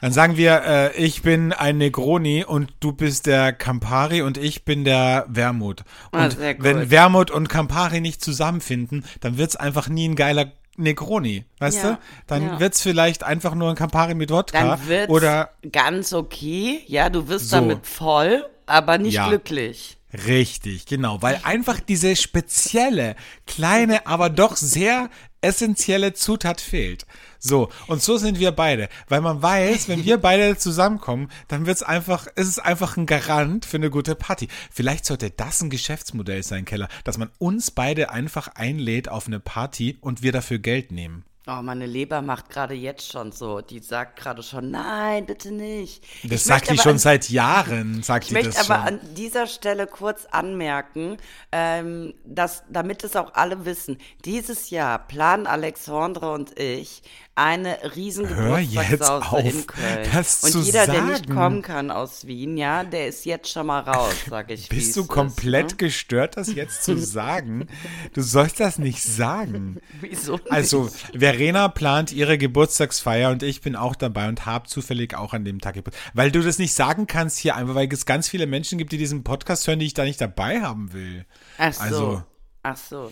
Dann 0.00 0.12
sagen 0.12 0.36
wir, 0.36 0.62
äh, 0.64 0.96
ich 0.96 1.22
bin 1.22 1.52
ein 1.52 1.78
Negroni 1.78 2.44
und 2.44 2.72
du 2.80 2.92
bist 2.92 3.26
der 3.26 3.52
Campari 3.52 4.22
und 4.22 4.36
ich 4.36 4.64
bin 4.64 4.84
der 4.84 5.26
Wermut. 5.28 5.84
Und 6.10 6.18
Ah, 6.20 6.30
sehr 6.30 6.54
gut. 6.56 6.64
wenn 6.64 6.90
Wermut 6.90 7.30
und 7.30 7.48
Campari 7.48 8.00
nicht 8.00 8.22
zusammenfinden, 8.22 9.04
dann 9.20 9.38
wird's 9.38 9.54
einfach 9.56 9.88
nie 9.88 10.08
ein 10.08 10.16
geiler 10.16 10.50
Negroni, 10.78 11.44
weißt 11.58 11.82
Ja, 11.82 11.90
du? 11.92 11.98
Dann 12.26 12.42
ja. 12.46 12.60
wird's 12.60 12.80
vielleicht 12.82 13.24
einfach 13.24 13.54
nur 13.54 13.68
ein 13.70 13.76
Campari 13.76 14.14
mit 14.14 14.30
Wodka 14.30 14.76
Dann 14.76 14.88
wird's 14.88 15.10
oder 15.10 15.50
ganz 15.72 16.12
okay. 16.12 16.82
Ja, 16.86 17.10
du 17.10 17.28
wirst 17.28 17.50
So. 17.50 17.56
damit 17.56 17.86
voll, 17.86 18.46
aber 18.66 18.96
nicht 18.98 19.14
Ja. 19.14 19.28
glücklich. 19.28 19.96
Richtig, 20.26 20.86
genau, 20.86 21.20
weil 21.20 21.38
einfach 21.44 21.80
diese 21.80 22.16
spezielle, 22.16 23.14
kleine, 23.46 24.06
aber 24.06 24.30
doch 24.30 24.56
sehr 24.56 25.10
essentielle 25.42 26.14
Zutat 26.14 26.60
fehlt. 26.62 27.04
So, 27.40 27.68
und 27.86 28.02
so 28.02 28.16
sind 28.16 28.40
wir 28.40 28.50
beide, 28.50 28.88
weil 29.08 29.20
man 29.20 29.40
weiß, 29.40 29.88
wenn 29.88 30.04
wir 30.04 30.18
beide 30.18 30.56
zusammenkommen, 30.56 31.30
dann 31.46 31.66
wird's 31.66 31.84
einfach, 31.84 32.26
ist 32.26 32.48
es 32.48 32.58
einfach 32.58 32.96
ein 32.96 33.06
Garant 33.06 33.64
für 33.64 33.76
eine 33.76 33.90
gute 33.90 34.16
Party. 34.16 34.48
Vielleicht 34.72 35.06
sollte 35.06 35.30
das 35.30 35.62
ein 35.62 35.70
Geschäftsmodell 35.70 36.42
sein, 36.42 36.64
Keller, 36.64 36.88
dass 37.04 37.16
man 37.16 37.30
uns 37.38 37.70
beide 37.70 38.10
einfach 38.10 38.48
einlädt 38.48 39.08
auf 39.08 39.28
eine 39.28 39.38
Party 39.38 39.98
und 40.00 40.22
wir 40.22 40.32
dafür 40.32 40.58
Geld 40.58 40.90
nehmen. 40.90 41.24
Oh, 41.50 41.62
meine 41.62 41.86
Leber 41.86 42.20
macht 42.20 42.50
gerade 42.50 42.74
jetzt 42.74 43.10
schon 43.10 43.32
so. 43.32 43.62
Die 43.62 43.78
sagt 43.78 44.20
gerade 44.20 44.42
schon, 44.42 44.70
nein, 44.70 45.24
bitte 45.24 45.50
nicht. 45.50 46.04
Das 46.24 46.32
Ich 46.40 46.44
sagt 46.44 46.60
möchte 46.68 46.74
die 46.74 46.80
aber 46.80 46.82
schon 46.82 46.92
an- 46.92 46.98
seit 46.98 47.30
Jahren, 47.30 48.02
sagt 48.02 48.24
Ich 48.24 48.28
die 48.28 48.34
möchte 48.34 48.50
das 48.50 48.68
aber 48.70 48.86
schon. 48.86 48.98
an 49.00 49.14
dieser 49.14 49.46
Stelle 49.46 49.86
kurz 49.86 50.26
anmerken, 50.26 51.16
ähm, 51.50 52.12
dass, 52.26 52.64
damit 52.68 53.02
es 53.02 53.16
auch 53.16 53.32
alle 53.32 53.64
wissen, 53.64 53.96
dieses 54.26 54.68
Jahr 54.68 54.98
planen 55.08 55.46
Alexandre 55.46 56.32
und 56.32 56.58
ich 56.60 57.02
eine 57.34 57.78
riesen 57.94 58.28
Hör 58.34 58.58
jetzt 58.58 58.90
Geburtstagssause 58.90 59.36
auf, 59.36 59.44
in 59.54 59.66
Köln. 59.68 60.08
das 60.12 60.42
und 60.42 60.64
jeder, 60.64 60.86
der 60.86 61.02
nicht 61.02 61.18
sagen. 61.18 61.34
kommen 61.34 61.62
kann 61.62 61.90
aus 61.92 62.26
Wien, 62.26 62.56
ja, 62.56 62.82
der 62.82 63.06
ist 63.06 63.24
jetzt 63.26 63.48
schon 63.48 63.68
mal 63.68 63.78
raus, 63.78 64.12
sag 64.28 64.50
ich. 64.50 64.68
Bist 64.68 64.96
du 64.96 65.02
ist, 65.02 65.08
komplett 65.08 65.70
ne? 65.70 65.76
gestört, 65.76 66.36
das 66.36 66.52
jetzt 66.52 66.82
zu 66.82 66.98
sagen? 66.98 67.68
Du 68.12 68.22
sollst 68.22 68.58
das 68.58 68.78
nicht 68.80 69.00
sagen. 69.04 69.80
Wieso 70.00 70.32
nicht? 70.32 70.50
Also, 70.50 70.90
Verena 71.38 71.68
plant 71.68 72.10
ihre 72.10 72.36
Geburtstagsfeier 72.36 73.30
und 73.30 73.44
ich 73.44 73.60
bin 73.60 73.76
auch 73.76 73.94
dabei 73.94 74.28
und 74.28 74.44
habe 74.44 74.66
zufällig 74.66 75.14
auch 75.14 75.32
an 75.34 75.44
dem 75.44 75.60
Tag 75.60 75.74
Geburtstag. 75.74 76.10
Weil 76.12 76.32
du 76.32 76.42
das 76.42 76.58
nicht 76.58 76.74
sagen 76.74 77.06
kannst 77.06 77.38
hier 77.38 77.54
einfach, 77.54 77.76
weil 77.76 77.88
es 77.92 78.06
ganz 78.06 78.28
viele 78.28 78.48
Menschen 78.48 78.76
gibt, 78.76 78.90
die 78.90 78.98
diesen 78.98 79.22
Podcast 79.22 79.64
hören, 79.68 79.78
die 79.78 79.86
ich 79.86 79.94
da 79.94 80.02
nicht 80.02 80.20
dabei 80.20 80.60
haben 80.62 80.92
will. 80.92 81.26
Ach 81.56 81.72
so. 81.72 81.82
also- 81.82 82.22
Ach 82.64 82.76
so. 82.76 83.10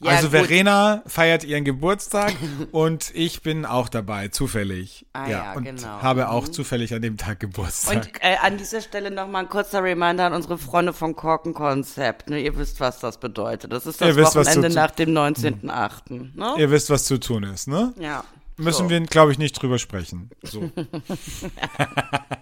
Ja, 0.00 0.12
also 0.12 0.28
gut. 0.28 0.38
Verena 0.38 1.02
feiert 1.06 1.42
ihren 1.42 1.64
Geburtstag 1.64 2.32
und 2.70 3.10
ich 3.14 3.42
bin 3.42 3.66
auch 3.66 3.88
dabei, 3.88 4.28
zufällig. 4.28 5.06
Ah 5.12 5.28
ja, 5.28 5.52
und 5.54 5.64
genau. 5.64 6.02
habe 6.02 6.28
auch 6.28 6.46
zufällig 6.46 6.94
an 6.94 7.02
dem 7.02 7.16
Tag 7.16 7.40
Geburtstag. 7.40 7.96
Und 7.96 8.10
äh, 8.20 8.36
an 8.40 8.58
dieser 8.58 8.80
Stelle 8.80 9.10
nochmal 9.10 9.44
ein 9.44 9.48
kurzer 9.48 9.82
Reminder 9.82 10.26
an 10.26 10.34
unsere 10.34 10.56
Freunde 10.56 10.92
vom 10.92 11.16
Korkenkonzept. 11.16 12.30
Ne? 12.30 12.40
Ihr 12.40 12.56
wisst, 12.56 12.78
was 12.78 13.00
das 13.00 13.18
bedeutet. 13.18 13.72
Das 13.72 13.86
ist 13.86 14.00
das 14.00 14.14
wisst, 14.14 14.36
Wochenende 14.36 14.70
nach 14.70 14.92
dem 14.92 15.10
19.8. 15.10 16.36
Ne? 16.36 16.54
Ihr 16.58 16.70
wisst, 16.70 16.90
was 16.90 17.04
zu 17.04 17.18
tun 17.18 17.42
ist, 17.42 17.66
ne? 17.66 17.92
Ja. 17.98 18.22
Müssen 18.56 18.84
so. 18.84 18.90
wir, 18.90 19.00
glaube 19.00 19.32
ich, 19.32 19.38
nicht 19.38 19.60
drüber 19.60 19.78
sprechen. 19.78 20.30
So. 20.42 20.70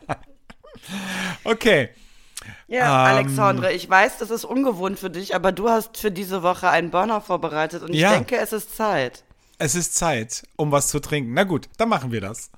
okay. 1.44 1.90
Ja, 2.68 3.08
Ähm, 3.10 3.16
Alexandre, 3.16 3.72
ich 3.72 3.88
weiß, 3.88 4.18
das 4.18 4.30
ist 4.30 4.44
ungewohnt 4.44 4.98
für 4.98 5.10
dich, 5.10 5.34
aber 5.34 5.52
du 5.52 5.68
hast 5.68 5.96
für 5.98 6.10
diese 6.10 6.42
Woche 6.42 6.68
einen 6.68 6.90
Burner 6.90 7.20
vorbereitet 7.20 7.82
und 7.82 7.92
ich 7.94 8.00
Ja. 8.00 8.12
denke, 8.12 8.36
es 8.36 8.52
ist 8.52 8.74
Zeit. 8.76 9.22
Es 9.58 9.74
ist 9.74 9.94
Zeit, 9.94 10.42
um 10.56 10.72
was 10.72 10.88
zu 10.88 10.98
trinken. 11.00 11.32
Na 11.32 11.44
gut, 11.44 11.68
dann 11.78 11.88
machen 11.88 12.10
wir 12.12 12.20
das. 12.20 12.50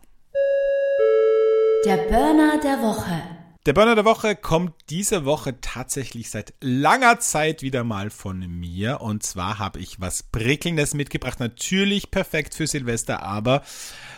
Der 1.85 1.97
Burner 2.09 2.59
der 2.59 2.81
Woche. 2.83 3.23
Der 3.67 3.73
Burner 3.75 3.95
der 3.95 4.05
Woche 4.07 4.35
kommt 4.35 4.73
diese 4.89 5.25
Woche 5.27 5.61
tatsächlich 5.61 6.31
seit 6.31 6.55
langer 6.61 7.21
Zeit 7.21 7.61
wieder 7.63 7.85
mal 7.85 8.09
von 8.11 8.39
mir. 8.39 9.01
Und 9.03 9.23
zwar 9.23 9.59
habe 9.59 9.79
ich 9.79 10.01
was 10.01 10.23
Prickelndes 10.23 10.95
mitgebracht. 10.95 11.39
Natürlich 11.39 12.11
perfekt 12.11 12.55
für 12.55 12.67
Silvester, 12.67 13.23
aber 13.23 13.63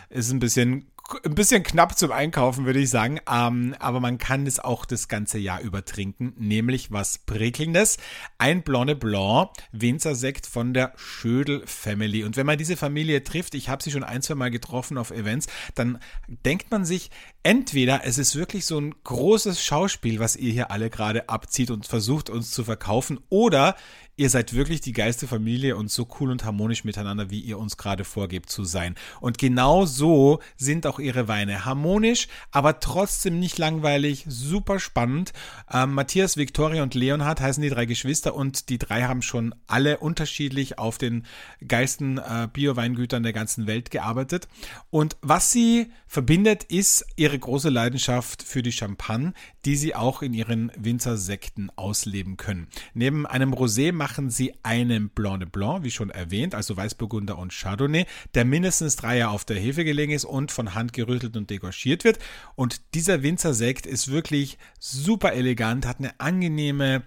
ist 0.09 0.31
ein 0.31 0.39
bisschen, 0.39 0.91
ein 1.25 1.35
bisschen 1.35 1.63
knapp 1.63 1.99
zum 1.99 2.13
Einkaufen, 2.13 2.67
würde 2.67 2.81
ich 2.81 2.91
sagen. 2.91 3.21
Ähm, 3.31 3.75
aber 3.79 4.01
man 4.01 4.19
kann 4.19 4.47
es 4.47 4.59
auch 4.59 4.85
das 4.85 5.09
ganze 5.09 5.39
Jahr 5.39 5.61
über 5.61 5.85
trinken. 5.85 6.35
Nämlich 6.39 6.93
was 6.93 7.19
Prickelndes. 7.19 7.99
Ein 8.39 8.63
Blonde 8.63 8.97
Blanc 8.97 9.51
Winzersekt 9.73 10.47
von 10.47 10.75
der 10.75 10.93
Schödel 10.97 11.63
Family. 11.67 12.25
Und 12.25 12.37
wenn 12.37 12.47
man 12.47 12.59
diese 12.59 12.77
Familie 12.77 13.25
trifft, 13.25 13.55
ich 13.55 13.69
habe 13.69 13.83
sie 13.83 13.91
schon 13.91 14.05
ein, 14.05 14.23
zwei 14.23 14.35
Mal 14.35 14.51
getroffen 14.51 14.99
auf 14.99 15.11
Events, 15.11 15.47
dann 15.75 15.99
denkt 16.45 16.71
man 16.71 16.85
sich, 16.85 17.11
entweder 17.43 18.03
es 18.05 18.19
ist 18.19 18.37
wirklich 18.37 18.67
so 18.67 18.79
ein 18.79 18.95
großes 19.05 19.63
Schauspiel, 19.63 20.19
was 20.19 20.37
ihr 20.37 20.53
hier 20.53 20.71
alle 20.71 20.91
gerade 20.91 21.29
abzieht 21.29 21.71
und 21.71 21.87
versucht 21.87 22.31
uns 22.31 22.51
zu 22.51 22.65
verkaufen, 22.65 23.21
oder 23.29 23.77
ihr 24.21 24.29
seid 24.29 24.53
wirklich 24.53 24.83
die 24.83 24.93
geilste 24.93 25.27
Familie 25.27 25.77
und 25.77 25.91
so 25.91 26.07
cool 26.21 26.31
und 26.31 26.45
harmonisch 26.45 26.85
miteinander, 26.85 27.31
wie 27.31 27.41
ihr 27.41 27.59
uns 27.59 27.79
gerade 27.79 28.05
vorgebt 28.05 28.51
zu 28.51 28.65
sein. 28.65 28.95
Und 29.19 29.39
genau 29.39 29.87
so 29.87 30.41
sind 30.59 30.87
auch 30.87 30.99
ihre 30.99 31.27
Weine. 31.27 31.65
Harmonisch, 31.65 32.29
aber 32.51 32.81
trotzdem 32.81 33.41
nicht 33.41 33.57
langweilig, 33.57 34.27
super 34.29 34.79
spannend. 34.79 35.33
Ähm, 35.73 35.95
Matthias, 35.95 36.37
Viktoria 36.37 36.83
und 36.83 36.95
Leonhard 36.95 37.41
heißen 37.41 37.63
die 37.63 37.71
drei 37.71 37.87
Geschwister 37.87 38.35
und 38.35 38.69
die 38.69 38.77
drei 38.77 39.05
haben 39.05 39.23
schon 39.23 39.55
alle 39.67 39.97
unterschiedlich 39.97 40.79
auf 40.79 40.99
den 40.99 41.25
geilsten 41.67 42.19
äh, 42.19 42.47
Bio-Weingütern 42.53 43.23
der 43.23 43.33
ganzen 43.33 43.67
Welt 43.67 43.91
gearbeitet. 43.91 44.49
Und 44.91 45.17
was 45.23 45.51
sie 45.51 45.93
verbindet, 46.07 46.65
ist 46.65 47.07
ihre 47.17 47.39
große 47.39 47.71
Leidenschaft 47.71 48.43
für 48.43 48.63
die 48.63 48.73
Champagne, 48.73 49.33
die 49.65 49.77
sie 49.77 49.95
auch 49.95 50.21
in 50.21 50.35
ihren 50.35 50.71
Winzersekten 50.77 51.73
ausleben 51.77 52.37
können. 52.37 52.67
Neben 52.93 53.25
einem 53.25 53.55
Rosé 53.55 53.93
machen 54.11 54.29
sie 54.29 54.53
einen 54.65 55.09
Blanc 55.09 55.39
de 55.39 55.49
Blanc, 55.49 55.85
wie 55.85 55.91
schon 55.93 56.11
erwähnt, 56.11 56.57
also 56.57 56.77
Weißburgunder 56.77 57.39
und 57.39 57.53
Chardonnay, 57.53 58.07
der 58.35 58.45
mindestens 58.45 58.97
drei 58.97 59.19
Jahre 59.19 59.33
auf 59.33 59.45
der 59.45 59.57
Hefe 59.57 59.85
gelegen 59.85 60.11
ist 60.11 60.25
und 60.25 60.51
von 60.51 60.75
Hand 60.75 60.93
gerüttelt 60.93 61.37
und 61.37 61.49
degorgiert 61.49 62.03
wird. 62.03 62.19
Und 62.57 62.81
dieser 62.95 63.23
Winzersekt 63.23 63.87
ist 63.87 64.11
wirklich 64.11 64.59
super 64.81 65.33
elegant, 65.33 65.87
hat 65.87 66.01
eine 66.01 66.19
angenehme 66.19 67.05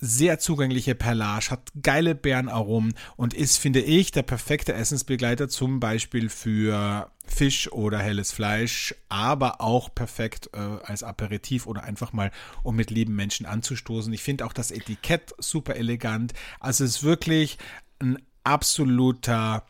sehr 0.00 0.38
zugängliche 0.38 0.94
Perlage, 0.94 1.50
hat 1.50 1.70
geile 1.82 2.14
Beerenaromen 2.14 2.94
und 3.16 3.34
ist, 3.34 3.58
finde 3.58 3.80
ich, 3.80 4.10
der 4.10 4.22
perfekte 4.22 4.72
Essensbegleiter 4.72 5.48
zum 5.48 5.78
Beispiel 5.78 6.30
für 6.30 7.10
Fisch 7.26 7.70
oder 7.70 7.98
helles 7.98 8.32
Fleisch, 8.32 8.94
aber 9.08 9.60
auch 9.60 9.94
perfekt 9.94 10.50
äh, 10.54 10.58
als 10.58 11.02
Aperitif 11.02 11.66
oder 11.66 11.84
einfach 11.84 12.12
mal, 12.12 12.30
um 12.62 12.76
mit 12.76 12.90
lieben 12.90 13.14
Menschen 13.14 13.46
anzustoßen. 13.46 14.12
Ich 14.12 14.22
finde 14.22 14.46
auch 14.46 14.52
das 14.52 14.70
Etikett 14.70 15.34
super 15.38 15.76
elegant. 15.76 16.32
Also 16.58 16.84
es 16.84 16.96
ist 16.96 17.02
wirklich 17.04 17.58
ein 18.00 18.18
absoluter 18.42 19.64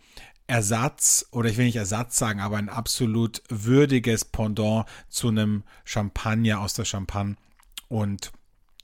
Ersatz, 0.47 1.27
oder 1.31 1.49
ich 1.49 1.57
will 1.57 1.67
nicht 1.67 1.77
Ersatz 1.77 2.17
sagen, 2.17 2.41
aber 2.41 2.57
ein 2.57 2.69
absolut 2.69 3.43
würdiges 3.49 4.25
Pendant 4.25 4.87
zu 5.09 5.29
einem 5.29 5.65
Champagner 5.85 6.61
aus 6.61 6.75
der 6.75 6.85
Champagne. 6.85 7.37
Und 7.89 8.33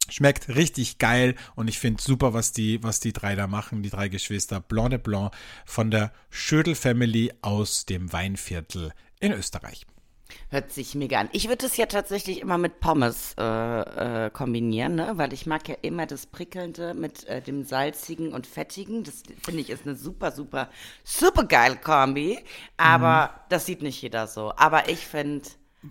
Schmeckt 0.08 0.48
richtig 0.48 0.98
geil 0.98 1.34
und 1.54 1.68
ich 1.68 1.78
finde 1.78 2.02
super, 2.02 2.32
was 2.34 2.52
die, 2.52 2.82
was 2.82 3.00
die 3.00 3.12
drei 3.12 3.34
da 3.34 3.46
machen, 3.46 3.82
die 3.82 3.90
drei 3.90 4.08
Geschwister 4.08 4.60
Blanc 4.60 4.90
de 4.90 4.98
Blanc 4.98 5.32
von 5.64 5.90
der 5.90 6.12
Schödel 6.30 6.74
Family 6.74 7.32
aus 7.42 7.86
dem 7.86 8.12
Weinviertel 8.12 8.92
in 9.20 9.32
Österreich. 9.32 9.86
Hört 10.48 10.72
sich 10.72 10.94
mega 10.94 11.20
an. 11.20 11.28
Ich 11.32 11.48
würde 11.48 11.66
es 11.66 11.76
ja 11.76 11.86
tatsächlich 11.86 12.40
immer 12.40 12.58
mit 12.58 12.80
Pommes 12.80 13.34
äh, 13.38 14.26
äh, 14.26 14.30
kombinieren, 14.30 14.96
ne? 14.96 15.12
weil 15.14 15.32
ich 15.32 15.46
mag 15.46 15.68
ja 15.68 15.76
immer 15.82 16.06
das 16.06 16.26
Prickelnde 16.26 16.94
mit 16.94 17.24
äh, 17.24 17.40
dem 17.42 17.64
Salzigen 17.64 18.32
und 18.32 18.46
Fettigen. 18.46 19.04
Das 19.04 19.22
finde 19.42 19.60
ich 19.60 19.70
ist 19.70 19.86
eine 19.86 19.96
super, 19.96 20.32
super, 20.32 20.68
super 21.04 21.44
geile 21.44 21.76
Kombi. 21.76 22.38
Aber 22.76 23.40
das 23.48 23.66
sieht 23.66 23.82
nicht 23.82 24.00
jeder 24.02 24.26
so. 24.26 24.52
Aber 24.56 24.88
ich 24.88 25.06
finde, 25.06 25.42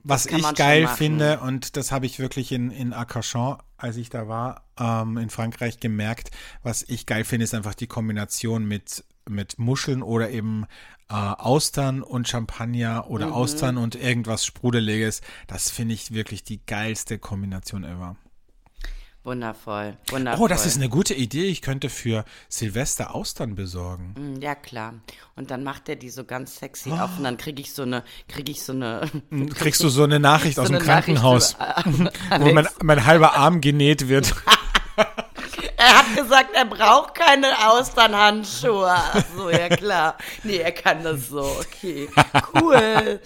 Was 0.04 0.26
ich 0.26 0.54
geil 0.56 0.88
finde, 0.88 1.40
und 1.40 1.78
das 1.78 1.92
habe 1.92 2.06
ich 2.06 2.20
wirklich 2.20 2.52
in, 2.52 2.72
in 2.72 2.94
Arcachon, 2.94 3.58
als 3.78 3.98
ich 3.98 4.10
da 4.10 4.28
war, 4.28 4.64
ähm, 4.80 5.18
in 5.18 5.30
Frankreich 5.30 5.80
gemerkt, 5.80 6.32
was 6.64 6.84
ich 6.84 7.06
geil 7.06 7.24
finde, 7.24 7.44
ist 7.44 7.54
einfach 7.54 7.76
die 7.76 7.88
Kombination 7.88 8.66
mit, 8.66 9.04
mit 9.28 9.60
Muscheln 9.60 10.02
oder 10.02 10.30
eben 10.30 10.66
äh, 11.10 11.14
Austern 11.14 12.02
und 12.02 12.28
Champagner 12.28 13.10
oder 13.10 13.28
Mhm. 13.28 13.34
Austern 13.34 13.78
und 13.78 13.96
irgendwas 13.96 14.46
Sprudeliges. 14.46 15.22
Das 15.48 15.70
finde 15.70 15.94
ich 15.94 16.14
wirklich 16.14 16.44
die 16.44 16.66
geilste 16.66 17.20
Kombination 17.20 17.84
ever. 17.84 18.16
Wundervoll, 19.26 19.98
wundervoll. 20.10 20.46
Oh, 20.46 20.48
das 20.48 20.66
ist 20.66 20.78
eine 20.78 20.88
gute 20.88 21.14
Idee. 21.14 21.46
Ich 21.46 21.62
könnte 21.62 21.90
für 21.90 22.24
Silvester 22.48 23.14
Austern 23.16 23.56
besorgen. 23.56 24.14
Mm, 24.18 24.42
Ja, 24.42 24.56
klar. 24.56 24.94
Und 25.36 25.52
dann 25.52 25.64
macht 25.64 25.90
er 25.90 25.96
die 25.98 26.10
so 26.10 26.24
ganz 26.24 26.58
sexy 26.58 26.92
auf 26.92 27.18
und 27.18 27.24
dann 27.26 27.38
kriege 27.38 27.62
ich 27.62 27.74
so 27.74 27.82
eine, 27.82 28.04
kriege 28.28 28.52
ich 28.52 28.64
so 28.64 28.72
eine, 28.74 29.02
Kriegst 29.56 29.84
du 29.84 29.90
so 29.90 30.04
eine 30.04 30.20
Nachricht 30.22 30.56
so 30.56 30.62
aus 30.62 30.70
dem 30.70 30.80
Krankenhaus, 30.80 31.58
so, 31.86 32.04
äh, 32.06 32.40
wo 32.40 32.52
mein, 32.54 32.68
mein 32.84 33.06
halber 33.06 33.36
Arm 33.36 33.60
genäht 33.62 34.08
wird. 34.08 34.34
er 35.78 35.98
hat 35.98 36.16
gesagt, 36.16 36.50
er 36.54 36.66
braucht 36.66 37.16
keine 37.16 37.48
Austernhandschuhe. 37.70 38.90
Ach 38.90 39.24
so, 39.36 39.50
ja 39.50 39.70
klar. 39.70 40.18
Nee, 40.44 40.58
er 40.58 40.72
kann 40.72 41.04
das 41.04 41.30
so. 41.30 41.42
Okay, 41.42 42.10
cool. 42.54 43.20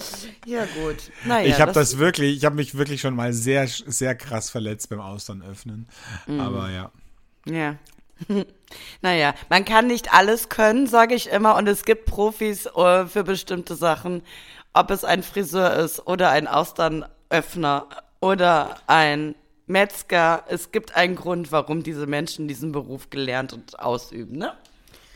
Ja 0.45 0.65
gut. 0.65 0.97
Naja, 1.25 1.47
ich 1.47 1.61
habe 1.61 1.71
das, 1.71 1.91
das, 1.91 1.99
wirklich, 1.99 2.37
ich 2.37 2.45
habe 2.45 2.55
mich 2.55 2.75
wirklich 2.75 3.01
schon 3.01 3.15
mal 3.15 3.33
sehr, 3.33 3.67
sehr 3.67 4.15
krass 4.15 4.49
verletzt 4.49 4.89
beim 4.89 5.01
Austern 5.01 5.41
öffnen. 5.41 5.87
Mm. 6.27 6.39
Aber 6.39 6.69
ja. 6.69 6.91
Ja. 7.45 7.75
Naja, 9.01 9.33
man 9.49 9.65
kann 9.65 9.87
nicht 9.87 10.13
alles 10.13 10.49
können, 10.49 10.85
sage 10.85 11.15
ich 11.15 11.29
immer, 11.29 11.55
und 11.55 11.67
es 11.67 11.85
gibt 11.85 12.05
Profis 12.05 12.67
uh, 12.67 13.07
für 13.07 13.23
bestimmte 13.23 13.75
Sachen, 13.75 14.21
ob 14.73 14.91
es 14.91 15.03
ein 15.03 15.23
Friseur 15.23 15.73
ist 15.73 16.05
oder 16.05 16.29
ein 16.29 16.47
Austernöffner 16.47 17.87
oder 18.19 18.77
ein 18.85 19.33
Metzger. 19.69 20.43
Es 20.49 20.71
gibt 20.71 20.95
einen 20.95 21.15
Grund, 21.15 21.51
warum 21.51 21.83
diese 21.83 22.07
Menschen 22.07 22.47
diesen 22.47 22.71
Beruf 22.71 23.09
gelernt 23.09 23.53
und 23.53 23.79
ausüben, 23.79 24.37
ne? 24.37 24.53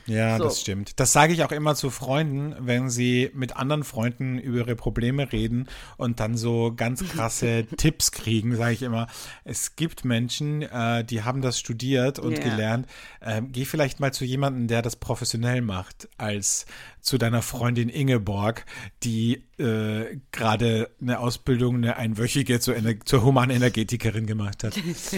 Ja, 0.05 0.37
so. 0.37 0.43
das 0.45 0.59
stimmt. 0.59 0.99
Das 0.99 1.13
sage 1.13 1.33
ich 1.33 1.43
auch 1.43 1.51
immer 1.51 1.75
zu 1.75 1.89
Freunden, 1.89 2.55
wenn 2.59 2.89
sie 2.89 3.31
mit 3.33 3.55
anderen 3.55 3.83
Freunden 3.83 4.37
über 4.37 4.59
ihre 4.59 4.75
Probleme 4.75 5.31
reden 5.31 5.67
und 5.97 6.19
dann 6.19 6.35
so 6.35 6.73
ganz 6.75 7.03
krasse 7.13 7.65
Tipps 7.77 8.11
kriegen, 8.11 8.55
sage 8.55 8.73
ich 8.73 8.81
immer. 8.81 9.07
Es 9.43 9.75
gibt 9.75 10.03
Menschen, 10.03 10.63
äh, 10.63 11.05
die 11.05 11.23
haben 11.23 11.41
das 11.41 11.57
studiert 11.57 12.19
und 12.19 12.33
yeah. 12.37 12.49
gelernt. 12.49 12.87
Äh, 13.21 13.41
geh 13.43 13.65
vielleicht 13.65 13.99
mal 13.99 14.13
zu 14.13 14.25
jemandem, 14.25 14.67
der 14.67 14.81
das 14.81 14.97
professionell 14.97 15.61
macht, 15.61 16.09
als 16.17 16.65
zu 17.03 17.17
deiner 17.17 17.41
Freundin 17.41 17.89
Ingeborg, 17.89 18.65
die 19.03 19.43
äh, 19.59 20.19
gerade 20.31 20.89
eine 21.01 21.19
Ausbildung, 21.19 21.75
eine 21.75 21.97
einwöchige 21.97 22.61
zur, 22.61 22.75
zur 23.03 23.23
Humanenergetikerin 23.23 24.25
gemacht 24.25 24.63
hat. 24.63 24.73
So. 25.03 25.17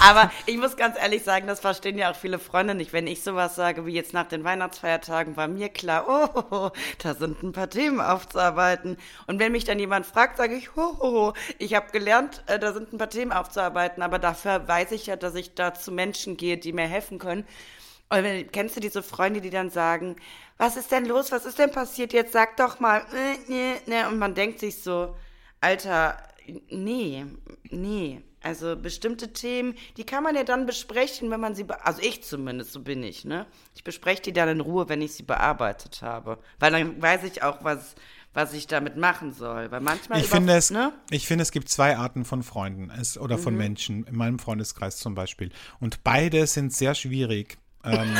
Aber 0.00 0.32
ich 0.46 0.56
muss 0.56 0.76
ganz 0.76 0.96
ehrlich 0.98 1.22
sagen, 1.22 1.46
das 1.46 1.60
verstehen 1.60 1.96
ja 1.96 2.10
auch 2.10 2.16
viele 2.16 2.38
Freunde 2.38 2.74
nicht. 2.74 2.92
Wenn 2.92 3.06
ich 3.06 3.22
sowas 3.22 3.54
sage 3.54 3.86
wie 3.86 3.92
jetzt 3.92 4.12
nach 4.14 4.26
den 4.26 4.42
Weihnachtsfeiertagen, 4.42 5.36
war 5.36 5.48
mir 5.48 5.68
klar, 5.68 6.06
oh, 6.08 6.70
da 7.02 7.14
sind 7.14 7.42
ein 7.42 7.52
paar 7.52 7.70
Themen 7.70 8.00
aufzuarbeiten. 8.00 8.96
Und 9.26 9.38
wenn 9.38 9.52
mich 9.52 9.64
dann 9.64 9.78
jemand 9.78 10.06
fragt, 10.06 10.38
sage 10.38 10.56
ich, 10.56 10.76
oh, 10.76 10.96
oh, 10.98 11.32
ich 11.58 11.74
habe 11.74 11.92
gelernt, 11.92 12.42
äh, 12.46 12.58
da 12.58 12.72
sind 12.72 12.92
ein 12.92 12.98
paar 12.98 13.10
Themen 13.10 13.32
aufzuarbeiten, 13.32 14.02
aber 14.02 14.18
dafür 14.18 14.66
weiß 14.66 14.92
ich 14.92 15.06
ja, 15.06 15.16
dass 15.16 15.34
ich 15.34 15.54
da 15.54 15.72
zu 15.72 15.92
Menschen 15.92 16.36
gehe, 16.36 16.56
die 16.56 16.72
mir 16.72 16.86
helfen 16.86 17.18
können. 17.18 17.44
Und 18.08 18.52
kennst 18.52 18.76
du 18.76 18.80
diese 18.80 19.02
Freunde, 19.02 19.40
die 19.40 19.50
dann 19.50 19.70
sagen, 19.70 20.16
was 20.58 20.76
ist 20.76 20.92
denn 20.92 21.06
los, 21.06 21.32
was 21.32 21.44
ist 21.44 21.58
denn 21.58 21.72
passiert 21.72 22.12
jetzt, 22.12 22.32
sag 22.32 22.56
doch 22.56 22.78
mal, 22.78 23.00
äh, 23.00 23.36
nee, 23.48 23.74
nee. 23.86 24.04
und 24.04 24.18
man 24.18 24.34
denkt 24.34 24.60
sich 24.60 24.82
so, 24.82 25.16
Alter, 25.60 26.16
nee, 26.68 27.26
nee. 27.70 28.22
Also 28.42 28.76
bestimmte 28.76 29.32
Themen, 29.32 29.74
die 29.96 30.06
kann 30.06 30.22
man 30.22 30.36
ja 30.36 30.44
dann 30.44 30.66
besprechen, 30.66 31.30
wenn 31.32 31.40
man 31.40 31.56
sie, 31.56 31.66
also 31.82 32.00
ich 32.00 32.22
zumindest, 32.22 32.72
so 32.72 32.80
bin 32.80 33.02
ich, 33.02 33.24
ne? 33.24 33.44
Ich 33.74 33.82
bespreche 33.82 34.22
die 34.22 34.32
dann 34.32 34.48
in 34.48 34.60
Ruhe, 34.60 34.88
wenn 34.88 35.02
ich 35.02 35.14
sie 35.14 35.24
bearbeitet 35.24 36.00
habe. 36.02 36.38
Weil 36.60 36.70
dann 36.70 37.02
weiß 37.02 37.24
ich 37.24 37.42
auch, 37.42 37.64
was, 37.64 37.96
was 38.34 38.52
ich 38.52 38.68
damit 38.68 38.96
machen 38.96 39.32
soll. 39.32 39.72
Weil 39.72 39.80
manchmal. 39.80 40.20
Ich 40.20 40.28
finde 40.28 40.54
es, 40.54 40.70
ne? 40.70 40.92
ich 41.10 41.26
finde, 41.26 41.42
es 41.42 41.50
gibt 41.50 41.68
zwei 41.68 41.96
Arten 41.96 42.24
von 42.24 42.44
Freunden 42.44 42.88
es, 42.90 43.18
oder 43.18 43.36
von 43.36 43.54
mhm. 43.54 43.58
Menschen, 43.58 44.04
in 44.04 44.14
meinem 44.14 44.38
Freundeskreis 44.38 44.98
zum 44.98 45.16
Beispiel. 45.16 45.50
Und 45.80 46.04
beide 46.04 46.46
sind 46.46 46.72
sehr 46.72 46.94
schwierig. 46.94 47.58
Ähm, 47.86 48.14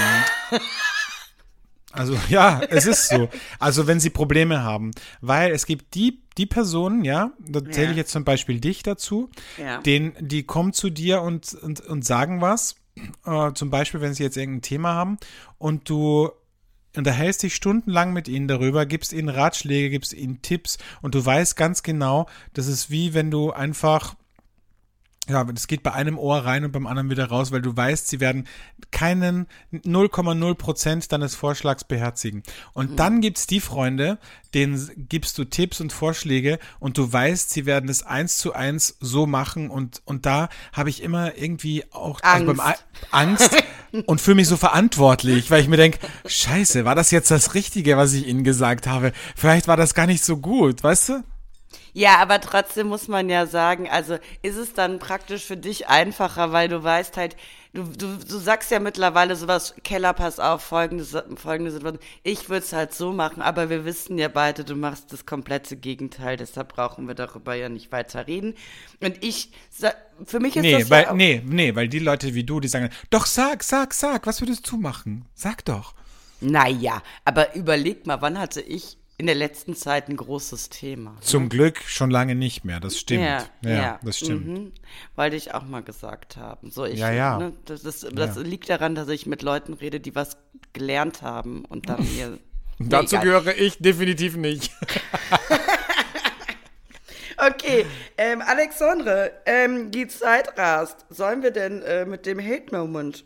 also 1.93 2.17
ja, 2.29 2.61
es 2.69 2.87
ist 2.87 3.09
so. 3.09 3.29
Also 3.59 3.87
wenn 3.87 4.01
sie 4.01 4.11
Probleme 4.11 4.63
haben, 4.63 4.93
weil 5.21 5.53
es 5.53 5.67
gibt 5.67 5.95
die 5.95 6.23
die 6.37 6.47
Personen, 6.47 7.05
ja, 7.05 7.33
da 7.39 7.65
zähle 7.65 7.87
ja. 7.87 7.91
ich 7.93 7.97
jetzt 7.97 8.13
zum 8.13 8.25
Beispiel 8.25 8.61
dich 8.61 8.83
dazu, 8.83 9.31
ja. 9.57 9.81
den, 9.81 10.13
die 10.21 10.43
kommen 10.43 10.73
zu 10.73 10.91
dir 10.91 11.23
und, 11.23 11.55
und, 11.55 11.81
und 11.81 12.05
sagen 12.05 12.41
was, 12.41 12.77
äh, 13.25 13.53
zum 13.55 13.71
Beispiel, 13.71 14.01
wenn 14.01 14.15
sie 14.15 14.23
jetzt 14.23 14.37
irgendein 14.37 14.63
Thema 14.63 14.95
haben 14.95 15.17
und 15.59 15.89
du 15.89 16.31
unterhältst 16.95 17.43
dich 17.43 17.55
stundenlang 17.55 18.13
mit 18.13 18.29
ihnen 18.29 18.49
darüber, 18.49 18.87
gibst 18.87 19.13
ihnen 19.13 19.29
Ratschläge, 19.29 19.91
gibst 19.91 20.13
ihnen 20.13 20.43
Tipps 20.43 20.79
und 21.03 21.15
du 21.15 21.25
weißt 21.25 21.57
ganz 21.57 21.83
genau, 21.83 22.27
das 22.55 22.67
ist 22.67 22.91
wie 22.91 23.15
wenn 23.15 23.31
du 23.31 23.51
einfach 23.51 24.15
ja, 25.29 25.43
das 25.45 25.67
geht 25.67 25.83
bei 25.83 25.93
einem 25.93 26.19
Ohr 26.19 26.39
rein 26.39 26.65
und 26.65 26.73
beim 26.73 26.87
anderen 26.87 27.11
wieder 27.11 27.27
raus, 27.27 27.51
weil 27.51 27.63
du 27.63 27.77
weißt, 27.77 28.09
sie 28.09 28.21
werden 28.21 28.47
keinen 28.93 29.47
0,0 29.73 30.55
Prozent 30.55 31.11
deines 31.11 31.35
Vorschlags 31.35 31.85
beherzigen. 31.85 32.43
Und 32.73 32.93
mhm. 32.93 32.97
dann 32.97 33.21
gibt's 33.21 33.47
die 33.47 33.61
Freunde, 33.61 34.19
denen 34.55 34.89
gibst 35.09 35.37
du 35.39 35.45
Tipps 35.45 35.81
und 35.81 35.93
Vorschläge 35.93 36.59
und 36.79 36.97
du 36.97 37.13
weißt, 37.13 37.51
sie 37.51 37.67
werden 37.67 37.89
es 37.89 38.05
eins 38.05 38.39
zu 38.39 38.53
eins 38.55 38.97
so 39.01 39.27
machen 39.27 39.69
und, 39.69 40.01
und 40.05 40.27
da 40.27 40.49
habe 40.73 40.91
ich 40.91 41.03
immer 41.03 41.37
irgendwie 41.37 41.85
auch 41.91 42.21
Angst, 42.23 42.61
also 42.61 42.81
Angst 43.11 43.65
und 44.07 44.21
fühle 44.21 44.37
mich 44.37 44.49
so 44.49 44.57
verantwortlich, 44.57 45.51
weil 45.51 45.61
ich 45.61 45.69
mir 45.69 45.77
denke, 45.77 45.99
scheiße, 46.25 46.85
war 46.85 46.95
das 46.95 47.11
jetzt 47.11 47.31
das 47.31 47.55
Richtige, 47.55 47.97
was 47.97 48.13
ich 48.13 48.27
ihnen 48.29 48.45
gesagt 48.45 48.87
habe? 48.87 49.13
Vielleicht 49.35 49.67
war 49.67 49.77
das 49.77 49.95
gar 49.95 50.07
nicht 50.07 50.25
so 50.25 50.37
gut, 50.37 50.83
weißt 50.83 51.09
du? 51.09 51.25
Ja, 51.97 52.19
aber 52.19 52.43
trotzdem 52.43 52.89
muss 52.89 53.09
man 53.09 53.31
ja 53.31 53.47
sagen, 53.47 53.89
also 53.89 54.19
ist 54.43 54.57
es 54.57 54.75
dann 54.75 54.99
praktisch 54.99 55.45
für 55.45 55.57
dich 55.57 55.89
einfacher, 55.89 56.53
weil 56.53 56.69
du 56.69 56.85
weißt 56.85 57.17
halt, 57.17 57.37
du, 57.73 57.85
du, 57.85 58.19
du 58.19 58.37
sagst 58.37 58.71
ja 58.71 58.81
mittlerweile 58.81 59.35
sowas, 59.35 59.75
Keller, 59.83 60.13
pass 60.13 60.39
auf, 60.39 60.61
folgende, 60.61 61.07
folgende 61.37 61.71
Situation. 61.71 62.03
Ich 62.23 62.51
würde 62.51 62.67
es 62.67 62.75
halt 62.75 62.93
so 62.93 63.15
machen, 63.15 63.41
aber 63.41 63.71
wir 63.71 63.87
wissen 63.87 64.19
ja 64.19 64.29
beide, 64.29 64.63
du 64.63 64.75
machst 64.77 65.11
das 65.11 65.25
komplette 65.25 65.75
Gegenteil, 65.75 66.37
deshalb 66.37 66.75
brauchen 66.75 67.09
wir 67.09 67.15
darüber 67.15 67.55
ja 67.55 67.71
nicht 67.71 67.91
weiter 67.93 68.27
reden. 68.27 68.53
Und 69.01 69.25
ich, 69.25 69.53
für 70.27 70.39
mich 70.39 70.55
ist 70.55 70.65
nee, 70.65 70.79
das 70.79 70.91
weil, 70.91 71.05
ja 71.05 71.15
Nee, 71.15 71.41
nee, 71.47 71.75
weil 71.75 71.89
die 71.89 72.01
Leute 72.01 72.35
wie 72.35 72.45
du, 72.45 72.61
die 72.61 72.69
sagen, 72.69 72.91
doch 73.09 73.25
sag, 73.25 73.63
sag, 73.63 73.95
sag, 73.95 74.27
was 74.27 74.43
würdest 74.43 74.71
du 74.71 74.77
machen? 74.77 75.25
Sag 75.35 75.65
doch. 75.65 75.95
Naja, 76.43 77.03
aber 77.25 77.55
überleg 77.55 78.07
mal, 78.07 78.21
wann 78.21 78.39
hatte 78.39 78.61
ich 78.61 78.99
in 79.19 79.27
der 79.27 79.35
letzten 79.35 79.75
Zeit 79.75 80.09
ein 80.09 80.17
großes 80.17 80.69
Thema. 80.69 81.13
Ne? 81.13 81.21
Zum 81.21 81.45
ne? 81.45 81.49
Glück 81.49 81.81
schon 81.87 82.11
lange 82.11 82.35
nicht 82.35 82.65
mehr, 82.65 82.81
das 82.81 82.99
stimmt. 82.99 83.23
Ja, 83.23 83.45
ja, 83.63 83.71
ja. 83.71 84.01
das 84.03 84.19
stimmt. 84.19 84.47
Mhm. 84.47 84.73
Wollte 85.15 85.37
ich 85.37 85.55
auch 85.55 85.65
mal 85.65 85.83
gesagt 85.83 86.37
haben. 86.37 86.71
So, 86.71 86.85
ich, 86.85 86.99
ja, 86.99 87.11
ja. 87.11 87.39
Ne, 87.39 87.53
das, 87.65 87.83
das, 87.83 88.07
das 88.13 88.37
liegt 88.37 88.69
daran, 88.69 88.95
dass 88.95 89.09
ich 89.09 89.27
mit 89.27 89.43
Leuten 89.43 89.73
rede, 89.73 90.01
die 90.01 90.15
was 90.15 90.37
gelernt 90.73 91.23
haben 91.23 91.65
und 91.65 91.89
dann 91.89 92.05
mir. 92.17 92.39
Dazu 92.79 93.17
egal. 93.17 93.25
gehöre 93.25 93.57
ich 93.57 93.79
definitiv 93.79 94.37
nicht. 94.37 94.71
okay, 97.39 97.87
ähm, 98.19 98.43
Alexandre, 98.43 99.33
ähm, 99.47 99.91
die 99.91 100.09
Zeit 100.09 100.59
rast. 100.59 101.07
Sollen 101.09 101.43
wir 101.43 101.53
denn 101.53 101.81
äh, 101.81 102.05
mit 102.05 102.27
dem 102.27 102.39
Hate-Moment 102.39 103.25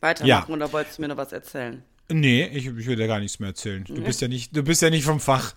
weitermachen 0.00 0.52
oder 0.52 0.72
wolltest 0.72 0.98
du 0.98 1.02
mir 1.02 1.08
noch 1.08 1.16
was 1.16 1.32
erzählen? 1.32 1.84
Nee, 2.10 2.46
ich, 2.52 2.66
ich 2.66 2.86
will 2.86 2.96
dir 2.96 3.06
gar 3.06 3.20
nichts 3.20 3.38
mehr 3.38 3.50
erzählen. 3.50 3.84
Du 3.84 4.02
bist 4.02 4.20
ja 4.20 4.28
nicht, 4.28 4.54
du 4.54 4.62
bist 4.62 4.82
ja 4.82 4.90
nicht 4.90 5.04
vom 5.04 5.20
Fach. 5.20 5.54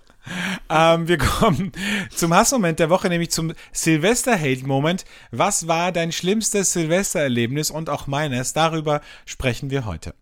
Ähm, 0.70 1.08
wir 1.08 1.18
kommen 1.18 1.72
zum 2.10 2.34
Hassmoment 2.34 2.80
der 2.80 2.90
Woche, 2.90 3.10
nämlich 3.10 3.32
zum 3.32 3.54
Silvester-Hate-Moment. 3.72 5.06
Was 5.32 5.68
war 5.68 5.92
dein 5.92 6.12
schlimmstes 6.12 6.74
Silvestererlebnis 6.74 7.72
und 7.72 7.90
auch 7.90 8.08
meines? 8.08 8.54
Darüber 8.54 9.02
sprechen 9.26 9.70
wir 9.70 9.86
heute. 9.86 10.14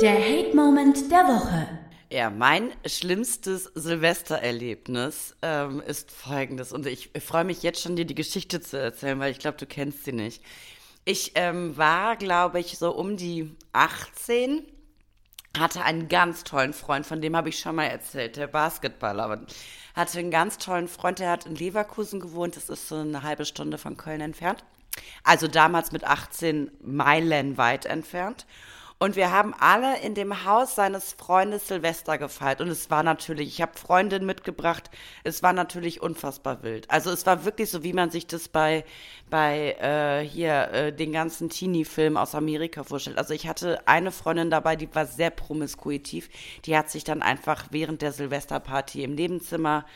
Der 0.00 0.14
Hate-Moment 0.14 1.10
der 1.10 1.24
Woche. 1.24 1.68
Ja, 2.12 2.28
mein 2.28 2.70
schlimmstes 2.86 3.70
Silvestererlebnis 3.74 5.36
ähm, 5.42 5.80
ist 5.86 6.10
folgendes. 6.10 6.72
Und 6.72 6.86
ich, 6.86 7.10
ich 7.14 7.22
freue 7.22 7.44
mich 7.44 7.62
jetzt 7.62 7.82
schon, 7.82 7.96
dir 7.96 8.04
die 8.04 8.14
Geschichte 8.14 8.60
zu 8.60 8.80
erzählen, 8.80 9.18
weil 9.20 9.30
ich 9.30 9.38
glaube, 9.38 9.58
du 9.58 9.66
kennst 9.66 10.04
sie 10.04 10.12
nicht. 10.12 10.42
Ich 11.04 11.32
ähm, 11.34 11.76
war, 11.76 12.16
glaube 12.16 12.60
ich, 12.60 12.78
so 12.78 12.94
um 12.94 13.16
die 13.16 13.56
18, 13.72 14.62
hatte 15.58 15.82
einen 15.82 16.08
ganz 16.08 16.44
tollen 16.44 16.72
Freund, 16.72 17.06
von 17.06 17.20
dem 17.20 17.36
habe 17.36 17.48
ich 17.48 17.58
schon 17.58 17.76
mal 17.76 17.86
erzählt, 17.86 18.36
der 18.36 18.46
Basketballer. 18.46 19.46
Hatte 19.94 20.18
einen 20.18 20.30
ganz 20.30 20.58
tollen 20.58 20.88
Freund, 20.88 21.18
der 21.18 21.30
hat 21.30 21.46
in 21.46 21.56
Leverkusen 21.56 22.20
gewohnt, 22.20 22.56
das 22.56 22.68
ist 22.68 22.88
so 22.88 22.96
eine 22.96 23.22
halbe 23.22 23.44
Stunde 23.44 23.78
von 23.78 23.96
Köln 23.96 24.20
entfernt. 24.20 24.64
Also 25.24 25.48
damals 25.48 25.92
mit 25.92 26.04
18 26.04 26.70
Meilen 26.82 27.56
weit 27.56 27.86
entfernt. 27.86 28.46
Und 29.02 29.16
wir 29.16 29.32
haben 29.32 29.54
alle 29.58 29.98
in 30.00 30.14
dem 30.14 30.44
Haus 30.44 30.74
seines 30.74 31.14
Freundes 31.14 31.68
Silvester 31.68 32.18
gefeiert. 32.18 32.60
Und 32.60 32.68
es 32.68 32.90
war 32.90 33.02
natürlich, 33.02 33.48
ich 33.48 33.62
habe 33.62 33.72
Freundinnen 33.78 34.26
mitgebracht, 34.26 34.90
es 35.24 35.42
war 35.42 35.54
natürlich 35.54 36.02
unfassbar 36.02 36.62
wild. 36.62 36.90
Also 36.90 37.10
es 37.10 37.24
war 37.24 37.46
wirklich 37.46 37.70
so, 37.70 37.82
wie 37.82 37.94
man 37.94 38.10
sich 38.10 38.26
das 38.26 38.48
bei, 38.48 38.84
bei 39.30 39.72
äh, 39.80 40.28
hier 40.28 40.70
äh, 40.72 40.92
den 40.92 41.12
ganzen 41.12 41.48
Teenie-Film 41.48 42.18
aus 42.18 42.34
Amerika 42.34 42.84
vorstellt. 42.84 43.16
Also 43.16 43.32
ich 43.32 43.48
hatte 43.48 43.80
eine 43.88 44.12
Freundin 44.12 44.50
dabei, 44.50 44.76
die 44.76 44.94
war 44.94 45.06
sehr 45.06 45.30
promiskuitiv. 45.30 46.28
Die 46.66 46.76
hat 46.76 46.90
sich 46.90 47.02
dann 47.02 47.22
einfach 47.22 47.68
während 47.70 48.02
der 48.02 48.12
Silvesterparty 48.12 49.02
im 49.02 49.14
Nebenzimmer 49.14 49.86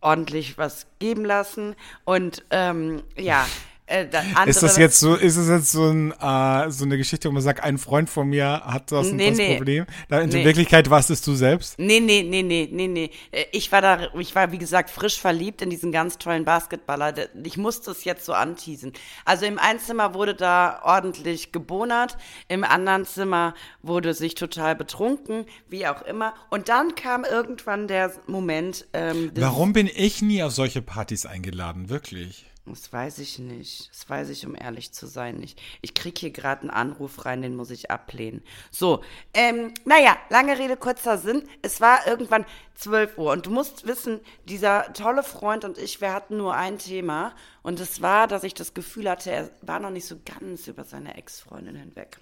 ordentlich 0.00 0.56
was 0.56 0.86
geben 1.00 1.24
lassen. 1.24 1.74
Und 2.04 2.44
ähm, 2.50 3.02
ja, 3.16 3.44
Äh, 3.90 4.06
Ist 4.46 4.62
das 4.62 4.76
jetzt 4.76 5.00
so, 5.00 5.16
ist 5.16 5.36
es 5.36 5.48
jetzt 5.48 5.72
so, 5.72 5.88
ein, 5.90 6.12
äh, 6.12 6.70
so 6.70 6.84
eine 6.84 6.96
Geschichte, 6.96 7.28
wo 7.28 7.32
man 7.32 7.42
sagt, 7.42 7.62
ein 7.64 7.76
Freund 7.76 8.08
von 8.08 8.28
mir 8.28 8.62
hat 8.64 8.92
das 8.92 9.10
Nee, 9.10 9.30
das 9.30 9.38
nee. 9.38 9.56
Problem? 9.56 9.86
Da, 10.08 10.20
in 10.20 10.28
Nee. 10.30 10.44
Wirklichkeit 10.44 10.88
warst 10.90 11.10
es 11.10 11.22
du 11.22 11.34
selbst? 11.34 11.76
Nee, 11.78 11.98
nee, 11.98 12.22
nee, 12.22 12.42
nee, 12.42 12.68
nee, 12.70 12.86
nee. 12.86 13.10
Äh, 13.32 13.46
Ich 13.50 13.72
war 13.72 13.82
da, 13.82 14.08
ich 14.18 14.34
war, 14.36 14.52
wie 14.52 14.58
gesagt, 14.58 14.90
frisch 14.90 15.20
verliebt 15.20 15.60
in 15.60 15.70
diesen 15.70 15.90
ganz 15.90 16.18
tollen 16.18 16.44
Basketballer. 16.44 17.14
Ich 17.42 17.56
musste 17.56 17.90
es 17.90 18.04
jetzt 18.04 18.24
so 18.24 18.32
anteasen. 18.32 18.92
Also 19.24 19.44
im 19.46 19.58
einen 19.58 19.80
Zimmer 19.80 20.14
wurde 20.14 20.34
da 20.34 20.80
ordentlich 20.84 21.50
gebonert, 21.50 22.16
im 22.46 22.62
anderen 22.62 23.04
Zimmer 23.06 23.54
wurde 23.82 24.14
sich 24.14 24.36
total 24.36 24.76
betrunken, 24.76 25.46
wie 25.68 25.86
auch 25.88 26.02
immer. 26.02 26.32
Und 26.48 26.68
dann 26.68 26.94
kam 26.94 27.24
irgendwann 27.24 27.88
der 27.88 28.12
Moment, 28.28 28.86
ähm, 28.92 29.32
Warum 29.34 29.72
bin 29.72 29.90
ich 29.92 30.22
nie 30.22 30.42
auf 30.44 30.52
solche 30.52 30.80
Partys 30.80 31.26
eingeladen? 31.26 31.88
Wirklich? 31.90 32.46
Das 32.66 32.92
weiß 32.92 33.18
ich 33.18 33.38
nicht. 33.38 33.90
Das 33.90 34.08
weiß 34.08 34.28
ich, 34.28 34.46
um 34.46 34.54
ehrlich 34.54 34.92
zu 34.92 35.06
sein, 35.06 35.36
nicht. 35.36 35.60
Ich 35.80 35.94
krieg 35.94 36.18
hier 36.18 36.30
gerade 36.30 36.62
einen 36.62 36.70
Anruf 36.70 37.24
rein, 37.24 37.42
den 37.42 37.56
muss 37.56 37.70
ich 37.70 37.90
ablehnen. 37.90 38.42
So, 38.70 39.02
ähm, 39.34 39.72
naja, 39.84 40.16
lange 40.28 40.58
Rede, 40.58 40.76
kurzer 40.76 41.18
Sinn. 41.18 41.48
Es 41.62 41.80
war 41.80 42.06
irgendwann 42.06 42.44
12 42.74 43.18
Uhr 43.18 43.32
und 43.32 43.46
du 43.46 43.50
musst 43.50 43.86
wissen, 43.86 44.20
dieser 44.44 44.92
tolle 44.92 45.22
Freund 45.22 45.64
und 45.64 45.78
ich, 45.78 46.00
wir 46.00 46.12
hatten 46.12 46.36
nur 46.36 46.54
ein 46.54 46.78
Thema 46.78 47.34
und 47.62 47.80
es 47.80 48.02
war, 48.02 48.26
dass 48.26 48.44
ich 48.44 48.54
das 48.54 48.74
Gefühl 48.74 49.08
hatte, 49.10 49.30
er 49.30 49.50
war 49.62 49.80
noch 49.80 49.90
nicht 49.90 50.06
so 50.06 50.16
ganz 50.24 50.66
über 50.66 50.84
seine 50.84 51.16
Ex-Freundin 51.16 51.76
hinweg. 51.76 52.18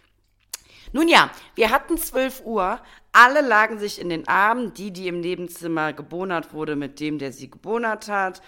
Nun 0.92 1.08
ja, 1.08 1.30
wir 1.54 1.70
hatten 1.70 1.98
12 1.98 2.42
Uhr, 2.44 2.80
alle 3.12 3.42
lagen 3.42 3.78
sich 3.78 4.00
in 4.00 4.08
den 4.08 4.26
Armen, 4.26 4.72
die, 4.72 4.90
die 4.90 5.08
im 5.08 5.20
Nebenzimmer 5.20 5.92
gebonert 5.92 6.54
wurde 6.54 6.76
mit 6.76 6.98
dem, 7.00 7.18
der 7.18 7.32
sie 7.32 7.50
gebonert 7.50 8.08
hat 8.08 8.40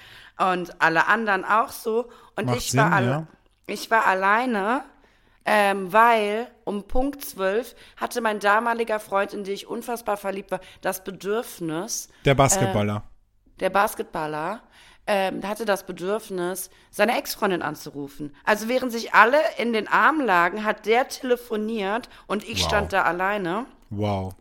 und 0.52 0.80
alle 0.80 1.06
anderen 1.06 1.44
auch 1.44 1.68
so. 1.70 2.08
Und 2.36 2.46
Macht 2.46 2.56
ich 2.58 2.70
Sinn, 2.70 2.80
war 2.80 2.92
alle, 2.92 3.10
ja. 3.10 3.26
ich 3.66 3.90
war 3.90 4.06
alleine, 4.06 4.82
ähm, 5.44 5.92
weil 5.92 6.48
um 6.64 6.84
Punkt 6.86 7.24
12 7.24 7.74
hatte 7.96 8.20
mein 8.20 8.40
damaliger 8.40 9.00
Freund, 9.00 9.32
in 9.34 9.44
den 9.44 9.54
ich 9.54 9.66
unfassbar 9.66 10.16
verliebt 10.16 10.50
war, 10.50 10.60
das 10.80 11.02
Bedürfnis, 11.04 12.08
Der 12.24 12.34
Basketballer. 12.34 13.02
der 13.58 13.70
Basketballer 13.70 14.60
ähm, 15.06 15.42
hatte 15.46 15.64
das 15.64 15.84
Bedürfnis, 15.86 16.70
seine 16.90 17.16
Ex-Freundin 17.18 17.62
anzurufen. 17.62 18.34
Also 18.44 18.68
während 18.68 18.92
sich 18.92 19.12
alle 19.14 19.38
in 19.58 19.72
den 19.72 19.88
Armen 19.88 20.24
lagen, 20.24 20.64
hat 20.64 20.86
der 20.86 21.08
telefoniert 21.08 22.08
und 22.26 22.44
ich 22.44 22.60
Wow. 22.60 22.68
stand 22.68 22.92
da 22.92 23.02
alleine, 23.02 23.66
wow. 23.88 24.34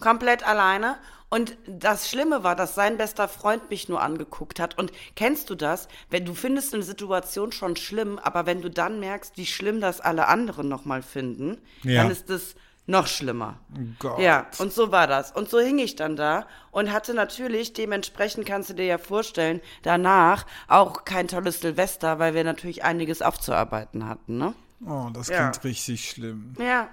komplett 0.00 0.46
alleine. 0.46 0.96
Und 1.34 1.56
das 1.66 2.08
Schlimme 2.08 2.44
war, 2.44 2.54
dass 2.54 2.76
sein 2.76 2.96
bester 2.96 3.26
Freund 3.26 3.68
mich 3.68 3.88
nur 3.88 4.00
angeguckt 4.00 4.60
hat. 4.60 4.78
Und 4.78 4.92
kennst 5.16 5.50
du 5.50 5.56
das? 5.56 5.88
Wenn 6.08 6.24
du 6.24 6.32
findest 6.32 6.74
eine 6.74 6.84
Situation 6.84 7.50
schon 7.50 7.74
schlimm, 7.74 8.20
aber 8.20 8.46
wenn 8.46 8.62
du 8.62 8.70
dann 8.70 9.00
merkst, 9.00 9.36
wie 9.36 9.46
schlimm 9.46 9.80
das 9.80 10.00
alle 10.00 10.28
anderen 10.28 10.68
nochmal 10.68 11.02
finden, 11.02 11.58
Ja. 11.82 12.02
dann 12.02 12.12
ist 12.12 12.30
es 12.30 12.54
noch 12.86 13.08
schlimmer. 13.08 13.58
Gott. 13.98 14.20
Ja, 14.20 14.46
und 14.58 14.72
so 14.72 14.92
war 14.92 15.08
das. 15.08 15.32
Und 15.32 15.50
so 15.50 15.58
hing 15.58 15.78
ich 15.80 15.96
dann 15.96 16.14
da 16.14 16.46
und 16.70 16.92
hatte 16.92 17.14
natürlich, 17.14 17.72
dementsprechend 17.72 18.46
kannst 18.46 18.70
du 18.70 18.74
dir 18.74 18.84
ja 18.86 18.98
vorstellen, 18.98 19.60
danach 19.82 20.46
auch 20.68 21.04
kein 21.04 21.26
tolles 21.26 21.60
Silvester, 21.60 22.20
weil 22.20 22.34
wir 22.34 22.44
natürlich 22.44 22.84
einiges 22.84 23.22
aufzuarbeiten 23.22 24.06
hatten, 24.08 24.38
ne? 24.38 24.54
Oh, 24.86 25.08
das 25.12 25.26
Ja. 25.28 25.48
klingt 25.50 25.64
richtig 25.64 26.10
schlimm. 26.10 26.54
Ja, 26.60 26.88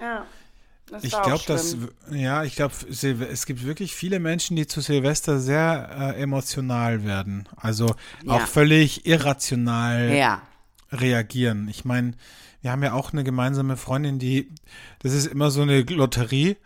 ja. 0.00 0.24
Das 0.92 1.04
Ich 1.04 1.14
auch 1.14 1.22
glaube, 1.22 1.42
dass, 1.46 1.76
ja, 2.10 2.44
ich 2.44 2.54
glaube, 2.54 2.74
es 2.88 3.46
gibt 3.46 3.64
wirklich 3.64 3.94
viele 3.94 4.20
Menschen, 4.20 4.56
die 4.56 4.66
zu 4.66 4.80
Silvester 4.80 5.40
sehr 5.40 6.14
äh, 6.16 6.20
emotional 6.22 7.04
werden. 7.04 7.48
Also 7.56 7.86
auch 8.26 8.40
Ja. 8.40 8.46
völlig 8.46 9.06
irrational 9.06 10.14
Ja. 10.14 10.42
reagieren. 10.92 11.68
Ich 11.68 11.84
meine, 11.84 12.12
wir 12.60 12.70
haben 12.72 12.82
ja 12.82 12.92
auch 12.92 13.12
eine 13.12 13.24
gemeinsame 13.24 13.76
Freundin, 13.76 14.18
die, 14.18 14.50
das 15.00 15.12
ist 15.14 15.26
immer 15.26 15.50
so 15.50 15.62
eine 15.62 15.80
Lotterie, 15.82 16.56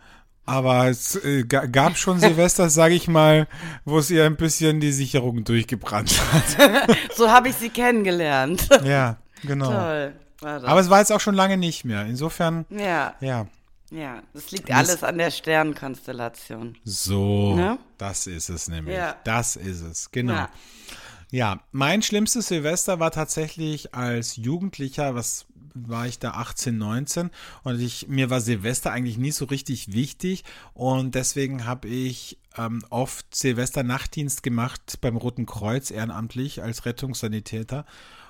aber 0.45 0.87
es 0.87 1.15
äh, 1.23 1.43
ga- 1.43 1.65
gab 1.65 1.97
schon 1.97 2.19
Silvester, 2.21 2.69
sage 2.69 2.93
ich 2.95 3.07
mal, 3.07 3.47
wo 3.85 3.97
es 3.99 4.11
ihr 4.11 4.25
ein 4.25 4.35
bisschen 4.35 4.79
die 4.79 4.91
Sicherung 4.91 5.43
durchgebrannt 5.43 6.21
hat. 6.33 6.97
So 7.15 7.31
habe 7.31 7.49
ich 7.49 7.55
sie 7.55 7.69
kennengelernt. 7.69 8.67
ja, 8.85 9.17
genau. 9.43 9.71
Toll. 9.71 10.13
Aber 10.43 10.79
es 10.79 10.89
war 10.91 10.99
jetzt 10.99 11.11
auch 11.11 11.19
schon 11.19 11.33
lange 11.33 11.57
nicht 11.57 11.83
mehr. 11.83 12.05
Insofern, 12.05 12.65
ja, 12.69 13.15
ja. 13.21 13.47
Ja. 13.91 14.21
Das 14.33 14.51
liegt 14.51 14.69
Das- 14.69 14.89
alles 14.89 15.03
an 15.03 15.17
der 15.17 15.31
Sternenkonstellation. 15.31 16.77
So, 16.83 17.55
Ne? 17.55 17.77
das 17.97 18.27
ist 18.27 18.49
es 18.49 18.67
nämlich. 18.67 18.95
Ja. 18.95 19.15
Das 19.23 19.55
ist 19.55 19.81
es, 19.81 20.11
genau. 20.11 20.33
Ja. 20.33 20.49
Ja, 21.29 21.59
mein 21.73 22.01
schlimmstes 22.01 22.47
Silvester 22.47 22.99
war 23.01 23.11
tatsächlich 23.11 23.93
als 23.93 24.37
Jugendlicher, 24.37 25.13
was 25.13 25.45
war 25.73 26.07
ich 26.07 26.19
da 26.19 26.31
18, 26.31 26.77
19 26.77 27.29
und 27.63 27.79
ich 27.81 28.07
mir 28.07 28.29
war 28.29 28.39
Silvester 28.41 28.91
eigentlich 28.91 29.17
nie 29.17 29.31
so 29.31 29.45
richtig 29.45 29.91
wichtig 29.93 30.43
und 30.73 31.13
deswegen 31.15 31.65
habe 31.65 31.87
ich 31.89 32.37
ähm, 32.57 32.81
oft 32.89 33.35
Silvester 33.35 33.83
Nachtdienst 33.83 34.41
gemacht 34.41 34.99
beim 35.01 35.17
Roten 35.17 35.45
Kreuz 35.45 35.91
ehrenamtlich 35.91 36.63
als 36.63 36.85
Rettungssanitäter 36.85 37.85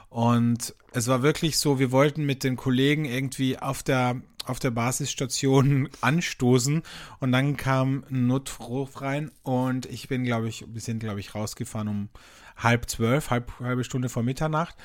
und 0.10 0.74
es 0.94 1.08
war 1.08 1.22
wirklich 1.22 1.58
so, 1.58 1.80
wir 1.80 1.92
wollten 1.92 2.26
mit 2.26 2.44
den 2.44 2.56
Kollegen 2.56 3.06
irgendwie 3.06 3.58
auf 3.58 3.84
der 3.84 4.22
auf 4.46 4.60
der 4.60 4.72
Basisstation 4.72 5.90
anstoßen. 6.02 6.82
Und 7.20 7.32
dann 7.32 7.58
kam 7.58 8.06
ein 8.10 8.28
Notruf 8.28 9.02
rein 9.02 9.32
und 9.44 9.86
ich 9.88 10.08
bin, 10.08 10.24
glaube 10.24 10.48
ich, 10.48 10.66
wir 10.68 10.82
sind, 10.82 11.00
glaube 11.00 11.20
ich, 11.20 11.36
rausgefahren 11.36 11.88
um 11.88 12.10
halb 12.56 12.90
zwölf, 12.90 13.30
halb, 13.30 13.52
halbe 13.60 13.84
Stunde 13.84 14.10
vor 14.10 14.24
Mitternacht 14.24 14.76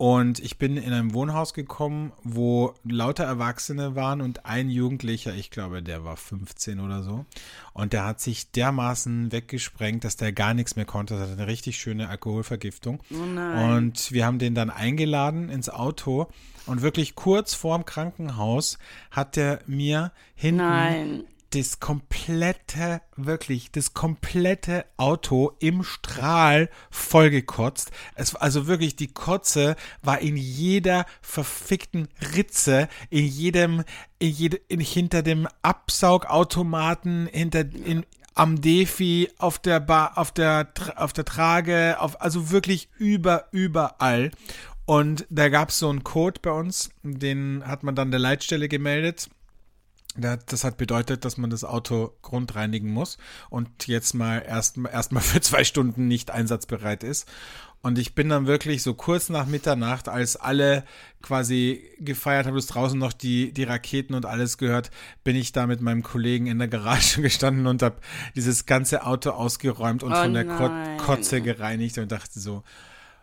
und 0.00 0.38
ich 0.38 0.56
bin 0.56 0.78
in 0.78 0.94
ein 0.94 1.12
Wohnhaus 1.12 1.52
gekommen, 1.52 2.14
wo 2.24 2.72
lauter 2.84 3.24
Erwachsene 3.24 3.96
waren 3.96 4.22
und 4.22 4.46
ein 4.46 4.70
Jugendlicher, 4.70 5.34
ich 5.34 5.50
glaube, 5.50 5.82
der 5.82 6.04
war 6.04 6.16
15 6.16 6.80
oder 6.80 7.02
so. 7.02 7.26
Und 7.74 7.92
der 7.92 8.06
hat 8.06 8.18
sich 8.18 8.50
dermaßen 8.50 9.30
weggesprengt, 9.30 10.02
dass 10.02 10.16
der 10.16 10.32
gar 10.32 10.54
nichts 10.54 10.74
mehr 10.74 10.86
konnte. 10.86 11.18
Das 11.18 11.28
hat 11.28 11.38
eine 11.38 11.46
richtig 11.46 11.76
schöne 11.76 12.08
Alkoholvergiftung. 12.08 13.02
Und 13.10 14.10
wir 14.10 14.24
haben 14.24 14.38
den 14.38 14.54
dann 14.54 14.70
eingeladen 14.70 15.50
ins 15.50 15.68
Auto. 15.68 16.28
Und 16.64 16.80
wirklich 16.80 17.14
kurz 17.14 17.52
vorm 17.52 17.84
Krankenhaus 17.84 18.78
hat 19.10 19.36
der 19.36 19.60
mir 19.66 20.12
hinten 20.34 20.62
Nein. 20.62 21.24
Das 21.50 21.80
komplette, 21.80 23.02
wirklich, 23.16 23.72
das 23.72 23.92
komplette 23.92 24.84
Auto 24.96 25.52
im 25.58 25.82
Strahl 25.82 26.70
vollgekotzt. 26.90 27.90
Es 28.14 28.34
also 28.36 28.66
wirklich, 28.66 28.96
die 28.96 29.12
Kotze 29.12 29.76
war 30.02 30.20
in 30.20 30.36
jeder 30.36 31.06
verfickten 31.20 32.08
Ritze, 32.36 32.88
in 33.10 33.26
jedem, 33.26 33.84
in 34.20 34.30
jede, 34.30 34.56
in, 34.68 34.80
hinter 34.80 35.22
dem 35.22 35.48
Absaugautomaten, 35.62 37.26
hinter, 37.26 37.60
in, 37.60 38.06
am 38.34 38.60
Defi, 38.60 39.28
auf 39.38 39.58
der 39.58 39.80
Bar, 39.80 40.18
auf 40.18 40.30
der, 40.30 40.68
auf 40.96 41.12
der 41.12 41.24
Trage, 41.24 41.96
auf, 41.98 42.20
also 42.20 42.50
wirklich 42.50 42.88
über, 42.96 43.48
überall. 43.50 44.30
Und 44.86 45.26
da 45.30 45.48
gab 45.48 45.70
es 45.70 45.78
so 45.78 45.88
einen 45.88 46.04
Code 46.04 46.40
bei 46.40 46.50
uns, 46.50 46.90
den 47.02 47.62
hat 47.66 47.82
man 47.82 47.94
dann 47.94 48.10
der 48.10 48.20
Leitstelle 48.20 48.68
gemeldet. 48.68 49.28
Da- 50.16 50.36
Das 50.36 50.64
hat 50.64 50.76
bedeutet, 50.76 51.24
dass 51.24 51.36
man 51.36 51.50
das 51.50 51.64
Auto 51.64 52.12
grundreinigen 52.22 52.90
muss 52.90 53.16
und 53.48 53.86
jetzt 53.86 54.14
mal 54.14 54.42
erst 54.46 54.76
erstmal 54.78 55.22
für 55.22 55.40
zwei 55.40 55.64
Stunden 55.64 56.08
nicht 56.08 56.30
einsatzbereit 56.30 57.04
ist. 57.04 57.28
Und 57.82 57.96
ich 57.98 58.14
bin 58.14 58.28
dann 58.28 58.46
wirklich 58.46 58.82
so 58.82 58.92
kurz 58.92 59.30
nach 59.30 59.46
Mitternacht, 59.46 60.06
als 60.10 60.36
alle 60.36 60.84
quasi 61.22 61.82
gefeiert 61.98 62.46
haben, 62.46 62.56
es 62.58 62.66
draußen 62.66 62.98
noch 62.98 63.14
die, 63.14 63.52
die 63.54 63.62
Raketen 63.64 64.12
und 64.14 64.26
alles 64.26 64.58
gehört, 64.58 64.90
bin 65.24 65.34
ich 65.34 65.52
da 65.52 65.66
mit 65.66 65.80
meinem 65.80 66.02
Kollegen 66.02 66.46
in 66.46 66.58
der 66.58 66.68
Garage 66.68 67.22
gestanden 67.22 67.66
und 67.66 67.82
habe 67.82 67.96
dieses 68.36 68.66
ganze 68.66 69.06
Auto 69.06 69.30
ausgeräumt 69.30 70.02
und 70.02 70.12
Oh 70.12 70.16
von 70.16 70.34
der 70.34 70.44
nein. 70.44 70.98
Kotze 70.98 71.40
gereinigt 71.40 71.96
und 71.96 72.12
dachte 72.12 72.38
so, 72.38 72.64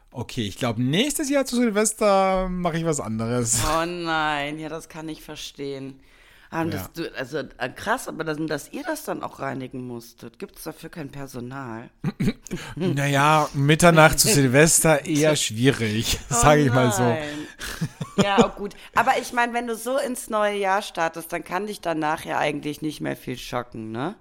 okay, 0.10 0.47
ich 0.47 0.58
glaube, 0.58 0.82
nächstes 0.82 1.30
Jahr 1.30 1.45
zu 1.45 1.58
Silvester 1.58 2.50
mache 2.50 2.78
ich 2.80 2.86
was 2.86 3.00
anderes. 3.00 3.62
Oh 3.63 3.86
nein, 3.86 4.58
ja, 4.58 4.69
das 4.69 4.89
kann 4.89 5.08
ich 5.08 5.21
verstehen. 5.21 6.00
Ah, 6.49 6.62
und 6.62 6.73
Ja. 6.73 6.89
das, 6.93 7.12
also 7.17 7.38
äh, 7.39 7.69
krass, 7.75 8.07
aber 8.07 8.23
dass, 8.23 8.38
dass 8.39 8.71
ihr 8.71 8.83
das 8.83 9.03
dann 9.03 9.21
auch 9.21 9.39
reinigen 9.39 9.86
musstet. 9.86 10.39
Gibt 10.39 10.57
es 10.57 10.63
dafür 10.63 10.89
kein 10.89 11.10
Personal? 11.10 11.89
Naja, 12.75 13.49
Mitternacht 13.53 14.19
zu 14.19 14.29
Silvester 14.29 15.05
eher 15.05 15.36
schwierig, 15.36 16.19
sage 16.29 16.62
ich 16.65 16.71
mal 16.71 16.91
so. 16.91 17.03
Oh. 17.03 18.21
Ja, 18.23 18.45
auch 18.45 18.55
gut. 18.55 18.75
Aber 18.95 19.17
ich 19.19 19.33
meine, 19.33 19.53
wenn 19.53 19.67
du 19.67 19.75
so 19.75 19.97
ins 19.97 20.29
neue 20.29 20.55
Jahr 20.57 20.81
startest, 20.81 21.31
dann 21.33 21.43
kann 21.43 21.67
dich 21.67 21.81
danach 21.81 22.23
ja 22.25 22.38
eigentlich 22.39 22.81
nicht 22.81 23.01
mehr 23.01 23.17
viel 23.17 23.38
schocken, 23.38 23.91
ne? 23.91 24.15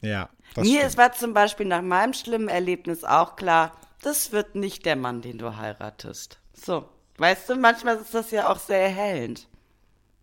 Ja, 0.00 0.28
das 0.54 0.64
Mir 0.64 0.74
stimmt. 0.78 0.86
ist 0.86 0.98
war 0.98 1.12
zum 1.12 1.34
Beispiel 1.34 1.66
nach 1.66 1.82
meinem 1.82 2.12
schlimmen 2.12 2.48
Erlebnis 2.48 3.04
auch 3.04 3.36
klar, 3.36 3.72
das 4.02 4.32
wird 4.32 4.54
nicht 4.54 4.84
der 4.86 4.96
Mann, 4.96 5.20
den 5.22 5.38
du 5.38 5.56
heiratest. 5.56 6.40
So, 6.54 6.88
weißt 7.18 7.48
du, 7.50 7.56
manchmal 7.56 7.96
ist 7.96 8.14
das 8.14 8.30
ja 8.30 8.48
auch 8.48 8.58
sehr 8.58 8.80
erhellend. 8.80 9.48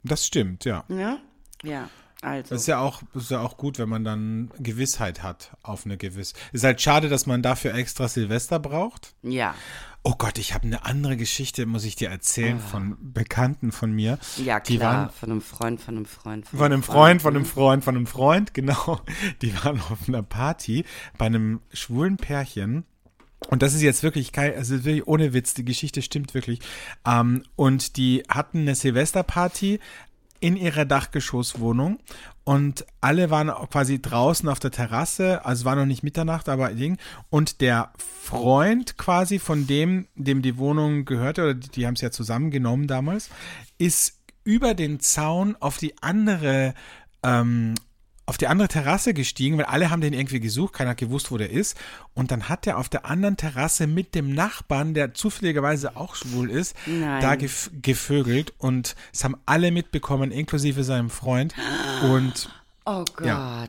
das 0.03 0.25
stimmt, 0.25 0.65
ja. 0.65 0.83
Ja? 0.89 1.19
Ja. 1.63 1.89
Also. 2.21 2.49
Das 2.49 2.61
ist 2.61 2.67
ja 2.67 2.79
auch, 2.79 3.01
ist 3.13 3.31
ja 3.31 3.39
auch 3.39 3.55
gut, 3.55 3.79
wenn 3.79 3.87
man 3.87 4.03
dann 4.03 4.51
Gewissheit 4.59 5.23
hat 5.23 5.55
auf 5.63 5.85
eine 5.85 5.95
gewisse. 5.95 6.33
Ist 6.51 6.65
halt 6.65 6.81
schade, 6.81 7.07
dass 7.07 7.25
man 7.25 7.41
dafür 7.41 7.73
extra 7.75 8.09
Silvester 8.09 8.59
braucht. 8.59 9.13
Ja. 9.21 9.55
Oh 10.03 10.15
Gott, 10.17 10.37
ich 10.37 10.53
habe 10.53 10.65
eine 10.65 10.85
andere 10.85 11.15
Geschichte, 11.17 11.65
muss 11.65 11.85
ich 11.85 11.95
dir 11.95 12.09
erzählen, 12.09 12.59
von 12.59 12.97
Bekannten 13.01 13.71
von 13.71 13.91
mir. 13.91 14.17
Ja, 14.37 14.59
Die 14.59 14.77
klar. 14.77 14.93
waren 14.93 15.09
von 15.11 15.31
einem 15.31 15.41
Freund, 15.41 15.81
von 15.81 15.95
einem 15.95 16.05
Freund. 16.05 16.47
von 16.47 16.61
einem 16.61 16.83
Freund, 16.83 17.21
von 17.21 17.35
einem 17.35 17.45
Freund, 17.45 17.83
von 17.83 17.95
einem 17.95 18.07
Freund, 18.07 18.53
genau. 18.53 18.99
Die 19.41 19.53
waren 19.63 19.79
auf 19.79 20.07
einer 20.07 20.23
Party 20.23 20.85
bei 21.17 21.25
einem 21.25 21.61
schwulen 21.73 22.17
Pärchen. 22.17 22.85
Und 23.49 23.61
das 23.61 23.73
ist 23.73 23.81
jetzt 23.81 24.03
wirklich 24.03 24.31
kein, 24.33 24.53
also 24.55 24.83
wirklich 24.83 25.07
ohne 25.07 25.33
Witz, 25.33 25.53
die 25.53 25.63
Geschichte 25.65 26.01
stimmt 26.01 26.33
wirklich. 26.33 26.59
Ähm, 27.05 27.43
und 27.55 27.95
die 27.95 28.23
hatten 28.27 28.59
eine 28.59 28.75
Silvesterparty 28.75 29.79
in 30.39 30.55
ihrer 30.55 30.85
Dachgeschosswohnung 30.85 31.99
und 32.49 32.83
alle 32.99 33.29
waren 33.29 33.49
quasi 33.69 34.01
draußen 34.01 34.49
auf 34.49 34.59
der 34.59 34.71
Terrasse, 34.71 35.45
also 35.45 35.65
war 35.65 35.75
noch 35.75 35.85
nicht 35.85 36.01
Mitternacht, 36.01 36.49
aber 36.49 36.69
Ding. 36.73 36.97
Und 37.29 37.61
der 37.61 37.93
Freund 37.97 38.97
quasi 38.97 39.37
von 39.37 39.67
dem, 39.67 40.07
dem 40.15 40.41
die 40.41 40.57
Wohnung 40.57 41.05
gehörte, 41.05 41.43
oder 41.43 41.53
die, 41.53 41.69
die 41.69 41.85
haben 41.85 41.93
es 41.93 42.01
ja 42.01 42.09
zusammengenommen 42.09 42.87
damals, 42.87 43.29
ist 43.77 44.17
über 44.43 44.73
den 44.73 44.99
Zaun 44.99 45.57
auf 45.59 45.77
die 45.77 46.01
andere 46.01 46.73
ähm, 47.21 47.75
auf 48.29 48.37
die 48.37 48.47
andere 48.47 48.67
Terrasse 48.67 49.15
gestiegen, 49.15 49.57
weil 49.57 49.65
alle 49.65 49.89
haben 49.89 50.01
den 50.01 50.13
irgendwie 50.13 50.39
gesucht, 50.39 50.73
keiner 50.73 50.91
hat 50.91 50.97
gewusst, 50.97 51.31
wo 51.31 51.37
der 51.37 51.49
ist. 51.49 51.75
Und 52.13 52.29
dann 52.29 52.47
hat 52.47 52.67
er 52.67 52.77
auf 52.77 52.87
der 52.87 53.05
anderen 53.05 53.37
Terrasse 53.37 53.87
mit 53.87 54.13
dem 54.13 54.33
Nachbarn, 54.33 54.93
der 54.93 55.15
zufälligerweise 55.15 55.97
auch 55.97 56.15
schwul 56.15 56.51
ist, 56.51 56.75
Nein. 56.85 57.21
da 57.21 57.35
gef 57.35 57.71
gevögelt. 57.81 58.53
Und 58.59 58.95
es 59.11 59.23
haben 59.23 59.35
alle 59.47 59.71
mitbekommen, 59.71 60.31
inklusive 60.31 60.83
seinem 60.83 61.09
Freund. 61.09 61.55
Und 62.03 62.49
Oh 62.85 63.03
Gott. 63.15 63.25
Ja. 63.25 63.67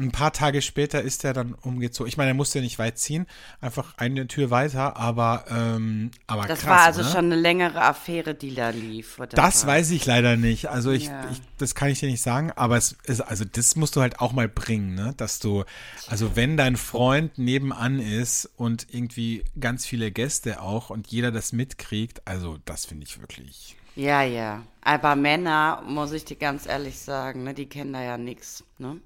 Ein 0.00 0.12
paar 0.12 0.32
Tage 0.32 0.62
später 0.62 1.02
ist 1.02 1.24
er 1.24 1.32
dann 1.32 1.54
umgezogen. 1.54 2.08
Ich 2.08 2.16
meine, 2.16 2.30
er 2.30 2.34
musste 2.34 2.60
nicht 2.60 2.78
weit 2.78 2.98
ziehen, 2.98 3.26
einfach 3.60 3.98
eine 3.98 4.26
Tür 4.26 4.50
weiter, 4.50 4.96
aber, 4.96 5.44
ähm, 5.50 6.10
aber 6.26 6.46
Das 6.46 6.60
krass, 6.60 6.68
war 6.70 6.80
also 6.86 7.00
oder? 7.02 7.10
schon 7.10 7.26
eine 7.26 7.36
längere 7.36 7.82
Affäre, 7.82 8.34
die 8.34 8.54
da 8.54 8.70
lief. 8.70 9.18
Oder 9.18 9.28
Das 9.28 9.62
was? 9.62 9.66
weiß 9.66 9.90
ich 9.90 10.06
leider 10.06 10.36
nicht. 10.36 10.66
Also 10.70 10.90
ich, 10.90 11.06
Ja. 11.06 11.28
ich, 11.30 11.40
das 11.58 11.74
kann 11.74 11.88
ich 11.90 12.00
dir 12.00 12.08
nicht 12.08 12.22
sagen, 12.22 12.50
aber 12.56 12.76
es 12.76 12.96
ist, 13.04 13.20
also 13.20 13.44
das 13.44 13.76
musst 13.76 13.94
du 13.96 14.00
halt 14.00 14.20
auch 14.20 14.32
mal 14.32 14.48
bringen, 14.48 14.94
ne? 14.94 15.12
Dass 15.16 15.38
du, 15.38 15.64
also 16.08 16.34
wenn 16.34 16.56
dein 16.56 16.76
Freund 16.76 17.36
nebenan 17.38 17.98
ist 18.00 18.48
und 18.56 18.86
irgendwie 18.90 19.44
ganz 19.58 19.84
viele 19.86 20.10
Gäste 20.10 20.62
auch 20.62 20.90
und 20.90 21.08
jeder 21.08 21.30
das 21.30 21.52
mitkriegt, 21.52 22.22
also 22.26 22.58
das 22.64 22.86
finde 22.86 23.04
ich 23.06 23.20
wirklich. 23.20 23.76
Ja, 23.96 24.22
ja. 24.22 24.62
Aber 24.82 25.14
Männer, 25.16 25.82
muss 25.86 26.12
ich 26.12 26.24
dir 26.24 26.36
ganz 26.36 26.66
ehrlich 26.66 26.98
sagen, 26.98 27.44
ne, 27.44 27.52
die 27.52 27.66
kennen 27.66 27.92
da 27.92 28.02
ja 28.02 28.16
nichts. 28.16 28.64
Ne? 28.78 28.96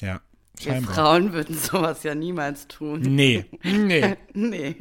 Ja. 0.00 0.20
Wir. 0.62 0.82
Frauen 0.82 1.32
würden 1.32 1.56
sowas 1.56 2.02
ja 2.02 2.14
niemals 2.14 2.68
tun. 2.68 3.00
Nee, 3.00 3.46
nee. 3.62 4.14
Nee. 4.34 4.76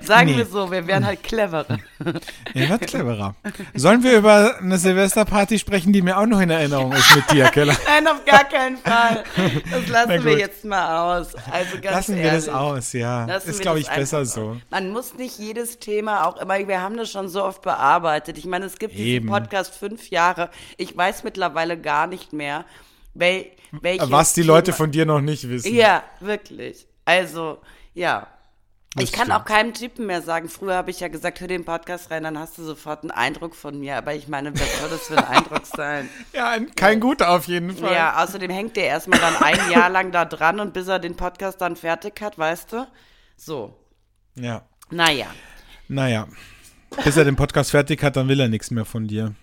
Sagen 0.00 0.30
Nee. 0.30 0.36
wir 0.36 0.46
so, 0.46 0.70
wir 0.70 0.86
wären 0.86 1.04
halt 1.04 1.24
cleverer. 1.24 1.78
Er 2.54 2.68
wird 2.68 2.86
cleverer. 2.86 3.34
Sollen 3.74 4.04
wir 4.04 4.16
über 4.16 4.58
eine 4.60 4.78
Silvesterparty 4.78 5.58
sprechen, 5.58 5.92
die 5.92 6.02
mir 6.02 6.18
auch 6.18 6.26
noch 6.26 6.40
in 6.40 6.50
Erinnerung 6.50 6.92
ist 6.92 7.16
mit 7.16 7.32
dir, 7.32 7.46
Keller? 7.48 7.74
Nein, 7.86 8.06
auf 8.06 8.24
gar 8.24 8.44
keinen 8.44 8.76
Fall. 8.76 9.24
Das 9.72 9.88
lassen 9.88 10.24
wir 10.24 10.38
jetzt 10.38 10.64
mal 10.64 11.18
aus. 11.18 11.34
Also 11.50 11.80
ganz 11.80 11.96
Lassen 11.96 12.14
wir 12.14 12.22
ehrlich. 12.22 12.44
das 12.44 12.54
aus, 12.54 12.92
ja. 12.92 13.24
Ist, 13.34 13.48
wir 13.48 13.54
glaube 13.58 13.80
ich, 13.80 13.88
besser 13.88 14.24
so. 14.26 14.56
Man 14.70 14.90
muss 14.92 15.14
nicht 15.14 15.36
jedes 15.40 15.80
Thema 15.80 16.28
auch 16.28 16.36
immer, 16.36 16.68
wir 16.68 16.80
haben 16.80 16.96
das 16.96 17.10
schon 17.10 17.26
so 17.28 17.42
oft 17.42 17.60
bearbeitet. 17.62 18.38
Ich 18.38 18.46
meine, 18.46 18.66
es 18.66 18.78
gibt 18.78 18.94
Eben. 18.94 19.02
diesen 19.04 19.26
Podcast 19.26 19.74
fünf 19.74 20.10
Jahre. 20.10 20.48
Ich 20.76 20.96
weiß 20.96 21.24
mittlerweile 21.24 21.76
gar 21.76 22.06
nicht 22.06 22.32
mehr, 22.32 22.64
wel, 23.14 23.46
Was 24.10 24.32
die 24.34 24.42
Leute 24.42 24.66
Thema- 24.66 24.76
von 24.76 24.90
dir 24.90 25.06
noch 25.06 25.20
nicht 25.20 25.48
wissen. 25.48 25.74
Ja, 25.74 26.02
wirklich. 26.20 26.86
Also, 27.04 27.58
ja. 27.94 28.26
Das 28.96 29.04
ich 29.04 29.12
kann 29.12 29.26
stimmt. 29.26 29.40
auch 29.40 29.44
keinem 29.44 29.74
Typen 29.74 30.06
mehr 30.06 30.22
sagen. 30.22 30.48
Früher 30.48 30.74
habe 30.76 30.92
ich 30.92 31.00
ja 31.00 31.08
gesagt, 31.08 31.40
hör 31.40 31.48
den 31.48 31.64
Podcast 31.64 32.12
rein, 32.12 32.22
dann 32.22 32.38
hast 32.38 32.56
du 32.58 32.62
sofort 32.62 33.02
einen 33.02 33.10
Eindruck 33.10 33.56
von 33.56 33.76
mir. 33.80 33.96
Aber 33.96 34.14
ich 34.14 34.28
meine, 34.28 34.54
was 34.54 34.80
soll 34.80 34.88
das 34.88 35.08
für 35.08 35.18
ein 35.18 35.24
Eindruck 35.24 35.66
sein? 35.66 36.08
Ja, 36.32 36.50
ein- 36.50 36.72
kein 36.76 37.00
guter 37.00 37.30
auf 37.30 37.46
jeden 37.46 37.76
Fall. 37.76 37.92
Ja, 37.92 38.22
außerdem 38.22 38.50
hängt 38.52 38.76
der 38.76 38.84
erstmal 38.86 39.18
dann 39.18 39.36
ein 39.38 39.58
Jahr 39.72 39.90
lang 39.90 40.12
da 40.12 40.24
dran 40.24 40.60
und 40.60 40.72
bis 40.74 40.86
er 40.86 41.00
den 41.00 41.16
Podcast 41.16 41.60
dann 41.60 41.74
fertig 41.74 42.20
hat, 42.20 42.38
weißt 42.38 42.72
du? 42.72 42.86
So. 43.36 43.76
ja. 44.36 44.62
Naja. 44.90 45.26
Naja, 45.88 46.28
bis 47.02 47.16
er 47.16 47.24
den 47.24 47.34
Podcast 47.36 47.72
fertig 47.72 48.00
hat, 48.02 48.14
dann 48.16 48.28
will 48.28 48.38
er 48.38 48.48
nichts 48.48 48.70
mehr 48.70 48.84
von 48.84 49.08
dir. 49.08 49.34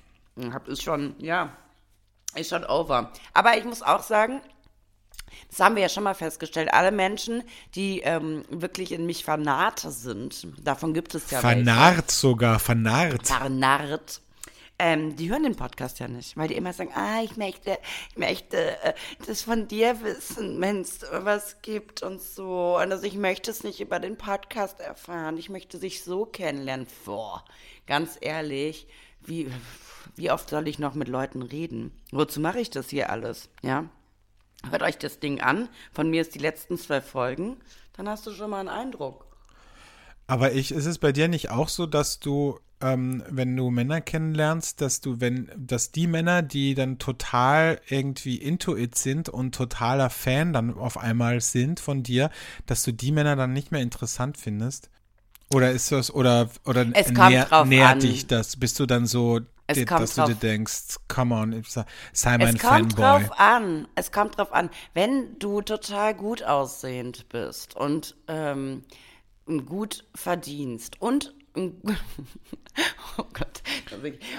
Hab 0.53 0.67
ist 0.69 0.81
schon, 0.81 1.13
ja, 1.19 1.49
ist 2.35 2.49
schon 2.49 2.65
over. 2.65 3.11
Aber 3.33 3.57
ich 3.57 3.65
muss 3.65 3.81
auch 3.81 4.03
sagen, 4.03 4.41
das 5.49 5.59
haben 5.59 5.75
wir 5.75 5.81
ja 5.81 5.89
schon 5.89 6.03
mal 6.03 6.13
festgestellt, 6.13 6.73
alle 6.73 6.91
Menschen, 6.91 7.43
die 7.75 7.99
ähm, 8.01 8.43
wirklich 8.49 8.91
in 8.91 9.05
mich 9.05 9.23
vernarrt 9.23 9.79
sind, 9.79 10.47
davon 10.65 10.93
gibt 10.93 11.15
es 11.15 11.29
ja 11.31 11.43
welche. 11.43 11.63
Vernarrt 11.63 12.11
sogar, 12.11 12.59
vernarrt. 12.59 13.27
Vernarrt. 13.27 14.21
Ähm, 14.83 15.15
die 15.15 15.29
hören 15.29 15.43
den 15.43 15.55
Podcast 15.55 15.99
ja 15.99 16.07
nicht, 16.07 16.35
weil 16.37 16.47
die 16.47 16.55
immer 16.55 16.73
sagen, 16.73 16.89
ah, 16.95 17.21
ich 17.21 17.37
möchte, 17.37 17.77
ich 18.09 18.17
möchte 18.17 18.81
äh, 18.81 18.93
das 19.27 19.43
von 19.43 19.67
dir 19.67 20.01
wissen, 20.01 20.59
wenn 20.59 20.81
es 20.81 21.01
was 21.11 21.61
gibt 21.61 22.01
und 22.01 22.19
so. 22.19 22.77
Und 22.77 22.91
also 22.91 23.05
ich 23.05 23.13
möchte 23.13 23.51
es 23.51 23.63
nicht 23.63 23.79
über 23.79 23.99
den 23.99 24.17
Podcast 24.17 24.79
erfahren. 24.79 25.37
Ich 25.37 25.49
möchte 25.49 25.77
sich 25.77 26.03
so 26.03 26.25
kennenlernen. 26.25 26.87
Boah, 27.05 27.45
ganz 27.85 28.17
ehrlich, 28.21 28.87
wie, 29.25 29.49
wie 30.15 30.31
oft 30.31 30.49
soll 30.49 30.67
ich 30.67 30.79
noch 30.79 30.95
mit 30.95 31.07
Leuten 31.07 31.41
reden? 31.41 31.91
Wozu 32.11 32.39
mache 32.39 32.59
ich 32.59 32.69
das 32.69 32.89
hier 32.89 33.09
alles? 33.09 33.49
Ja? 33.61 33.89
Hört 34.69 34.83
euch 34.83 34.97
das 34.97 35.19
Ding 35.19 35.41
an. 35.41 35.69
Von 35.91 36.09
mir 36.09 36.21
ist 36.21 36.35
die 36.35 36.39
letzten 36.39 36.77
zwei 36.77 37.01
Folgen. 37.01 37.57
Dann 37.93 38.07
hast 38.07 38.25
du 38.27 38.31
schon 38.31 38.51
mal 38.51 38.59
einen 38.59 38.69
Eindruck. 38.69 39.25
Aber 40.27 40.53
ich, 40.53 40.71
ist 40.71 40.85
es 40.85 40.97
bei 40.97 41.11
dir 41.11 41.27
nicht 41.27 41.49
auch 41.49 41.67
so, 41.67 41.85
dass 41.85 42.19
du, 42.19 42.59
ähm, 42.79 43.23
wenn 43.29 43.55
du 43.55 43.69
Männer 43.69 43.99
kennenlernst, 43.99 44.79
dass 44.79 45.01
du, 45.01 45.19
wenn, 45.19 45.51
dass 45.57 45.91
die 45.91 46.07
Männer, 46.07 46.41
die 46.41 46.73
dann 46.73 46.99
total 46.99 47.81
irgendwie 47.89 48.37
into 48.37 48.77
it 48.77 48.97
sind 48.97 49.27
und 49.27 49.53
totaler 49.55 50.09
Fan 50.09 50.53
dann 50.53 50.73
auf 50.77 50.97
einmal 50.97 51.41
sind 51.41 51.79
von 51.79 52.03
dir, 52.03 52.29
dass 52.65 52.83
du 52.83 52.93
die 52.93 53.11
Männer 53.11 53.35
dann 53.35 53.51
nicht 53.51 53.71
mehr 53.71 53.81
interessant 53.81 54.37
findest? 54.37 54.89
Oder 55.53 55.71
ist 55.71 55.91
das, 55.91 56.13
oder, 56.13 56.49
oder 56.65 56.85
Es 56.93 57.11
nährt 57.11 57.51
an. 57.51 57.99
dich 57.99 58.27
das? 58.27 58.57
Bist 58.57 58.79
du 58.79 58.85
dann 58.85 59.05
so, 59.05 59.41
Es 59.67 59.83
dass 59.85 60.15
du 60.15 60.25
dir 60.25 60.35
denkst, 60.35 60.97
come 61.07 61.35
on, 61.35 61.63
sei 62.13 62.37
mein 62.37 62.55
Es 62.55 62.61
kommt 62.61 62.93
Fanboy. 62.93 62.95
drauf 63.25 63.39
an. 63.39 63.87
Es 63.95 64.11
kommt 64.11 64.37
drauf 64.37 64.53
an. 64.53 64.69
Wenn 64.93 65.37
du 65.39 65.61
total 65.61 66.13
gut 66.13 66.43
aussehend 66.43 67.27
bist 67.29 67.75
und 67.75 68.15
ähm, 68.27 68.83
gut 69.65 70.05
verdienst 70.15 71.01
und 71.01 71.33
oh 71.57 73.23
Gott, 73.33 73.61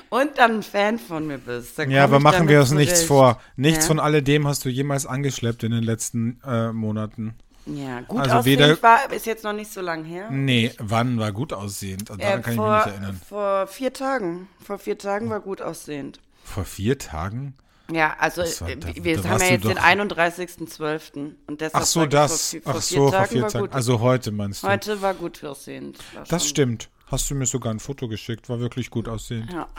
und 0.09 0.39
dann 0.39 0.57
ein 0.57 0.63
Fan 0.63 0.99
von 0.99 1.27
mir 1.27 1.37
bist. 1.37 1.77
Ja, 1.77 2.05
aber 2.05 2.21
machen 2.21 2.49
wir 2.49 2.61
uns 2.61 2.71
nichts 2.71 2.95
zurecht. 2.95 3.09
vor. 3.09 3.41
Nichts 3.57 3.85
Ja. 3.85 3.89
von 3.89 4.01
alledem 4.01 4.47
hast 4.49 4.65
du 4.65 4.71
jemals 4.71 5.05
angeschleppt 5.05 5.63
in 5.63 5.73
den 5.73 5.83
letzten 5.83 6.41
äh, 6.43 6.73
Monaten. 6.73 7.35
Ja, 7.67 8.01
gut 8.01 8.21
Also 8.21 8.37
aussehend 8.37 8.61
weder- 8.61 8.83
war, 8.83 9.13
ist 9.13 9.25
jetzt 9.27 9.45
noch 9.45 9.53
nicht 9.53 9.73
so 9.73 9.81
lang 9.81 10.05
her. 10.05 10.29
Nee, 10.31 10.73
wann 10.79 11.19
war 11.21 11.31
gut 11.33 11.53
aussehend? 11.53 12.11
Also 12.11 12.21
Äh, 12.21 12.25
Daran 12.25 12.43
kann 12.43 12.53
ich 12.55 12.57
vor, 12.59 12.77
mich 12.77 12.87
nicht 12.87 12.95
erinnern. 12.95 13.21
vor 13.29 13.67
vier 13.69 13.93
Tagen. 13.93 14.49
Vor 14.65 14.79
vier 14.79 14.99
Tagen 14.99 15.31
war 15.31 15.41
gut 15.41 15.63
aussehend. 15.63 16.19
Vor 16.45 16.65
vier 16.65 16.99
Tagen? 16.99 17.55
Ja, 17.91 18.17
also 18.19 18.43
war- 18.43 18.69
äh, 18.69 18.77
da- 18.77 18.89
wir 19.05 19.17
da 19.21 19.29
haben 19.29 19.41
ja 19.41 19.47
jetzt 19.49 19.65
den 19.65 19.77
doch- 19.77 19.83
31.12. 19.83 21.37
Und 21.47 21.61
deshalb 21.61 21.83
Ach 21.83 21.87
so, 21.87 22.03
ich, 22.05 22.09
das. 22.09 22.51
Vor, 22.51 22.61
vor 22.63 22.75
Ach 22.75 22.83
vier 22.83 22.97
so, 22.99 23.03
vor 23.03 23.11
Tagen 23.13 23.29
vier 23.31 23.43
war 23.43 23.49
Tagen. 23.51 23.65
gut. 23.67 23.75
Also 23.75 24.01
heute 24.01 24.33
meinst 24.33 24.63
du? 24.63 24.69
Heute 24.69 25.03
war 25.03 25.15
gut 25.15 25.45
aussehend. 25.45 25.99
War 26.15 26.25
Das 26.25 26.49
stimmt. 26.49 26.89
Hast 27.07 27.31
du 27.31 27.35
mir 27.35 27.45
sogar 27.47 27.73
ein 27.75 27.79
Foto 27.81 28.09
geschickt, 28.09 28.49
war 28.49 28.59
wirklich 28.59 28.91
gut 28.91 29.07
aussehend. 29.09 29.53
Ja. 29.53 29.69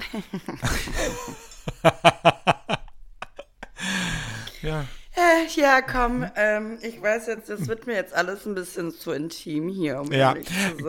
Ja. 4.61 4.85
Äh, 5.15 5.47
Ja, 5.55 5.81
komm, 5.81 6.25
ähm, 6.35 6.77
ich 6.81 7.01
weiß 7.01 7.27
jetzt, 7.27 7.49
das 7.49 7.67
wird 7.67 7.85
mir 7.85 7.93
jetzt 7.93 8.13
alles 8.13 8.45
ein 8.45 8.55
bisschen 8.55 8.91
zu 8.91 9.11
intim 9.11 9.69
hier. 9.69 9.99
Um 9.99 10.11
Ja, 10.11 10.35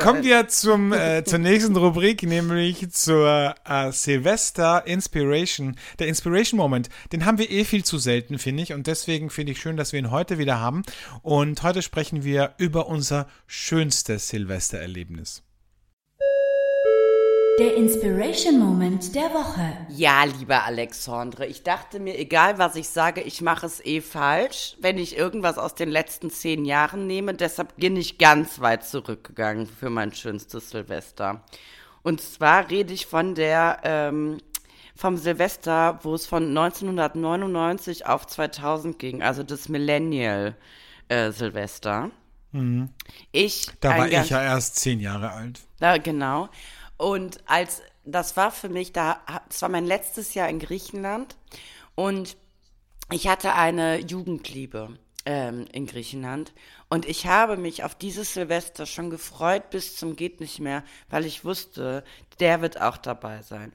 kommen 0.01 0.23
wir 0.25 0.49
zum, 0.49 0.93
äh, 0.93 1.25
zur 1.25 1.39
nächsten 1.39 1.77
Rubrik, 1.77 2.23
nämlich 2.23 2.91
zur 2.91 3.55
äh, 3.69 3.93
Silvester 3.93 4.87
Inspiration. 4.87 5.77
Der 5.99 6.07
Inspiration 6.09 6.59
Moment, 6.59 6.89
den 7.13 7.27
haben 7.27 7.39
wir 7.39 7.51
eh 7.51 7.65
viel 7.65 7.85
zu 7.85 7.99
selten, 7.99 8.39
finde 8.39 8.63
ich. 8.63 8.73
Und 8.73 8.87
deswegen 8.87 9.29
finde 9.29 9.53
ich 9.53 9.61
schön, 9.61 9.77
dass 9.77 9.93
wir 9.93 9.99
ihn 9.99 10.11
heute 10.11 10.39
wieder 10.39 10.59
haben. 10.59 10.83
Und 11.23 11.63
heute 11.63 11.83
sprechen 11.83 12.25
wir 12.25 12.55
über 12.57 12.87
unser 12.87 13.29
schönstes 13.47 14.29
Silvestererlebnis. 14.29 15.43
Der 17.59 17.77
Inspiration 17.77 18.59
Moment 18.59 19.15
der 19.15 19.33
Woche. 19.33 19.77
Ja, 19.89 20.25
lieber 20.25 20.65
Alexandre, 20.65 21.47
ich 21.47 21.63
dachte 21.63 22.01
mir, 22.01 22.19
egal 22.19 22.59
was 22.59 22.75
ich 22.75 22.89
sage, 22.89 23.21
ich 23.21 23.43
mache 23.43 23.67
es 23.67 23.85
eh 23.85 24.01
falsch, 24.01 24.77
wenn 24.81 24.99
ich 24.99 25.17
irgendwas 25.17 25.57
aus 25.57 25.77
den 25.77 25.89
letzten 25.89 26.31
zehn 26.31 26.65
Jahren 26.65 27.07
nehme. 27.07 27.33
Deshalb 27.33 27.77
bin 27.77 27.97
ich 27.97 28.19
ganz 28.19 28.61
weit 28.61 28.85
zurückgegangen 28.85 29.69
für 29.69 29.89
mein 29.89 30.13
schönstes 30.13 30.71
Silvester. 30.71 31.45
Und 32.03 32.21
zwar 32.21 32.71
rede 32.71 32.93
ich 32.93 33.07
von 33.07 33.37
der, 33.37 33.79
ähm, 33.85 34.39
vom 34.97 35.17
Silvester, 35.17 36.01
wo 36.03 36.15
es 36.15 36.27
von 36.27 36.49
1999 36.49 38.07
auf 38.07 38.27
2000 38.27 38.99
ging, 38.99 39.23
also 39.23 39.45
das 39.45 39.69
Millennial 39.69 40.57
äh, 41.07 41.31
Silvester. 41.31 42.11
Ich 43.33 43.67
Da 43.81 43.99
war 43.99 44.09
ich 44.09 44.31
ja 44.31 44.43
erst 44.43 44.77
zehn 44.77 45.01
Jahre 45.01 45.31
alt. 45.33 45.61
ja, 45.81 45.97
genau. 45.99 46.49
Und 46.97 47.39
als 47.47 47.83
das 48.05 48.37
war 48.37 48.51
für 48.51 48.69
mich, 48.69 48.93
da, 48.93 49.21
es 49.49 49.63
war 49.63 49.69
mein 49.69 49.87
letztes 49.87 50.35
Jahr 50.35 50.49
in 50.49 50.59
Griechenland 50.59 51.37
und 51.95 52.37
ich 53.11 53.29
hatte 53.29 53.55
eine 53.55 53.99
Jugendliebe 53.99 54.99
ähm, 55.25 55.67
in 55.73 55.87
Griechenland 55.87 56.53
und 56.89 57.07
ich 57.07 57.27
habe 57.27 57.57
mich 57.57 57.83
auf 57.83 57.95
dieses 57.95 58.35
Silvester 58.35 58.87
schon 58.87 59.11
gefreut 59.11 59.71
bis 59.71 59.97
zum 59.97 60.17
geht 60.17 60.41
nicht 60.41 60.61
mehr, 60.61 60.85
weil 61.09 61.25
ich 61.25 61.45
wusste, 61.45 62.05
der 62.41 62.61
wird 62.61 62.81
auch 62.81 62.99
dabei 62.99 63.43
sein. 63.43 63.73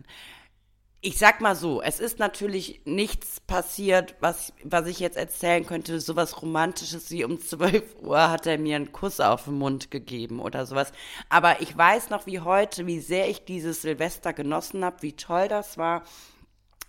Ich 1.01 1.17
sag 1.17 1.39
mal 1.39 1.55
so, 1.55 1.81
es 1.81 2.01
ist 2.01 2.19
natürlich 2.19 2.81
nichts 2.83 3.39
passiert, 3.39 4.15
was, 4.19 4.51
was 4.65 4.85
ich 4.85 4.99
jetzt 4.99 5.15
erzählen 5.15 5.65
könnte, 5.65 6.01
sowas 6.01 6.41
Romantisches 6.41 7.09
wie 7.09 7.23
um 7.23 7.39
12 7.41 8.01
Uhr 8.01 8.29
hat 8.29 8.45
er 8.45 8.57
mir 8.57 8.75
einen 8.75 8.91
Kuss 8.91 9.21
auf 9.21 9.45
den 9.45 9.57
Mund 9.57 9.91
gegeben 9.91 10.41
oder 10.41 10.65
sowas. 10.65 10.91
Aber 11.29 11.61
ich 11.61 11.77
weiß 11.77 12.09
noch 12.09 12.25
wie 12.25 12.41
heute, 12.41 12.85
wie 12.85 12.99
sehr 12.99 13.29
ich 13.29 13.45
dieses 13.45 13.81
Silvester 13.81 14.33
genossen 14.33 14.83
habe, 14.83 15.01
wie 15.01 15.13
toll 15.13 15.47
das 15.47 15.77
war, 15.77 16.03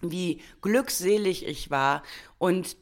wie 0.01 0.43
glückselig 0.61 1.47
ich 1.47 1.71
war 1.71 2.03
und 2.39 2.77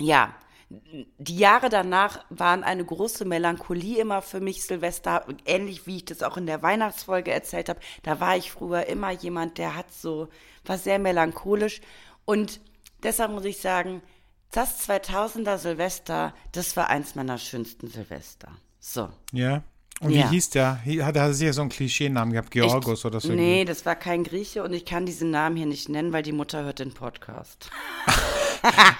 ja, 0.00 0.34
die 0.70 1.38
Jahre 1.38 1.70
danach 1.70 2.24
waren 2.28 2.62
eine 2.62 2.84
große 2.84 3.24
Melancholie 3.24 4.00
immer 4.00 4.20
für 4.20 4.40
mich, 4.40 4.64
Silvester, 4.64 5.24
ähnlich 5.46 5.86
wie 5.86 5.96
ich 5.96 6.04
das 6.04 6.22
auch 6.22 6.36
in 6.36 6.46
der 6.46 6.62
Weihnachtsfolge 6.62 7.32
erzählt 7.32 7.70
habe. 7.70 7.80
Da 8.02 8.20
war 8.20 8.36
ich 8.36 8.50
früher 8.50 8.86
immer 8.86 9.10
jemand, 9.10 9.56
der 9.56 9.74
hat 9.74 9.92
so, 9.92 10.28
war 10.64 10.76
sehr 10.76 10.98
melancholisch. 10.98 11.80
Und 12.26 12.60
deshalb 13.02 13.32
muss 13.32 13.46
ich 13.46 13.58
sagen, 13.58 14.02
das 14.50 14.86
2000er 14.88 15.56
Silvester, 15.56 16.34
das 16.52 16.76
war 16.76 16.88
eins 16.88 17.14
meiner 17.14 17.38
schönsten 17.38 17.88
Silvester. 17.88 18.50
So. 18.78 19.08
Ja. 19.32 19.62
Und 20.00 20.10
Ja. 20.10 20.24
wie 20.30 20.34
hieß 20.34 20.50
der? 20.50 20.80
Hat 21.04 21.16
er 21.16 21.32
sicher 21.34 21.52
so 21.52 21.60
einen 21.62 21.70
Klischeenamen 21.70 22.32
gehabt? 22.32 22.50
Georgos 22.52 23.00
Ich- 23.00 23.04
oder 23.04 23.18
so? 23.20 23.32
Nee, 23.32 23.64
das 23.64 23.84
war 23.84 23.96
kein 23.96 24.22
Grieche 24.22 24.62
und 24.62 24.72
ich 24.72 24.84
kann 24.84 25.06
diesen 25.06 25.30
Namen 25.30 25.56
hier 25.56 25.66
nicht 25.66 25.88
nennen, 25.88 26.12
weil 26.12 26.22
die 26.22 26.32
Mutter 26.32 26.64
hört 26.64 26.78
den 26.78 26.92
Podcast. 26.94 27.70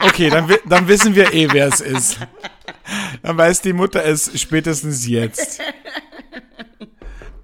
Okay, 0.00 0.30
dann, 0.30 0.48
dann 0.66 0.86
wissen 0.86 1.16
wir 1.16 1.34
eh, 1.34 1.48
wer 1.50 1.66
es 1.66 1.80
ist. 1.80 2.18
Dann 3.24 3.36
weiß 3.36 3.60
die 3.62 3.72
Mutter 3.72 4.04
es 4.04 4.40
spätestens 4.40 5.04
jetzt. 5.08 5.60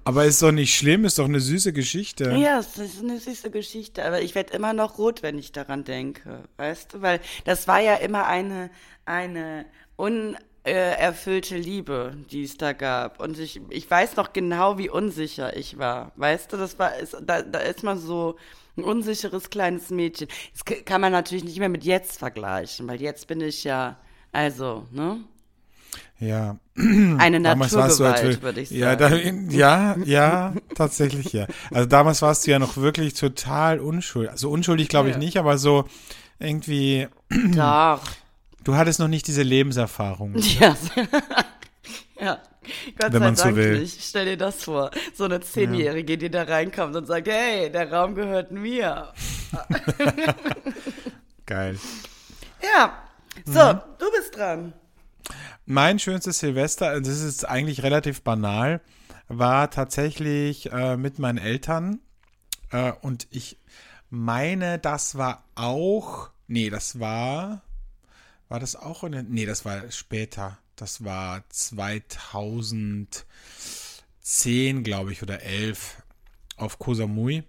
Aber 0.05 0.23
ist 0.23 0.41
doch 0.41 0.53
nicht 0.53 0.73
schlimm, 0.75 1.03
ist 1.03 1.19
doch 1.19 1.25
eine 1.25 1.41
süße 1.41 1.73
Geschichte. 1.73 2.31
Ja, 2.37 2.59
es 2.59 2.77
ist 2.77 3.01
eine 3.03 3.19
süße 3.19 3.51
Geschichte, 3.51 4.05
aber 4.05 4.21
ich 4.21 4.33
werde 4.33 4.53
immer 4.53 4.71
noch 4.71 4.97
rot, 4.97 5.23
wenn 5.23 5.37
ich 5.37 5.51
daran 5.51 5.83
denke, 5.83 6.43
weißt 6.55 6.93
du, 6.93 7.01
weil 7.01 7.19
das 7.43 7.67
war 7.67 7.81
ja 7.81 7.95
immer 7.95 8.25
eine, 8.27 8.69
eine 9.05 9.65
unerfüllte 10.65 11.57
Liebe, 11.57 12.15
die 12.31 12.43
es 12.43 12.57
da 12.57 12.73
gab. 12.73 13.19
Und 13.19 13.37
ich, 13.39 13.61
ich 13.69 13.89
weiß 13.89 14.15
noch 14.15 14.33
genau, 14.33 14.77
wie 14.77 14.89
unsicher 14.89 15.55
ich 15.55 15.77
war, 15.77 16.11
weißt 16.15 16.51
du, 16.53 16.57
das 16.57 16.79
war, 16.79 16.95
ist, 16.97 17.15
da, 17.25 17.41
da 17.41 17.59
ist 17.59 17.83
man 17.83 17.97
so 17.99 18.35
ein 18.77 18.83
unsicheres 18.83 19.49
kleines 19.49 19.89
Mädchen. 19.89 20.27
Das 20.53 20.65
kann 20.85 21.01
man 21.01 21.11
natürlich 21.11 21.43
nicht 21.43 21.59
mehr 21.59 21.69
mit 21.69 21.83
jetzt 21.83 22.19
vergleichen, 22.19 22.87
weil 22.87 23.01
jetzt 23.01 23.27
bin 23.27 23.41
ich 23.41 23.63
ja, 23.63 23.97
also, 24.31 24.85
ne, 24.91 25.19
Ja. 26.19 26.57
eine 26.75 27.41
Damals 27.41 27.73
warst 27.73 27.99
Naturgewalt, 27.99 28.23
halt, 28.23 28.41
würde 28.41 28.61
ich 28.61 28.69
sagen. 28.69 28.81
ja, 28.81 28.95
da, 28.95 29.15
ja, 29.15 29.95
ja, 30.03 30.53
tatsächlich, 30.75 31.31
ja. 31.31 31.47
Also 31.71 31.87
damals 31.87 32.21
warst 32.21 32.45
du 32.47 32.51
ja 32.51 32.59
noch 32.59 32.75
wirklich 32.75 33.13
total 33.13 33.79
unschuldig. 33.79 34.31
Also 34.31 34.49
unschuldig 34.49 34.89
glaube 34.89 35.09
ich 35.09 35.15
Ja. 35.15 35.19
nicht, 35.19 35.37
aber 35.37 35.57
so 35.57 35.85
irgendwie, 36.39 37.07
Doch. 37.55 38.01
Du 38.65 38.75
hattest 38.75 38.99
noch 38.99 39.07
nicht 39.07 39.27
diese 39.27 39.43
Lebenserfahrung. 39.43 40.35
Ja. 40.37 40.75
ja. 42.19 42.41
Gott 42.99 43.13
Wenn 43.13 43.19
sei 43.19 43.19
man 43.19 43.35
so 43.35 43.43
Dank 43.43 43.55
will. 43.57 43.79
nicht. 43.81 44.01
Stell 44.03 44.25
dir 44.25 44.37
das 44.37 44.63
vor. 44.63 44.89
So 45.13 45.23
eine 45.25 45.39
Zehnjährige, 45.39 46.17
die 46.17 46.29
da 46.31 46.43
reinkommt 46.43 46.95
und 46.95 47.05
sagt, 47.05 47.27
hey, 47.27 47.71
der 47.71 47.91
Raum 47.93 48.15
gehört 48.15 48.51
mir. 48.51 49.13
Geil. 51.45 51.79
Ja. 52.75 53.03
So, 53.45 53.59
Mhm. 53.73 53.79
du 53.99 54.05
bist 54.17 54.35
dran. 54.35 54.73
Mein 55.65 55.99
schönstes 55.99 56.39
Silvester, 56.39 56.87
also 56.89 57.09
das 57.11 57.21
ist 57.21 57.47
eigentlich 57.47 57.83
relativ 57.83 58.21
banal, 58.21 58.81
war 59.27 59.69
tatsächlich 59.71 60.71
äh, 60.71 60.95
mit 60.97 61.19
meinen 61.19 61.37
Eltern. 61.37 61.99
Äh, 62.71 62.93
und 63.01 63.27
ich 63.31 63.57
meine, 64.09 64.79
das 64.79 65.17
war 65.17 65.43
auch. 65.55 66.29
Nee, 66.47 66.69
das 66.69 66.99
war. 66.99 67.61
War 68.55 68.61
das 68.61 68.77
auch? 68.77 69.03
In, 69.03 69.11
den- 69.11 69.31
nee, 69.31 69.45
das 69.45 69.65
war 69.65 69.91
später. 69.91 70.57
Das 70.77 71.03
war 71.03 71.43
2010, 71.49 73.25
glaube 74.85 75.11
ich, 75.11 75.21
oder 75.21 75.41
11 75.41 76.01
auf 76.55 76.79
Koh 76.79 76.93
Samui. 76.93 77.43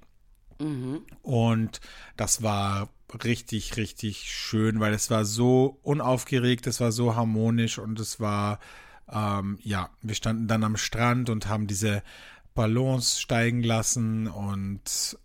Und 1.22 1.80
das 2.16 2.42
war 2.42 2.88
richtig, 3.22 3.76
richtig 3.76 4.32
schön, 4.32 4.80
weil 4.80 4.94
es 4.94 5.08
war 5.08 5.24
so 5.24 5.78
unaufgeregt, 5.84 6.66
es 6.66 6.80
war 6.80 6.90
so 6.90 7.14
harmonisch 7.14 7.78
und 7.78 8.00
es 8.00 8.18
war, 8.18 8.58
ähm, 9.08 9.60
ja, 9.62 9.90
wir 10.02 10.16
standen 10.16 10.48
dann 10.48 10.64
am 10.64 10.76
Strand 10.76 11.30
und 11.30 11.46
haben 11.46 11.68
diese 11.68 12.02
Ballons 12.56 13.20
steigen 13.20 13.62
lassen 13.62 14.26
und, 14.26 15.16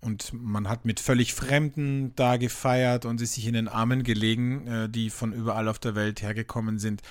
und 0.00 0.32
man 0.32 0.68
hat 0.68 0.84
mit 0.84 1.00
völlig 1.00 1.34
Fremden 1.34 2.14
da 2.16 2.36
gefeiert 2.36 3.04
und 3.04 3.20
ist 3.20 3.34
sich 3.34 3.46
in 3.46 3.54
den 3.54 3.68
Armen 3.68 4.02
gelegen, 4.04 4.66
äh, 4.66 4.88
die 4.88 5.10
von 5.10 5.32
überall 5.32 5.68
auf 5.68 5.78
der 5.78 5.94
Welt 5.94 6.22
hergekommen 6.22 6.78
sind. 6.78 7.02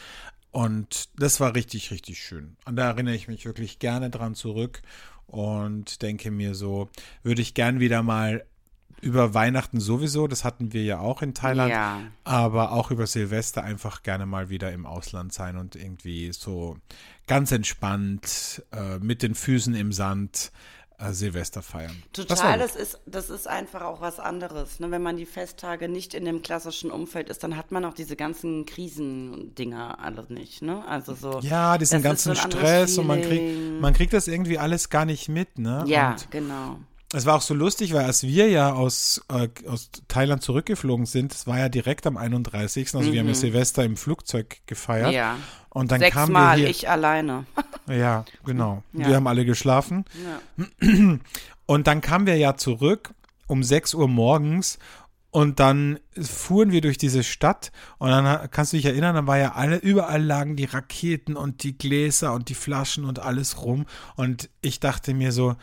Und 0.52 1.10
das 1.20 1.40
war 1.40 1.56
richtig, 1.56 1.92
richtig 1.92 2.24
schön. 2.24 2.56
Und 2.66 2.78
da 2.78 2.88
erinnere 2.88 3.16
ich 3.16 3.28
mich 3.28 3.46
wirklich 3.46 3.80
gerne 3.80 4.10
dran 4.10 4.34
zurück 4.36 4.82
und 5.28 6.02
denke 6.02 6.32
mir 6.32 6.56
so, 6.56 6.90
würde 7.24 7.42
ich 7.42 7.54
gern 7.54 7.80
wieder 7.80 8.02
mal 8.02 8.46
über 9.02 9.36
Weihnachten 9.36 9.80
sowieso, 9.80 10.26
das 10.28 10.44
hatten 10.44 10.74
wir 10.74 10.84
ja 10.84 11.00
auch 11.00 11.22
in 11.22 11.36
Thailand, 11.36 11.72
Ja. 11.72 12.02
aber 12.24 12.72
auch 12.72 12.90
über 12.90 13.06
Silvester 13.06 13.64
einfach 13.64 14.02
gerne 14.02 14.26
mal 14.26 14.50
wieder 14.50 14.72
im 14.72 14.88
Ausland 14.88 15.32
sein 15.34 15.56
und 15.58 15.76
irgendwie 15.76 16.32
so 16.32 16.78
ganz 17.28 17.52
entspannt 17.52 18.64
äh, 18.72 18.98
mit 18.98 19.22
den 19.22 19.36
Füßen 19.36 19.76
im 19.76 19.92
Sand 19.92 20.52
äh, 21.00 21.12
Silvester 21.12 21.62
feiern. 21.62 21.96
Total, 22.12 22.58
das 22.58 22.76
ist, 22.76 23.00
das 23.06 23.30
ist 23.30 23.48
einfach 23.48 23.82
auch 23.82 24.02
was 24.02 24.20
anderes. 24.20 24.80
Ne? 24.80 24.90
Wenn 24.90 25.04
man 25.04 25.16
die 25.18 25.26
Festtage 25.26 25.88
nicht 25.88 26.14
in 26.14 26.26
dem 26.26 26.42
klassischen 26.42 26.90
Umfeld 26.90 27.30
ist, 27.30 27.44
dann 27.44 27.56
hat 27.56 27.72
man 27.72 27.86
auch 27.86 27.94
diese 27.94 28.16
ganzen 28.16 28.66
Krisendinger 28.66 30.00
alle 30.00 30.26
nicht. 30.30 30.64
Ne? 30.64 30.84
Also 30.88 31.14
so. 31.14 31.40
ja, 31.42 31.78
diesen 31.78 32.00
so 32.00 32.04
ganzen 32.04 32.38
anderes 32.38 32.54
Stress 32.54 32.98
und 32.98 33.08
man 33.08 33.22
kriegt, 33.22 33.82
man 33.82 33.94
kriegt 33.94 34.14
das 34.14 34.28
irgendwie 34.28 34.58
alles 34.58 34.90
gar 34.90 35.06
nicht 35.06 35.30
mit, 35.30 35.60
ne? 35.60 35.84
Ja, 35.86 36.12
Und 36.12 36.32
genau. 36.32 36.80
Es 37.14 37.26
war 37.26 37.36
auch 37.36 37.42
so 37.42 37.54
lustig, 37.54 37.94
weil 37.94 38.04
als 38.04 38.24
wir 38.24 38.50
ja 38.50 38.74
aus, 38.74 39.22
äh, 39.30 39.48
aus 39.66 39.90
Thailand 40.10 40.44
zurückgeflogen 40.44 41.06
sind, 41.06 41.34
das 41.34 41.48
war 41.48 41.58
ja 41.58 41.70
direkt 41.70 42.06
am 42.06 42.18
31. 42.18 42.94
Also 42.96 43.14
wir 43.14 43.22
haben 43.22 43.28
ja 43.28 43.34
Silvester 43.34 43.86
im 43.86 43.96
Flugzeug 43.96 44.58
gefeiert. 44.66 45.10
Mhm. 45.10 45.14
Ja. 45.14 45.38
Und 45.70 45.92
dann 45.92 46.02
kamen 46.02 46.34
wir 46.34 46.40
Sechsmal, 46.40 46.58
hier. 46.58 46.70
ich 46.70 46.90
alleine. 46.90 47.46
Ja, 47.90 48.26
genau. 48.44 48.84
Ja. 48.92 49.08
Wir 49.08 49.16
haben 49.16 49.28
alle 49.28 49.46
geschlafen. 49.46 50.04
Ja. 50.60 50.66
Und 51.66 51.88
dann 51.88 52.02
kamen 52.02 52.26
wir 52.26 52.36
ja 52.36 52.58
zurück 52.58 53.14
um 53.48 53.64
6 53.64 53.94
Uhr 53.94 54.10
morgens 54.10 54.78
und 55.32 55.60
dann 55.60 56.00
fuhren 56.20 56.72
wir 56.72 56.82
durch 56.82 56.98
diese 56.98 57.24
Stadt 57.24 57.72
und 57.98 58.10
dann 58.10 58.50
kannst 58.52 58.74
du 58.74 58.78
dich 58.78 58.86
erinnern, 58.86 59.16
dann 59.16 59.28
war 59.28 59.38
ja 59.38 59.54
alle, 59.54 59.78
überall 59.78 60.24
lagen 60.24 60.56
die 60.56 60.66
Raketen 60.66 61.36
und 61.36 61.64
die 61.64 61.78
Gläser 61.78 62.34
und 62.34 62.50
die 62.50 62.56
Flaschen 62.56 63.06
und 63.06 63.20
alles 63.20 63.62
rum 63.62 63.86
und 64.16 64.50
ich 64.62 64.80
dachte 64.80 65.14
mir 65.14 65.32
so, 65.32 65.56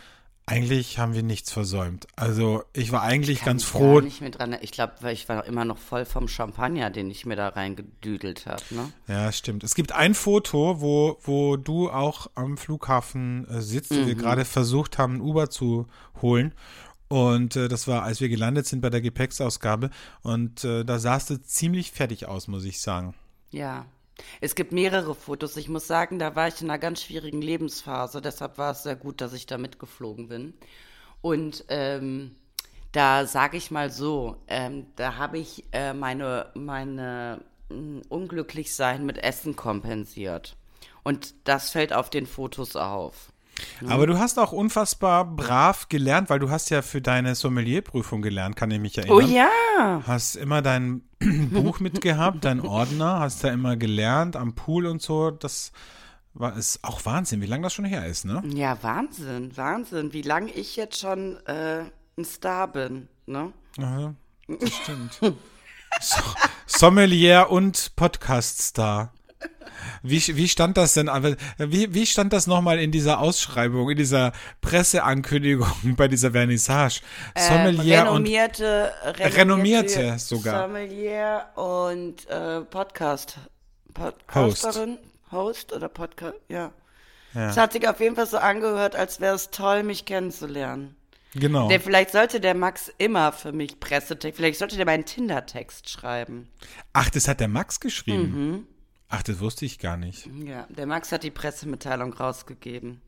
eigentlich 0.46 0.98
haben 0.98 1.14
wir 1.14 1.22
nichts 1.22 1.50
versäumt. 1.50 2.06
Also 2.16 2.64
ich 2.74 2.92
war 2.92 3.02
eigentlich 3.02 3.38
Kann 3.40 3.46
ganz 3.54 3.64
froh. 3.64 3.94
Gar 3.94 4.02
nicht 4.02 4.20
mehr 4.20 4.30
dran. 4.30 4.54
Ich 4.60 4.72
glaube, 4.72 5.10
ich 5.10 5.26
war 5.28 5.44
immer 5.46 5.64
noch 5.64 5.78
voll 5.78 6.04
vom 6.04 6.28
Champagner, 6.28 6.90
den 6.90 7.10
ich 7.10 7.24
mir 7.24 7.36
da 7.36 7.48
reingedüdelt 7.48 8.44
habe. 8.46 8.62
Ne? 8.70 8.92
Ja, 9.08 9.32
stimmt. 9.32 9.64
Es 9.64 9.74
gibt 9.74 9.92
ein 9.92 10.14
Foto, 10.14 10.80
wo, 10.82 11.18
wo 11.22 11.56
du 11.56 11.90
auch 11.90 12.28
am 12.34 12.58
Flughafen 12.58 13.48
äh, 13.48 13.62
sitzt 13.62 13.92
Mhm. 13.92 14.06
wir 14.06 14.14
gerade 14.16 14.44
versucht 14.44 14.98
haben, 14.98 15.14
ein 15.16 15.20
Uber 15.22 15.48
zu 15.48 15.86
holen. 16.20 16.52
Und 17.08 17.56
äh, 17.56 17.68
das 17.68 17.86
war, 17.88 18.02
als 18.02 18.20
wir 18.20 18.28
gelandet 18.28 18.66
sind 18.66 18.80
bei 18.80 18.90
der 18.90 19.00
Gepäcksausgabe. 19.00 19.88
Und 20.22 20.62
äh, 20.64 20.84
da 20.84 20.98
sahst 20.98 21.30
du 21.30 21.40
ziemlich 21.42 21.90
fertig 21.92 22.26
aus, 22.26 22.48
muss 22.48 22.64
ich 22.64 22.80
sagen. 22.80 23.14
Ja. 23.50 23.86
Es 24.40 24.54
gibt 24.54 24.72
mehrere 24.72 25.14
Fotos. 25.14 25.56
Ich 25.56 25.68
muss 25.68 25.86
sagen, 25.86 26.18
da 26.18 26.36
war 26.36 26.48
ich 26.48 26.60
in 26.60 26.70
einer 26.70 26.78
ganz 26.78 27.02
schwierigen 27.02 27.42
Lebensphase. 27.42 28.20
Deshalb 28.20 28.58
war 28.58 28.72
es 28.72 28.82
sehr 28.82 28.96
gut, 28.96 29.20
dass 29.20 29.32
ich 29.32 29.46
da 29.46 29.58
mitgeflogen 29.58 30.28
bin. 30.28 30.54
Und 31.20 31.64
ähm, 31.68 32.36
da 32.92 33.26
sage 33.26 33.56
ich 33.56 33.70
mal 33.70 33.90
so, 33.90 34.36
ähm, 34.46 34.86
da 34.96 35.16
habe 35.16 35.38
ich 35.38 35.64
äh, 35.72 35.94
meine, 35.94 36.50
meine 36.54 37.40
mh, 37.70 38.02
Unglücklichsein 38.08 39.04
mit 39.04 39.18
Essen 39.18 39.56
kompensiert. 39.56 40.56
Und 41.02 41.34
das 41.44 41.70
fällt 41.70 41.92
auf 41.92 42.08
den 42.08 42.26
Fotos 42.26 42.76
auf. 42.76 43.32
Aber 43.86 44.06
du 44.06 44.18
hast 44.18 44.38
auch 44.38 44.52
unfassbar 44.52 45.24
brav 45.24 45.88
gelernt, 45.88 46.30
weil 46.30 46.38
du 46.38 46.50
hast 46.50 46.70
ja 46.70 46.82
für 46.82 47.00
deine 47.00 47.34
Sommelierprüfung 47.34 48.22
gelernt, 48.22 48.56
kann 48.56 48.70
ich 48.70 48.80
mich 48.80 48.98
erinnern. 48.98 49.16
Oh 49.16 49.20
ja. 49.20 50.02
Hast 50.06 50.36
immer 50.36 50.62
dein 50.62 51.02
Buch 51.50 51.80
mitgehabt, 51.80 52.44
dein 52.44 52.60
Ordner, 52.60 53.20
hast 53.20 53.44
da 53.44 53.50
immer 53.50 53.76
gelernt 53.76 54.36
am 54.36 54.54
Pool 54.54 54.86
und 54.86 55.02
so. 55.02 55.30
Das 55.30 55.72
war 56.34 56.56
ist 56.56 56.80
auch 56.82 57.04
Wahnsinn, 57.04 57.40
wie 57.40 57.46
lange 57.46 57.62
das 57.62 57.74
schon 57.74 57.84
her 57.84 58.06
ist, 58.06 58.24
ne? 58.24 58.42
Ja, 58.46 58.76
Wahnsinn, 58.82 59.56
Wahnsinn, 59.56 60.12
wie 60.12 60.22
lange 60.22 60.50
ich 60.50 60.76
jetzt 60.76 60.98
schon 60.98 61.36
äh, 61.46 61.84
ein 62.18 62.24
Star 62.24 62.68
bin, 62.68 63.08
ne? 63.26 63.52
Ja, 63.78 64.14
das 64.48 64.72
stimmt. 64.74 65.18
so, 66.00 66.22
Sommelier 66.66 67.48
und 67.50 67.94
Podcast-Star. 67.94 69.12
Wie, 70.02 70.20
wie 70.36 70.48
stand 70.48 70.76
das 70.76 70.94
denn, 70.94 71.08
aber 71.08 71.36
wie, 71.58 71.94
wie 71.94 72.06
stand 72.06 72.32
das 72.32 72.46
nochmal 72.46 72.78
in 72.78 72.90
dieser 72.90 73.20
Ausschreibung, 73.20 73.90
in 73.90 73.96
dieser 73.96 74.32
Presseankündigung 74.60 75.68
bei 75.96 76.08
dieser 76.08 76.32
Vernissage? 76.32 77.00
Sommelier 77.36 78.00
ähm, 78.00 78.08
renommierte, 78.08 78.92
und 79.06 79.36
renommierte 79.36 80.18
sogar. 80.18 80.66
Sommelier 80.66 81.46
und 81.54 82.28
äh, 82.28 82.60
Podcast 82.62 83.38
Podcasterin, 83.94 84.98
Host, 85.30 85.72
oder 85.72 85.88
Podcast, 85.88 86.34
ja. 86.48 86.72
Ja. 87.32 87.50
Es 87.50 87.56
hat 87.56 87.72
sich 87.72 87.88
auf 87.88 88.00
jeden 88.00 88.16
Fall 88.16 88.26
so 88.26 88.38
angehört, 88.38 88.94
als 88.94 89.20
wäre 89.20 89.34
es 89.34 89.50
toll, 89.50 89.82
mich 89.82 90.04
kennenzulernen. 90.04 90.96
Genau. 91.34 91.68
Der, 91.68 91.80
vielleicht 91.80 92.10
sollte 92.12 92.40
der 92.40 92.54
Max 92.54 92.92
immer 92.98 93.32
für 93.32 93.52
mich 93.52 93.80
Pressetext, 93.80 94.36
vielleicht 94.36 94.58
sollte 94.58 94.76
der 94.76 94.86
meinen 94.86 95.04
Tinder-Text 95.04 95.88
schreiben. 95.88 96.48
Ach, 96.92 97.10
das 97.10 97.26
hat 97.26 97.40
der 97.40 97.48
Max 97.48 97.80
geschrieben. 97.80 98.68
Ach, 99.16 99.22
das 99.22 99.40
wusste 99.40 99.64
ich 99.64 99.78
gar 99.78 99.96
nicht. 99.96 100.28
Ja, 100.44 100.66
der 100.70 100.86
Max 100.86 101.12
hat 101.12 101.22
die 101.22 101.30
Pressemitteilung 101.30 102.12
rausgegeben. 102.12 103.00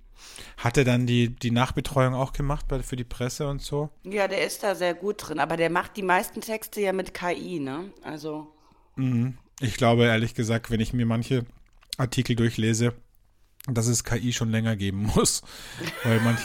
Hat 0.57 0.77
er 0.79 0.85
dann 0.85 1.07
die, 1.07 1.29
die 1.29 1.51
Nachbetreuung 1.51 2.15
auch 2.15 2.33
gemacht 2.33 2.67
bei, 2.69 2.83
für 2.83 2.97
die 2.97 3.05
Presse 3.05 3.49
und 3.49 3.61
so? 3.61 3.91
Ja, 4.05 4.29
der 4.29 4.47
ist 4.47 4.63
da 4.63 4.75
sehr 4.75 4.95
gut 4.95 5.17
drin, 5.29 5.39
aber 5.39 5.57
der 5.57 5.69
macht 5.69 5.97
die 5.97 6.03
meisten 6.03 6.41
Texte 6.41 6.81
ja 6.81 6.93
mit 6.93 7.13
KI, 7.13 7.61
ne? 7.61 7.91
Also, 8.03 8.53
Ich 9.61 9.77
glaube 9.77 10.05
ehrlich 10.05 10.35
gesagt, 10.35 10.71
wenn 10.71 10.81
ich 10.81 10.93
mir 10.93 11.07
manche 11.07 11.45
Artikel 11.99 12.37
durchlese, 12.37 12.95
dass 13.69 13.89
es 13.89 14.05
KI 14.05 14.33
schon 14.33 14.51
länger 14.51 14.77
geben 14.77 15.11
muss. 15.15 15.43
Weil 16.05 16.21
manch, 16.21 16.41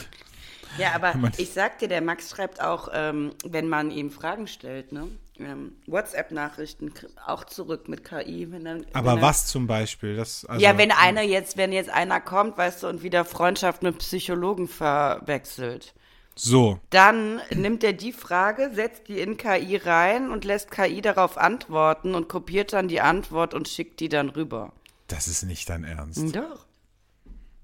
ja, 0.77 0.93
aber 0.93 1.15
Man- 1.15 1.31
ich 1.37 1.51
sag 1.51 1.79
dir, 1.79 1.87
der 1.87 2.01
Max 2.01 2.29
schreibt 2.29 2.61
auch, 2.61 2.89
ähm, 2.93 3.31
wenn 3.45 3.69
man 3.69 3.91
ihm 3.91 4.09
Fragen 4.11 4.47
stellt, 4.47 4.91
ne? 4.91 5.07
Ähm, 5.43 5.75
WhatsApp-Nachrichten 5.87 6.93
auch 7.25 7.43
zurück 7.45 7.87
mit 7.87 8.03
KI. 8.03 8.51
Wenn 8.51 8.65
dann, 8.65 8.85
aber 8.93 9.11
wenn 9.11 9.17
er, 9.19 9.21
was 9.21 9.47
zum 9.47 9.67
Beispiel? 9.67 10.15
Das, 10.15 10.45
also, 10.45 10.61
ja, 10.61 10.77
wenn 10.77 10.91
einer 10.91 11.21
jetzt, 11.21 11.57
wenn 11.57 11.71
jetzt 11.71 11.89
einer 11.89 12.19
kommt, 12.21 12.57
weißt 12.57 12.83
du, 12.83 12.87
und 12.87 13.03
wieder 13.03 13.25
Freundschaft 13.25 13.83
mit 13.83 13.97
Psychologen 13.99 14.67
verwechselt, 14.67 15.93
So, 16.35 16.79
dann 16.89 17.41
nimmt 17.53 17.83
er 17.83 17.93
die 17.93 18.13
Frage, 18.13 18.71
setzt 18.73 19.07
die 19.07 19.19
in 19.19 19.37
KI 19.37 19.77
rein 19.77 20.31
und 20.31 20.45
lässt 20.45 20.71
KI 20.71 21.01
darauf 21.01 21.37
antworten 21.37 22.15
und 22.15 22.29
kopiert 22.29 22.73
dann 22.73 22.87
die 22.87 23.01
Antwort 23.01 23.53
und 23.53 23.67
schickt 23.67 23.99
die 23.99 24.09
dann 24.09 24.29
rüber. 24.29 24.71
das 25.07 25.27
ist 25.27 25.43
nicht 25.43 25.69
dein 25.69 25.83
Ernst. 25.83 26.35
Doch. 26.35 26.65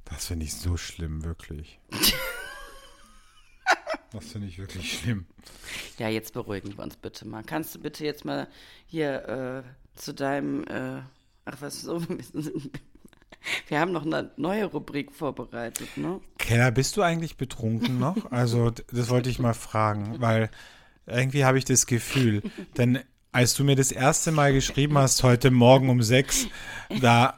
Das 0.05 0.27
finde 0.27 0.45
ich 0.45 0.53
so 0.55 0.77
schlimm, 0.77 1.23
wirklich. 1.23 1.79
Das 4.11 4.25
finde 4.25 4.47
ich 4.47 4.57
wirklich 4.57 4.99
schlimm. 4.99 5.25
Ja, 5.97 6.09
jetzt 6.09 6.33
beruhigen 6.33 6.77
wir 6.77 6.83
uns 6.83 6.97
bitte 6.97 7.27
mal. 7.27 7.43
Kannst 7.43 7.75
du 7.75 7.79
bitte 7.79 8.05
jetzt 8.05 8.25
mal 8.25 8.47
hier 8.85 9.63
äh, 9.65 9.99
zu 9.99 10.13
deinem, 10.13 10.63
äh, 10.65 11.01
ach 11.45 11.57
was 11.59 11.81
so, 11.81 12.01
wir 13.67 13.79
haben 13.79 13.91
noch 13.91 14.05
eine 14.05 14.31
neue 14.37 14.65
Rubrik 14.65 15.11
vorbereitet, 15.11 15.97
ne? 15.97 16.21
Keller, 16.37 16.71
bist 16.71 16.97
du 16.97 17.01
eigentlich 17.01 17.37
betrunken 17.37 17.99
noch? 17.99 18.31
Also, 18.31 18.71
das 18.71 19.09
wollte 19.09 19.29
ich 19.29 19.39
mal 19.39 19.53
fragen, 19.53 20.19
weil 20.19 20.49
irgendwie 21.05 21.45
habe 21.45 21.57
ich 21.57 21.65
das 21.65 21.85
Gefühl, 21.85 22.43
denn 22.77 22.99
als 23.31 23.53
du 23.53 23.63
mir 23.63 23.75
das 23.75 23.91
erste 23.91 24.31
Mal 24.31 24.53
geschrieben 24.53 24.97
hast, 24.97 25.23
heute 25.23 25.51
Morgen 25.51 25.89
um 25.89 26.01
sechs, 26.01 26.47
da 27.01 27.37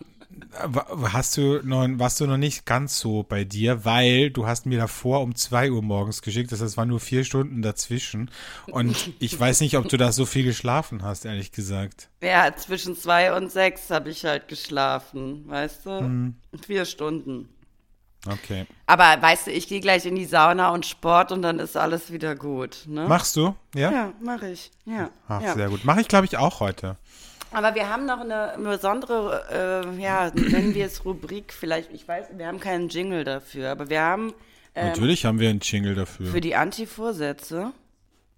hast 1.12 1.38
du 1.38 1.62
noch, 1.64 1.88
warst 2.00 2.20
du 2.20 2.28
noch 2.28 2.38
nicht 2.38 2.66
ganz 2.66 3.00
so 3.00 3.24
bei 3.24 3.44
dir, 3.44 3.86
weil 3.86 4.30
du 4.32 4.48
hast 4.48 4.66
mir 4.66 4.78
davor 4.78 5.22
um 5.22 5.36
zwei 5.36 5.72
Uhr 5.72 5.82
morgens 5.82 6.22
geschickt, 6.22 6.52
das 6.52 6.62
heißt, 6.62 6.72
es 6.72 6.78
waren 6.78 6.90
nur 6.90 7.00
vier 7.00 7.24
Stunden 7.24 7.62
dazwischen 7.62 8.32
und 8.68 9.12
ich 9.20 9.40
weiß 9.40 9.62
nicht, 9.62 9.78
ob 9.78 9.90
du 9.90 9.98
da 9.98 10.12
so 10.12 10.26
viel 10.26 10.44
geschlafen 10.44 11.04
hast, 11.04 11.26
ehrlich 11.26 11.52
gesagt. 11.52 12.10
Ja, 12.22 12.56
zwischen 12.56 12.96
zwei 12.96 13.36
und 13.36 13.52
sechs 13.52 13.90
habe 13.90 14.10
ich 14.10 14.26
halt 14.26 14.48
geschlafen, 14.48 15.48
weißt 15.48 15.86
du? 15.86 16.34
Vier 16.66 16.86
Stunden. 16.86 17.50
Okay. 18.28 18.66
Aber 18.86 19.22
weißt 19.22 19.48
du, 19.48 19.52
ich 19.52 19.68
gehe 19.68 19.80
gleich 19.80 20.06
in 20.06 20.16
die 20.16 20.26
Sauna 20.26 20.72
und 20.72 20.86
Sport 20.86 21.32
und 21.32 21.42
dann 21.42 21.60
ist 21.60 21.78
alles 21.78 22.12
wieder 22.12 22.36
gut, 22.36 22.84
ne? 22.86 23.08
Machst 23.08 23.36
du? 23.36 23.56
Ja? 23.74 23.92
ja, 23.92 24.14
mache 24.22 24.50
ich. 24.50 24.72
Ja. 24.86 25.10
Ach, 25.28 25.42
ja. 25.42 25.54
sehr 25.54 25.70
gut. 25.70 25.86
Mache 25.86 26.02
ich, 26.02 26.08
glaube 26.08 26.26
ich, 26.26 26.38
auch 26.38 26.60
heute. 26.60 26.98
Aber 27.52 27.74
wir 27.76 27.90
haben 27.90 28.06
noch 28.06 28.20
eine 28.20 28.54
besondere, 28.64 29.84
äh, 29.96 30.02
ja, 30.02 30.32
nennen 30.34 30.74
wir 30.76 30.86
es 30.86 31.04
Rubrik, 31.06 31.52
vielleicht, 31.54 31.92
ich 31.92 32.08
weiß, 32.08 32.28
wir 32.38 32.46
haben 32.48 32.60
keinen 32.60 32.90
Jingle 32.90 33.24
dafür, 33.24 33.72
aber 33.72 33.90
wir 33.90 34.02
haben 34.02 34.34
Natürlich 34.76 35.26
haben 35.26 35.40
wir 35.40 35.50
einen 35.50 35.60
Jingle 35.60 35.94
dafür. 35.96 36.28
für 36.28 36.40
die 36.42 36.56
Anti-Vorsätze. 36.56 37.74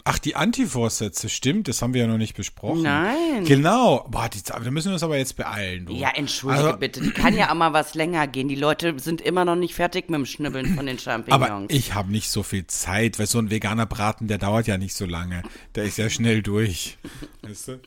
Ach, 0.04 0.18
die 0.18 0.36
Antivorsätze, 0.36 1.30
stimmt, 1.30 1.68
das 1.68 1.84
haben 1.84 1.94
wir 1.94 2.02
ja 2.02 2.08
noch 2.08 2.18
nicht 2.18 2.36
besprochen. 2.36 2.82
Nein. 2.82 3.46
Genau. 3.46 4.08
Boah, 4.10 4.28
die, 4.30 4.42
da 4.42 4.58
müssen 4.72 4.88
wir 4.88 4.94
uns 4.94 5.04
aber 5.04 5.18
jetzt 5.20 5.36
beeilen, 5.38 5.86
du. 5.86 5.94
Ja, 5.94 6.10
entschuldige 6.16 6.64
Also- 6.66 6.78
bitte, 6.80 7.02
die 7.02 7.12
kann 7.12 7.36
ja 7.38 7.52
auch 7.52 7.56
mal 7.56 7.74
was 7.74 7.94
länger 7.94 8.26
gehen. 8.26 8.48
Die 8.48 8.56
Leute 8.56 8.98
sind 9.00 9.22
immer 9.22 9.46
noch 9.46 9.56
nicht 9.56 9.76
fertig 9.76 10.10
mit 10.10 10.18
dem 10.18 10.26
Schnibbeln 10.26 10.74
von 10.76 10.88
den 10.88 10.98
Champignons. 11.00 11.44
Aber 11.46 11.66
ich 11.70 11.94
habe 11.94 12.12
nicht 12.12 12.30
so 12.32 12.42
viel 12.42 12.66
Zeit, 12.66 13.20
weil 13.20 13.28
so 13.28 13.38
ein 13.38 13.52
veganer 13.52 13.86
Braten, 13.86 14.28
der 14.28 14.40
dauert 14.40 14.66
ja 14.66 14.80
nicht 14.80 14.96
so 14.96 15.06
lange. 15.06 15.44
Der 15.76 15.84
ist 15.84 15.98
ja 16.00 16.10
schnell 16.10 16.42
durch. 16.42 16.98
Weißt 17.44 17.68
du? 17.68 17.80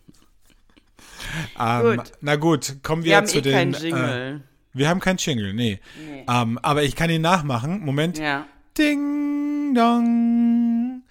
Ähm, 1.59 1.97
Gut. 1.97 2.13
Na 2.21 2.37
gut, 2.37 2.77
kommen 2.83 3.05
wir, 3.05 3.11
wir 3.11 3.17
haben 3.19 3.27
zu 3.27 3.39
eh 3.39 3.43
den. 3.43 3.53
keinen 3.53 3.75
Äh, 3.75 3.79
Jingle. 3.79 4.41
wir 4.73 4.89
haben 4.89 5.01
keinen 5.01 5.19
Jingle, 5.19 5.53
nee. 5.55 5.81
Ähm, 6.29 6.59
aber 6.63 6.83
ich 6.83 6.97
kann 6.97 7.11
ihn 7.11 7.23
nachmachen. 7.23 7.81
Moment. 7.81 8.19
ja. 8.19 8.47
Ding 8.77 9.75
dong. 9.75 11.03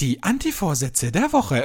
Die 0.00 0.22
Antivorsätze 0.22 1.10
der 1.10 1.32
Woche. 1.32 1.64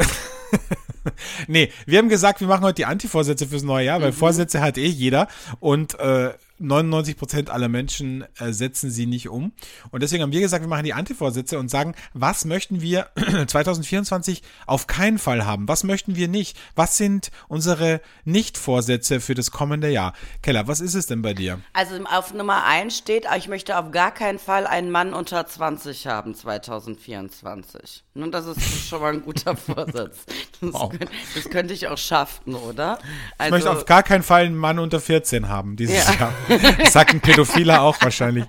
nee, 1.48 1.72
wir 1.86 2.00
haben 2.00 2.10
gesagt, 2.10 2.40
wir 2.40 2.48
machen 2.48 2.64
heute 2.64 2.76
die 2.76 2.86
Antivorsätze 2.86 3.48
fürs 3.48 3.64
neue 3.64 3.86
Jahr, 3.86 4.02
weil 4.02 4.12
Mhm. 4.12 4.16
Vorsätze 4.16 4.62
hat 4.62 4.78
eh 4.78 4.88
jeder 4.88 5.28
und 5.60 6.00
äh, 6.00 6.32
99 6.60 7.18
Prozent 7.18 7.50
aller 7.50 7.68
Menschen 7.68 8.24
äh, 8.40 8.54
setzen 8.54 8.90
sie 8.92 9.06
nicht 9.06 9.28
um. 9.30 9.52
Und 9.92 10.04
deswegen 10.04 10.24
haben 10.24 10.32
wir 10.32 10.40
gesagt, 10.40 10.64
wir 10.64 10.70
machen 10.70 10.86
die 10.86 10.94
Antivorsätze 10.94 11.58
und 11.60 11.70
sagen, 11.70 11.96
was 12.14 12.46
möchten 12.46 12.82
wir 12.82 13.08
2024 13.48 14.42
auf 14.66 14.88
keinen 14.88 15.18
Fall 15.18 15.46
haben? 15.46 15.68
Was 15.68 15.84
möchten 15.84 16.16
wir 16.16 16.28
nicht? 16.28 16.58
Was 16.76 16.98
sind 16.98 17.32
unsere 17.48 18.02
Nicht-Vorsätze 18.24 19.20
für 19.20 19.34
das 19.34 19.52
kommende 19.52 19.90
Jahr? 19.90 20.14
Keller, 20.42 20.68
was 20.68 20.80
ist 20.80 20.94
es 20.96 21.08
denn 21.08 21.22
bei 21.22 21.34
dir? 21.34 21.60
Also 21.74 21.96
auf 22.06 22.34
Nummer 22.34 22.64
1 22.66 22.96
steht, 22.98 23.26
ich 23.38 23.48
möchte 23.48 23.78
auf 23.78 23.92
gar 23.92 24.12
keinen 24.14 24.40
Fall 24.40 24.68
einen 24.68 24.92
Mann 24.92 25.14
unter 25.14 25.46
20 25.46 26.08
haben 26.08 26.36
2024. 26.36 28.04
Und 28.16 28.32
das 28.32 28.46
ist 28.46 28.88
schon 28.88 29.02
mal 29.02 29.14
ein 29.14 29.22
guter 29.24 29.56
Vorsatz. 29.58 30.26
Das, 30.62 30.74
Wow. 30.74 30.90
könnte, 30.92 31.08
das 31.36 31.50
könnte 31.50 31.74
ich 31.74 31.88
auch 31.88 31.98
schaffen, 31.98 32.56
oder? 32.56 33.00
Ich 33.04 33.40
Also, 33.40 33.52
möchte 33.52 33.72
auf 33.72 33.86
gar 33.86 34.04
keinen 34.04 34.24
Fall 34.24 34.46
einen 34.46 34.56
Mann 34.56 34.80
unter 34.80 35.00
14 35.02 35.50
haben 35.50 35.76
dieses 35.76 35.96
Ja. 36.08 36.14
Jahr. 36.14 36.34
Sagt 36.90 37.14
ein 37.14 37.22
Pädophiler 37.22 37.82
auch 37.82 38.02
wahrscheinlich. 38.02 38.46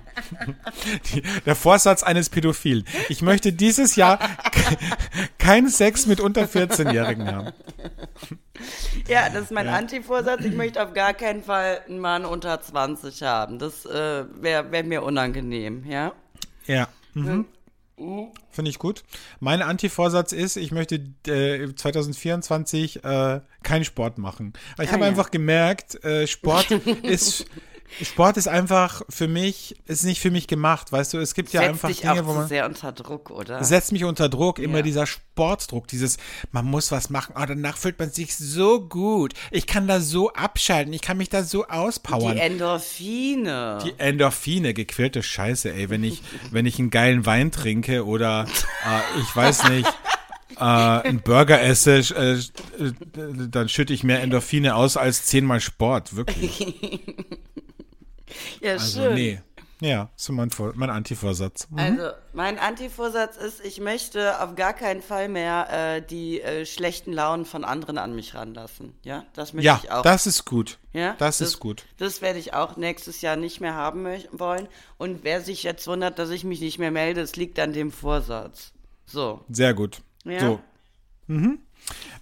Die, 1.13 1.21
der 1.45 1.55
Vorsatz 1.55 2.03
eines 2.03 2.29
Pädophilen. 2.29 2.85
Ich 3.09 3.21
möchte 3.21 3.53
dieses 3.53 3.95
Jahr 3.95 4.17
ke- 4.17 4.77
keinen 5.37 5.69
Sex 5.69 6.05
mit 6.05 6.19
unter 6.19 6.43
14-Jährigen 6.45 7.27
haben. 7.27 7.53
ja, 9.07 9.29
das 9.29 9.43
ist 9.45 9.51
mein 9.51 9.67
Anti-Vorsatz. 9.67 10.43
Ich 10.45 10.53
möchte 10.53 10.83
auf 10.83 10.93
gar 10.93 11.13
keinen 11.13 11.43
Fall 11.43 11.81
einen 11.87 11.99
Mann 11.99 12.25
unter 12.25 12.61
20 12.61 13.21
haben. 13.23 13.59
Das 13.59 13.85
äh, 13.85 14.25
wäre 14.41 14.71
wär 14.71 14.83
mir 14.83 15.03
unangenehm, 15.03 15.85
ja? 15.85 16.13
Ja. 16.65 16.87
Mhm. 17.13 17.45
Finde 18.51 18.69
ich 18.71 18.77
gut. 18.77 19.03
Mein 19.39 19.61
Antivorsatz 19.61 20.33
ist, 20.33 20.57
ich 20.57 20.71
möchte 20.73 20.95
äh, 21.27 21.73
2024 21.73 23.05
äh, 23.05 23.39
keinen 23.63 23.85
Sport 23.85 24.17
machen. 24.17 24.51
Weil 24.75 24.85
ich 24.87 24.91
habe 24.91 25.03
ja. 25.03 25.07
einfach 25.09 25.31
gemerkt, 25.31 26.03
äh, 26.03 26.27
Sport 26.27 26.71
ist 27.03 27.45
Sport 28.01 28.37
ist 28.37 28.47
einfach 28.47 29.01
für 29.09 29.27
mich, 29.27 29.75
ist 29.85 30.03
nicht 30.03 30.19
für 30.19 30.31
mich 30.31 30.47
gemacht, 30.47 30.91
weißt 30.91 31.13
du, 31.13 31.17
es 31.19 31.33
gibt 31.33 31.53
ja 31.53 31.61
Setzt 31.61 31.69
einfach 31.69 31.87
dich 31.89 32.01
Dinge, 32.01 32.21
auch 32.23 32.25
wo 32.25 32.33
man 32.33 32.47
sehr 32.47 32.65
unter 32.65 32.91
Druck, 32.91 33.29
oder? 33.31 33.63
setzt 33.63 33.91
mich 33.91 34.03
unter 34.03 34.27
Druck, 34.29 34.59
immer 34.59 34.77
Ja. 34.77 34.81
dieser 34.83 35.05
Sportdruck, 35.05 35.87
dieses, 35.87 36.17
man 36.51 36.65
muss 36.65 36.91
was 36.91 37.09
machen, 37.09 37.35
oh, 37.37 37.43
danach 37.47 37.77
fühlt 37.77 37.97
man 37.99 38.09
sich 38.09 38.35
so 38.35 38.81
gut, 38.81 39.33
ich 39.51 39.67
kann 39.67 39.87
da 39.87 39.99
so 40.01 40.33
abschalten, 40.33 40.93
ich 40.93 41.01
kann 41.01 41.17
mich 41.17 41.29
da 41.29 41.43
so 41.43 41.67
auspowern. 41.67 42.35
Die 42.35 42.41
Endorphine. 42.41 43.79
Die 43.85 43.93
Endorphine, 43.97 44.73
gequälte 44.73 45.23
Scheiße, 45.23 45.71
ey, 45.73 45.89
wenn 45.89 46.03
ich, 46.03 46.21
wenn 46.51 46.65
ich 46.65 46.79
einen 46.79 46.89
geilen 46.89 47.25
Wein 47.25 47.51
trinke 47.51 48.05
oder 48.05 48.45
äh, 48.85 49.19
ich 49.21 49.35
weiß 49.35 49.69
nicht, 49.69 49.87
äh, 50.57 50.61
einen 50.63 51.21
Burger 51.21 51.61
esse, 51.61 51.97
äh, 51.97 52.33
äh, 52.83 52.93
dann 53.49 53.69
schütte 53.69 53.93
ich 53.93 54.03
mehr 54.03 54.21
Endorphine 54.21 54.75
aus 54.75 54.97
als 54.97 55.25
zehnmal 55.25 55.59
Sport, 55.61 56.15
wirklich. 56.15 56.65
ja, 58.61 58.73
Also 58.73 59.01
schön. 59.01 59.13
nee. 59.15 59.41
Ja, 59.81 60.09
so 60.15 60.31
mein, 60.31 60.49
mein 60.75 60.89
Antivorsatz. 60.89 61.67
Mhm. 61.69 61.77
Also, 61.77 62.09
mein 62.33 62.57
Antivorsatz 62.57 63.35
ist, 63.35 63.63
ich 63.63 63.81
möchte 63.81 64.41
auf 64.41 64.55
gar 64.55 64.73
keinen 64.73 65.01
Fall 65.01 65.27
mehr 65.27 65.67
äh, 65.69 66.01
die 66.01 66.41
äh, 66.41 66.65
schlechten 66.65 67.11
Launen 67.11 67.45
von 67.45 67.65
anderen 67.65 67.97
an 67.97 68.15
mich 68.15 68.35
ranlassen. 68.35 68.93
Ja, 69.03 69.25
das 69.33 69.53
möchte 69.53 69.65
ja, 69.65 69.79
ich 69.83 69.91
auch. 69.91 70.01
das 70.01 70.27
ist 70.27 70.45
gut. 70.45 70.79
Ja, 70.93 71.15
das, 71.17 71.41
ist 71.41 71.59
gut. 71.59 71.85
Das 71.97 72.21
werde 72.21 72.39
ich 72.39 72.53
auch 72.53 72.77
nächstes 72.77 73.21
Jahr 73.21 73.35
nicht 73.35 73.59
mehr 73.59 73.73
haben 73.73 74.07
wollen. 74.31 74.69
Und 74.97 75.23
wer 75.23 75.41
sich 75.41 75.63
jetzt 75.63 75.85
wundert, 75.87 76.19
dass 76.19 76.29
ich 76.29 76.45
mich 76.45 76.61
nicht 76.61 76.79
mehr 76.79 76.91
melde, 76.91 77.19
es 77.19 77.35
liegt 77.35 77.59
an 77.59 77.73
dem 77.73 77.91
Vorsatz. 77.91 78.71
So. 79.05 79.43
Sehr 79.49 79.73
gut. 79.73 80.01
Ja. 80.23 80.39
So. 80.39 80.59
Mhm. 81.27 81.59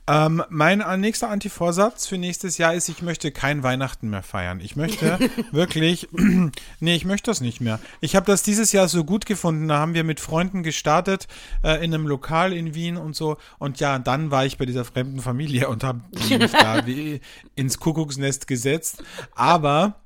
Ähm, 0.06 0.44
mein 0.50 0.84
nächster 1.00 1.30
Antivorsatz 1.30 2.08
für 2.08 2.18
nächstes 2.18 2.58
Jahr 2.58 2.74
ist, 2.74 2.90
ich 2.90 3.02
möchte 3.02 3.32
kein 3.32 3.64
Weihnachten 3.64 4.10
mehr 4.10 4.24
feiern. 4.24 4.60
Ich 4.60 4.76
möchte 4.76 5.18
wirklich, 5.52 6.10
nee, 6.82 6.96
ich 6.96 7.06
möchte 7.06 7.32
das 7.32 7.40
nicht 7.40 7.62
mehr. 7.62 7.80
Ich 8.02 8.16
habe 8.18 8.26
das 8.26 8.44
dieses 8.44 8.74
Jahr 8.74 8.90
so 8.90 9.06
gut 9.06 9.26
gefunden. 9.26 9.70
Da 9.70 9.78
haben 9.78 9.94
wir 9.94 10.04
mit 10.04 10.20
Freunden 10.20 10.62
gestartet 10.62 11.28
äh, 11.64 11.84
in 11.84 11.94
einem 11.94 12.06
Lokal 12.06 12.52
in 12.52 12.76
Wien 12.76 12.98
und 12.98 13.16
so. 13.16 13.38
Und 13.60 13.80
ja, 13.80 13.98
dann 13.98 14.30
war 14.30 14.46
ich 14.46 14.58
bei 14.58 14.66
dieser 14.66 14.84
fremden 14.84 15.22
Familie 15.22 15.70
und 15.70 15.86
habe 15.86 16.02
mich 16.12 16.52
da 16.52 16.86
wie 16.86 17.22
ins 17.56 17.80
Kuckucksnest 17.80 18.46
gesetzt. 18.48 19.04
Aber 19.36 20.02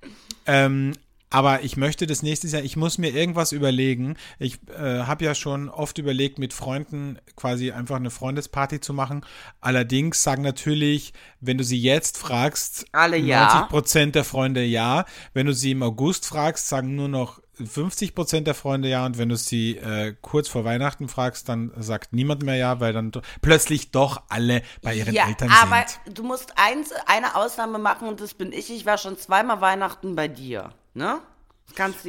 ähm, 0.46 0.94
aber 1.30 1.64
ich 1.64 1.76
möchte 1.76 2.08
das 2.08 2.24
nächstes 2.24 2.54
Jahr, 2.54 2.62
ich 2.64 2.78
muss 2.78 2.98
mir 2.98 3.10
irgendwas 3.10 3.52
überlegen. 3.52 4.16
Ich 4.40 4.60
äh, 4.70 5.02
habe 5.02 5.26
ja 5.26 5.36
schon 5.36 5.68
oft 5.70 5.98
überlegt, 5.98 6.40
mit 6.40 6.54
Freunden 6.54 7.20
quasi 7.36 7.72
einfach 7.72 7.98
eine 7.98 8.12
Freundesparty 8.12 8.80
zu 8.80 8.94
machen. 8.94 9.26
Allerdings 9.60 10.24
sagen 10.24 10.42
natürlich, 10.42 11.14
wenn 11.42 11.58
du 11.58 11.64
sie 11.66 11.80
jetzt 11.80 12.18
fragst, 12.18 12.86
Alle 12.94 13.18
ja. 13.18 13.54
90 13.54 13.70
Prozent 13.70 14.16
der 14.16 14.24
Freunde 14.24 14.64
ja. 14.64 15.06
Wenn 15.34 15.48
du 15.48 15.54
sie 15.54 15.72
im 15.72 15.84
August 15.84 16.26
fragst, 16.26 16.70
sagen 16.70 16.96
nur 16.96 17.10
noch 17.10 17.42
50 17.64 18.16
Prozent 18.16 18.48
der 18.48 18.54
Freunde 18.54 18.88
ja. 18.88 19.06
Und 19.06 19.18
wenn 19.18 19.28
du 19.30 19.36
sie 19.36 19.78
äh, 19.78 20.16
kurz 20.22 20.48
vor 20.48 20.64
Weihnachten 20.64 21.10
fragst, 21.10 21.50
dann 21.50 21.72
sagt 21.76 22.14
niemand 22.14 22.44
mehr 22.44 22.56
ja, 22.56 22.80
weil 22.80 22.94
dann 22.94 23.12
plötzlich 23.42 23.92
doch 23.92 24.22
alle 24.30 24.62
bei 24.82 24.96
ihren 24.96 25.14
Ja, 25.14 25.28
Eltern 25.28 25.50
aber 25.50 25.84
sind. 26.06 26.18
du 26.18 26.24
musst 26.24 26.54
eins, 26.56 26.92
eine 27.06 27.36
Ausnahme 27.36 27.80
machen 27.80 28.08
und 28.08 28.22
das 28.22 28.34
bin 28.34 28.54
ich. 28.54 28.70
Ich 28.70 28.86
war 28.86 28.98
schon 28.98 29.18
zweimal 29.18 29.60
Weihnachten 29.60 30.16
bei 30.16 30.28
dir. 30.30 30.70
Ne? 30.98 31.20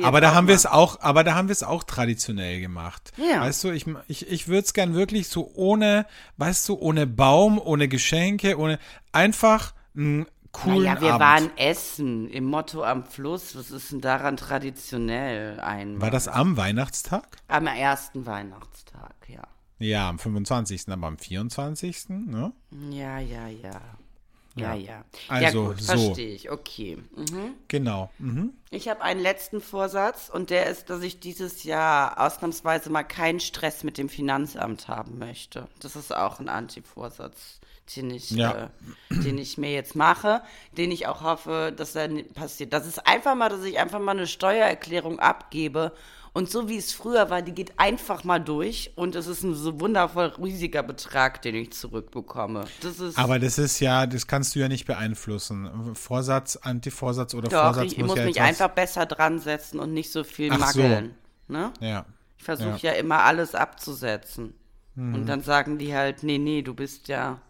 Aber 0.02 0.22
da 0.22 0.34
haben 0.34 0.48
wir 0.48 0.54
es 0.54 0.64
auch, 0.64 1.00
aber 1.00 1.24
da 1.24 1.34
haben 1.34 1.48
wir 1.48 1.52
es 1.52 1.62
auch 1.62 1.84
traditionell 1.84 2.60
gemacht. 2.60 3.12
Ja. 3.18 3.42
Weißt 3.42 3.64
du, 3.64 3.70
ich, 3.70 3.84
ich, 4.06 4.26
ich 4.30 4.48
würde 4.48 4.62
es 4.62 4.72
gern 4.72 4.94
wirklich 4.94 5.28
so 5.28 5.50
ohne, 5.54 6.06
weißt 6.38 6.66
du, 6.70 6.78
ohne 6.78 7.06
Baum, 7.06 7.58
ohne 7.58 7.86
Geschenke, 7.86 8.56
ohne 8.58 8.78
einfach 9.12 9.74
einen 9.94 10.26
coolen 10.52 10.84
Naja, 10.84 11.00
wir 11.02 11.14
Abend. 11.14 11.20
waren 11.20 11.56
essen 11.58 12.30
im 12.30 12.44
Motto 12.44 12.82
am 12.82 13.04
Fluss. 13.04 13.56
Was 13.56 13.70
ist 13.70 13.92
denn 13.92 14.00
daran 14.00 14.38
traditionell 14.38 15.60
ein? 15.60 16.00
War 16.00 16.10
das 16.10 16.28
am 16.28 16.56
Weihnachtstag? 16.56 17.26
am 17.48 17.66
ersten 17.66 18.24
Weihnachtstag, 18.24 19.16
ja. 19.26 19.42
Ja, 19.80 20.08
am 20.08 20.18
25., 20.18 20.88
aber 20.88 21.08
am 21.08 21.18
24., 21.18 22.08
ne? 22.08 22.52
Ja, 22.90 23.18
ja, 23.18 23.48
ja. 23.48 23.80
Ja, 24.60 24.74
ja. 24.74 25.04
Also, 25.28 25.44
ja, 25.62 25.66
gut, 25.68 25.80
so. 25.80 25.92
verstehe 25.92 26.34
ich. 26.34 26.50
Okay. 26.50 26.98
Mhm. 27.16 27.54
Genau. 27.68 28.10
Mhm. 28.18 28.52
Ich 28.70 28.88
habe 28.88 29.02
einen 29.02 29.20
letzten 29.20 29.60
Vorsatz 29.60 30.28
und 30.28 30.50
der 30.50 30.66
ist, 30.66 30.90
dass 30.90 31.02
ich 31.02 31.20
dieses 31.20 31.64
Jahr 31.64 32.20
ausnahmsweise 32.20 32.90
mal 32.90 33.02
keinen 33.04 33.40
Stress 33.40 33.84
mit 33.84 33.98
dem 33.98 34.08
Finanzamt 34.08 34.88
haben 34.88 35.18
möchte. 35.18 35.68
Das 35.80 35.96
ist 35.96 36.14
auch 36.14 36.38
ein 36.40 36.48
Antivorsatz, 36.48 37.60
den 37.96 38.10
ich, 38.10 38.30
Ja. 38.30 38.70
äh, 39.10 39.14
den 39.22 39.38
ich 39.38 39.56
mir 39.58 39.72
jetzt 39.72 39.94
mache, 39.96 40.42
den 40.76 40.90
ich 40.92 41.06
auch 41.06 41.22
hoffe, 41.22 41.72
dass 41.74 41.94
er 41.94 42.08
ni- 42.08 42.22
passiert. 42.24 42.72
Das 42.72 42.86
ist 42.86 43.06
einfach 43.06 43.34
mal, 43.34 43.48
dass 43.48 43.64
ich 43.64 43.78
einfach 43.78 44.00
mal 44.00 44.12
eine 44.12 44.26
Steuererklärung 44.26 45.18
abgebe 45.20 45.92
und 46.38 46.48
so 46.48 46.68
wie 46.68 46.76
es 46.76 46.92
früher 46.92 47.30
war, 47.30 47.42
die 47.42 47.50
geht 47.50 47.72
einfach 47.80 48.22
mal 48.22 48.38
durch 48.38 48.92
und 48.94 49.16
es 49.16 49.26
ist 49.26 49.42
ein 49.42 49.56
so 49.56 49.80
wundervoll 49.80 50.26
riesiger 50.40 50.84
Betrag, 50.84 51.42
den 51.42 51.56
ich 51.56 51.72
zurückbekomme. 51.72 52.64
Das 52.80 53.00
ist 53.00 53.18
Aber 53.18 53.40
das 53.40 53.58
ist 53.58 53.80
ja, 53.80 54.06
das 54.06 54.28
kannst 54.28 54.54
du 54.54 54.60
ja 54.60 54.68
nicht 54.68 54.86
beeinflussen. 54.86 55.96
Vorsatz, 55.96 56.54
Antivorsatz 56.54 57.34
oder 57.34 57.48
doch, 57.48 57.64
Vorsatz 57.64 57.90
ich 57.90 57.98
muss, 57.98 58.10
muss 58.10 58.18
ja 58.18 58.24
mich 58.24 58.40
einfach 58.40 58.68
besser 58.68 59.04
dran 59.04 59.40
setzen 59.40 59.80
und 59.80 59.92
nicht 59.92 60.12
so 60.12 60.22
viel 60.22 60.52
Ach 60.52 60.70
so. 60.70 60.80
mageln. 60.80 61.16
Ne? 61.48 61.72
Ja. 61.80 62.06
Ich 62.36 62.44
versuche 62.44 62.78
ja. 62.82 62.92
immer 62.92 63.24
alles 63.24 63.56
abzusetzen. 63.56 64.54
Mhm. 64.94 65.14
Und 65.16 65.26
dann 65.26 65.42
sagen 65.42 65.76
die 65.76 65.92
halt, 65.92 66.22
nee, 66.22 66.38
nee, 66.38 66.62
du 66.62 66.72
bist 66.72 67.08
ja. 67.08 67.40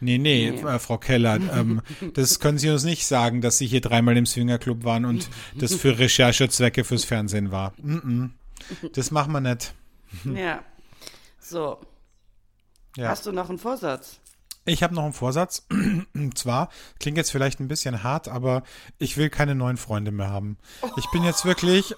Nee, 0.00 0.18
nee, 0.18 0.50
Nee. 0.50 0.60
Äh, 0.60 0.78
Frau 0.78 0.98
Keller, 0.98 1.38
ähm, 1.52 1.80
das 2.14 2.38
können 2.38 2.58
Sie 2.58 2.70
uns 2.70 2.84
nicht 2.84 3.06
sagen, 3.06 3.40
dass 3.40 3.58
Sie 3.58 3.66
hier 3.66 3.80
dreimal 3.80 4.16
im 4.16 4.26
Swingerclub 4.26 4.84
waren 4.84 5.04
und 5.04 5.28
das 5.54 5.74
für 5.74 5.98
Recherchezwecke 5.98 6.84
fürs 6.84 7.04
Fernsehen 7.04 7.50
war. 7.50 7.72
Mm 7.78 7.96
-mm. 7.96 8.30
Das 8.92 9.10
machen 9.10 9.32
wir 9.32 9.40
nicht. 9.40 9.74
Ja. 10.24 10.62
So. 11.40 11.78
Ja. 12.96 13.08
Hast 13.08 13.26
du 13.26 13.32
noch 13.32 13.48
einen 13.48 13.58
Vorsatz? 13.58 14.20
Ich 14.66 14.82
habe 14.82 14.94
noch 14.94 15.04
einen 15.04 15.12
Vorsatz. 15.12 15.66
Und 16.14 16.36
zwar, 16.36 16.68
klingt 16.98 17.16
jetzt 17.16 17.30
vielleicht 17.30 17.60
ein 17.60 17.68
bisschen 17.68 18.02
hart, 18.02 18.28
aber 18.28 18.64
ich 18.98 19.16
will 19.16 19.30
keine 19.30 19.54
neuen 19.54 19.76
Freunde 19.76 20.10
mehr 20.10 20.28
haben. 20.28 20.58
Ich 20.96 21.08
bin 21.12 21.22
jetzt 21.22 21.44
wirklich, 21.44 21.94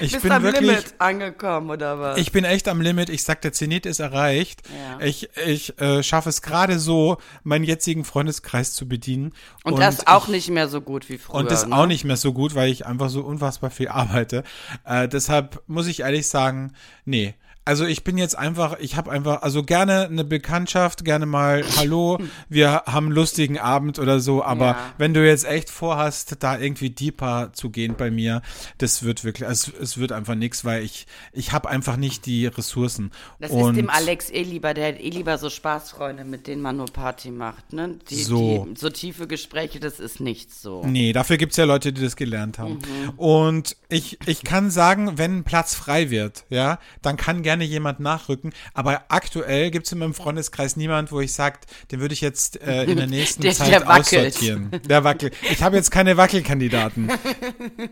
ich 0.00 0.12
Bist 0.12 0.22
bin 0.22 0.32
am 0.32 0.42
wirklich, 0.44 0.62
Limit 0.62 0.94
angekommen, 0.98 1.70
oder 1.70 1.98
was? 1.98 2.18
ich 2.18 2.30
bin 2.32 2.44
echt 2.44 2.68
am 2.68 2.80
Limit. 2.80 3.08
Ich 3.08 3.24
sag, 3.24 3.42
der 3.42 3.52
Zenit 3.52 3.84
ist 3.84 3.98
erreicht. 3.98 4.62
Ja. 4.68 5.04
Ich, 5.04 5.28
ich 5.44 5.78
äh, 5.80 6.02
schaffe 6.02 6.28
es 6.28 6.40
gerade 6.40 6.78
so, 6.78 7.18
meinen 7.42 7.64
jetzigen 7.64 8.04
Freundeskreis 8.04 8.74
zu 8.74 8.88
bedienen. 8.88 9.32
und, 9.64 9.78
das 9.78 10.06
auch 10.06 10.26
ich, 10.26 10.32
nicht 10.32 10.50
mehr 10.50 10.68
so 10.68 10.80
gut 10.80 11.08
wie 11.08 11.18
früher. 11.18 11.34
Und 11.34 11.50
das 11.50 11.66
ne? 11.66 11.76
auch 11.76 11.86
nicht 11.86 12.04
mehr 12.04 12.16
so 12.16 12.32
gut, 12.32 12.54
weil 12.54 12.70
ich 12.70 12.86
einfach 12.86 13.08
so 13.08 13.22
unfassbar 13.22 13.70
viel 13.70 13.88
arbeite. 13.88 14.44
Äh, 14.84 15.08
deshalb 15.08 15.62
muss 15.66 15.88
ich 15.88 16.00
ehrlich 16.00 16.28
sagen, 16.28 16.72
nee. 17.04 17.34
Also 17.64 17.84
ich 17.84 18.02
bin 18.02 18.18
jetzt 18.18 18.36
einfach, 18.36 18.76
ich 18.80 18.96
habe 18.96 19.12
einfach, 19.12 19.42
also 19.42 19.62
gerne 19.62 20.06
eine 20.06 20.24
Bekanntschaft, 20.24 21.04
gerne 21.04 21.26
mal 21.26 21.62
Hallo, 21.76 22.18
wir 22.48 22.82
haben 22.86 23.06
einen 23.06 23.14
lustigen 23.14 23.56
Abend 23.56 24.00
oder 24.00 24.18
so, 24.18 24.42
aber 24.42 24.66
Ja. 24.66 24.92
wenn 24.98 25.14
du 25.14 25.24
jetzt 25.24 25.44
echt 25.44 25.70
vorhast, 25.70 26.36
da 26.40 26.58
irgendwie 26.58 26.90
deeper 26.90 27.50
zu 27.52 27.70
gehen 27.70 27.94
bei 27.96 28.10
mir, 28.10 28.42
das 28.78 29.04
wird 29.04 29.22
wirklich, 29.22 29.48
es, 29.48 29.68
es 29.80 29.96
wird 29.96 30.10
einfach 30.10 30.34
nichts, 30.34 30.64
weil 30.64 30.82
ich, 30.82 31.06
ich 31.32 31.52
habe 31.52 31.68
einfach 31.70 31.96
nicht 31.96 32.26
die 32.26 32.46
Ressourcen. 32.46 33.12
Das 33.38 33.52
Und 33.52 33.70
ist 33.70 33.76
dem 33.76 33.90
Alex 33.90 34.30
eh 34.30 34.42
lieber, 34.42 34.74
der 34.74 34.88
hat 34.88 35.00
eh 35.00 35.10
lieber 35.10 35.38
so 35.38 35.48
Spaßfreunde, 35.48 36.24
mit 36.24 36.48
denen 36.48 36.62
man 36.62 36.76
nur 36.76 36.86
Party 36.86 37.30
macht, 37.30 37.72
ne? 37.72 37.96
Die, 38.10 38.16
So. 38.24 38.66
Die, 38.68 38.80
so 38.80 38.90
tiefe 38.90 39.28
Gespräche, 39.28 39.78
das 39.78 40.00
ist 40.00 40.18
nichts 40.18 40.60
so. 40.62 40.82
Nee, 40.84 41.12
dafür 41.12 41.36
gibt's 41.36 41.56
ja 41.58 41.64
Leute, 41.64 41.92
die 41.92 42.02
das 42.02 42.16
gelernt 42.16 42.58
haben. 42.58 42.78
Mhm. 42.78 43.10
Und 43.18 43.76
ich, 43.88 44.18
ich 44.26 44.42
kann 44.42 44.72
sagen, 44.72 45.16
wenn 45.16 45.44
Platz 45.44 45.76
frei 45.76 46.10
wird, 46.10 46.44
ja, 46.48 46.80
dann 47.02 47.16
kann 47.16 47.42
gerne 47.42 47.51
jemand 47.60 48.00
nachrücken. 48.00 48.52
Aber 48.74 49.02
aktuell 49.08 49.70
gibt's 49.70 49.92
in 49.92 49.98
meinem 49.98 50.14
Freundeskreis 50.14 50.76
niemand, 50.76 51.12
wo 51.12 51.20
ich 51.20 51.32
sagt, 51.32 51.66
den 51.90 52.00
würde 52.00 52.14
ich 52.14 52.20
jetzt 52.20 52.60
äh, 52.62 52.84
in 52.84 52.96
der 52.96 53.06
nächsten 53.08 53.42
Der- 53.42 53.52
Zeit 53.52 53.68
der 53.70 53.90
aussortieren. 53.90 54.70
Der 54.88 55.04
wackelt. 55.04 55.34
Ich 55.50 55.62
habe 55.62 55.76
jetzt 55.76 55.90
keine 55.90 56.16
Wackelkandidaten. 56.16 57.10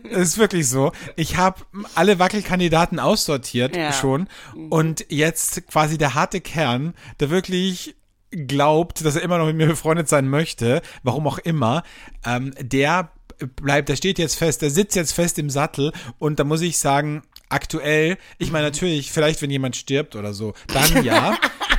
Es 0.09 0.17
ist 0.29 0.37
wirklich 0.37 0.67
so. 0.67 0.91
Ich 1.15 1.37
habe 1.37 1.61
alle 1.95 2.17
Wackelkandidaten 2.19 2.99
aussortiert 2.99 3.75
Ja. 3.75 3.91
schon. 3.93 4.27
Und 4.69 5.05
jetzt 5.09 5.67
quasi 5.67 5.97
der 5.97 6.13
harte 6.15 6.41
Kern, 6.41 6.93
der 7.19 7.29
wirklich 7.29 7.95
glaubt, 8.31 9.03
dass 9.03 9.15
er 9.17 9.21
immer 9.23 9.37
noch 9.37 9.45
mit 9.47 9.57
mir 9.57 9.67
befreundet 9.67 10.07
sein 10.07 10.29
möchte, 10.29 10.81
warum 11.03 11.27
auch 11.27 11.37
immer, 11.37 11.83
ähm, 12.25 12.53
der 12.59 13.11
bleibt, 13.57 13.89
der 13.89 13.95
steht 13.95 14.19
jetzt 14.19 14.35
fest, 14.35 14.61
der 14.61 14.69
sitzt 14.69 14.95
jetzt 14.95 15.11
fest 15.13 15.37
im 15.39 15.49
Sattel 15.49 15.91
und 16.19 16.39
da 16.39 16.43
muss 16.43 16.61
ich 16.61 16.77
sagen, 16.77 17.23
aktuell, 17.51 18.17
ich 18.37 18.51
meine 18.51 18.65
natürlich, 18.65 19.11
vielleicht 19.11 19.41
wenn 19.41 19.49
jemand 19.51 19.75
stirbt 19.75 20.15
oder 20.15 20.33
so, 20.33 20.53
dann 20.67 21.03
ja, 21.03 21.35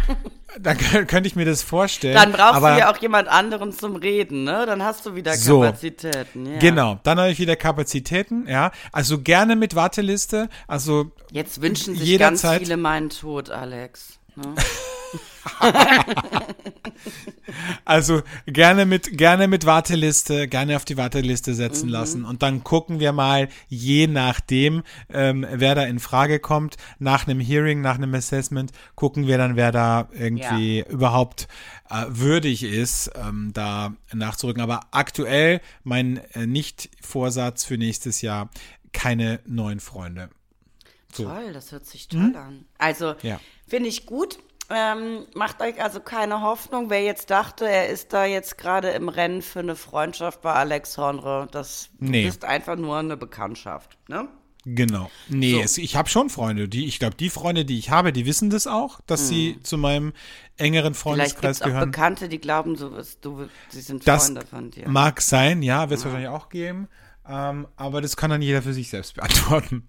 dann 0.61 0.77
kö- 0.77 1.05
könnte 1.07 1.27
ich 1.27 1.35
mir 1.37 1.45
das 1.45 1.63
vorstellen. 1.63 2.15
Dann 2.15 2.33
brauchst 2.33 2.55
aber 2.55 2.73
du 2.75 2.79
ja 2.81 2.93
auch 2.93 2.99
jemand 2.99 3.29
anderen 3.29 3.73
zum 3.73 3.97
Reden, 3.97 4.45
ne? 4.45 4.65
Dann 4.67 4.83
hast 4.83 5.07
du 5.07 5.15
wieder 5.15 5.35
So. 5.35 5.61
Kapazitäten. 5.63 6.47
Ja. 6.53 6.59
Genau, 6.59 7.01
dann 7.05 7.19
habe 7.19 7.31
ich 7.31 7.39
wieder 7.39 7.57
Kapazitäten, 7.57 8.47
ja. 8.49 8.71
Also 8.93 9.21
gerne 9.21 9.57
mit 9.57 9.75
Warteliste, 9.75 10.49
also 10.69 11.11
Jetzt 11.31 11.63
wünschen 11.63 11.95
sich 11.97 12.09
Jederzeit- 12.09 12.43
ganz 12.59 12.59
viele 12.65 12.77
meinen 12.77 13.11
Tod, 13.11 13.51
Alex. 13.51 14.19
Ne? 14.37 14.55
Also 17.85 18.23
gerne 18.47 18.87
mit, 18.87 19.17
gerne 19.19 19.49
mit 19.49 19.67
Warteliste, 19.67 20.49
gerne 20.49 20.77
auf 20.77 20.85
die 20.85 20.97
Warteliste 20.97 21.55
setzen 21.55 21.87
Mhm. 21.87 21.93
lassen 21.93 22.25
und 22.25 22.43
dann 22.43 22.65
gucken 22.65 23.01
wir 23.01 23.13
mal, 23.13 23.49
je 23.69 24.07
nachdem, 24.07 24.83
ähm, 25.11 25.47
wer 25.51 25.75
da 25.75 25.83
in 25.85 25.99
Frage 25.99 26.39
kommt, 26.41 26.77
nach 26.99 27.27
einem 27.27 27.41
Hearing, 27.41 27.81
nach 27.81 27.97
einem 27.97 28.15
Assessment, 28.15 28.73
gucken 28.95 29.27
wir 29.27 29.37
dann, 29.39 29.57
wer 29.57 29.73
da 29.73 30.09
irgendwie 30.13 30.85
überhaupt 30.89 31.49
äh, 31.91 32.05
würdig 32.09 32.63
ist, 32.63 33.11
ähm, 33.17 33.51
da 33.53 33.95
nachzurücken. 34.13 34.63
Aber 34.63 34.81
aktuell 34.93 35.61
mein 35.83 36.19
äh, 36.35 36.47
Nicht-Vorsatz 36.47 37.65
für 37.65 37.77
nächstes 37.77 38.23
Jahr, 38.23 38.51
keine 38.93 39.41
neuen 39.47 39.81
Freunde. 39.81 40.31
So. 41.13 41.25
Toll, 41.25 41.53
das 41.53 41.73
hört 41.73 41.85
sich 41.87 42.09
toll 42.09 42.35
an. 42.37 42.65
Also, 42.79 43.15
Ja. 43.23 43.39
finde 43.67 43.89
ich 43.91 44.07
gut. 44.07 44.39
Ähm, 44.71 45.27
macht 45.35 45.61
euch 45.61 45.83
also 45.83 46.01
keine 46.01 46.41
Hoffnung, 46.41 46.89
wer 46.89 47.03
jetzt 47.03 47.31
dachte, 47.31 47.69
er 47.69 47.89
ist 47.89 48.13
da 48.13 48.25
jetzt 48.25 48.57
gerade 48.57 48.91
im 48.91 49.09
Rennen 49.09 49.43
für 49.43 49.59
eine 49.59 49.77
Freundschaft 49.77 50.41
bei 50.41 50.53
Alex 50.53 50.97
Hornre. 50.97 51.49
Das 51.51 51.91
Nee. 51.99 52.27
ist 52.27 52.45
einfach 52.45 52.77
nur 52.77 52.97
eine 52.99 53.17
Bekanntschaft. 53.19 53.99
Ne? 54.09 54.29
Genau. 54.65 55.11
Nee, 55.29 55.55
So. 55.57 55.61
es, 55.61 55.79
ich 55.79 55.97
habe 55.97 56.09
schon 56.09 56.31
Freunde. 56.31 56.69
Die, 56.69 56.87
ich 56.87 57.01
glaube, 57.01 57.17
die 57.17 57.29
Freunde, 57.29 57.65
die 57.65 57.79
ich 57.79 57.91
habe, 57.91 58.13
die 58.13 58.25
wissen 58.25 58.49
das 58.49 58.67
auch, 58.69 59.01
dass 59.07 59.29
sie 59.29 59.59
zu 59.63 59.77
meinem 59.77 60.13
engeren 60.57 60.95
Vielleicht 60.95 61.03
Freundeskreis 61.35 61.57
es 61.57 61.63
auch 61.63 61.67
gehören. 61.67 61.91
Bekannte, 61.91 62.29
die 62.29 62.39
glauben, 62.39 62.77
bist- 62.77 63.25
du, 63.25 63.49
sie 63.69 63.81
sind 63.81 64.07
Das 64.07 64.27
Freunde 64.27 64.47
von 64.47 64.71
dir. 64.71 64.89
mag 64.89 65.21
sein, 65.21 65.63
ja, 65.63 65.91
wird 65.91 65.99
es 65.99 66.05
wahrscheinlich 66.05 66.31
auch 66.31 66.49
geben. 66.49 66.89
Ähm, 67.29 67.69
aber 67.77 68.01
das 68.01 68.17
kann 68.17 68.31
dann 68.31 68.43
jeder 68.43 68.63
für 68.63 68.73
sich 68.73 68.91
selbst 68.91 69.15
beantworten. 69.15 69.89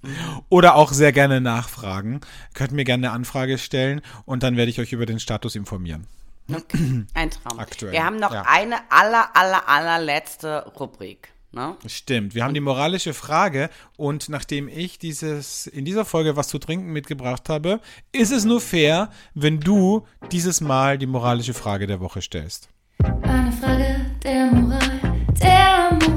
Oder 0.50 0.76
auch 0.76 0.92
sehr 0.92 1.12
gerne 1.12 1.42
nachfragen. 1.42 2.22
Könnt 2.54 2.72
mir 2.72 2.84
gerne 2.84 3.08
eine 3.08 3.16
Anfrage 3.16 3.58
stellen 3.58 4.02
und 4.26 4.44
dann 4.44 4.56
werde 4.58 4.70
ich 4.70 4.80
euch 4.80 4.94
über 4.94 5.06
den 5.06 5.20
Status 5.20 5.56
informieren. 5.56 6.06
Okay. 6.52 7.06
Ein 7.14 7.32
Traum. 7.32 7.60
Aktuell, 7.60 7.94
Wir 7.94 8.04
haben 8.04 8.18
noch 8.18 8.34
ja. 8.34 8.44
eine 8.46 8.76
aller, 8.90 9.36
aller, 9.36 9.68
allerletzte 9.68 10.66
Rubrik. 10.80 11.30
Ne? 11.54 11.76
Stimmt. 11.86 12.34
Wir 12.34 12.44
haben 12.44 12.56
die 12.56 12.60
moralische 12.60 13.14
Frage 13.14 13.70
und 13.96 14.28
nachdem 14.28 14.68
ich 14.68 14.98
dieses 14.98 15.68
in 15.68 15.86
dieser 15.86 16.04
Folge 16.04 16.36
was 16.36 16.48
zu 16.48 16.58
trinken 16.58 16.92
mitgebracht 16.92 17.48
habe, 17.48 17.80
ist 18.12 18.32
es 18.32 18.44
nur 18.44 18.60
fair, 18.60 19.10
wenn 19.36 19.60
du 19.60 20.08
dieses 20.32 20.62
Mal 20.62 20.98
die 20.98 21.06
moralische 21.06 21.54
Frage 21.54 21.86
der 21.86 22.00
Woche 22.00 22.24
stellst. 22.24 22.70
Eine 23.22 23.52
Frage 23.52 24.04
der 24.24 24.46
Moral, 24.48 25.00
der 25.40 25.92
Moral. 25.92 26.13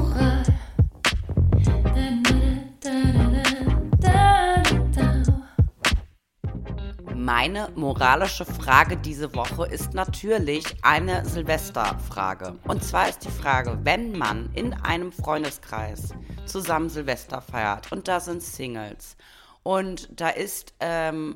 Meine 7.27 7.67
moralische 7.75 8.45
Frage 8.45 8.95
diese 8.95 9.35
Woche 9.35 9.65
ist 9.65 9.93
natürlich 9.93 10.63
eine 10.81 11.25
Silvesterfrage. 11.25 12.57
Und 12.65 12.85
zwar 12.85 13.09
ist 13.09 13.25
die 13.25 13.29
Frage, 13.29 13.79
wenn 13.83 14.17
man 14.17 14.49
in 14.53 14.73
einem 14.73 15.11
Freundeskreis 15.11 16.13
zusammen 16.45 16.87
Silvester 16.87 17.41
feiert 17.41 17.91
und 17.91 18.07
da 18.07 18.21
sind 18.21 18.41
Singles 18.41 19.17
und 19.63 20.07
da 20.15 20.29
ist 20.29 20.73
ähm, 20.79 21.35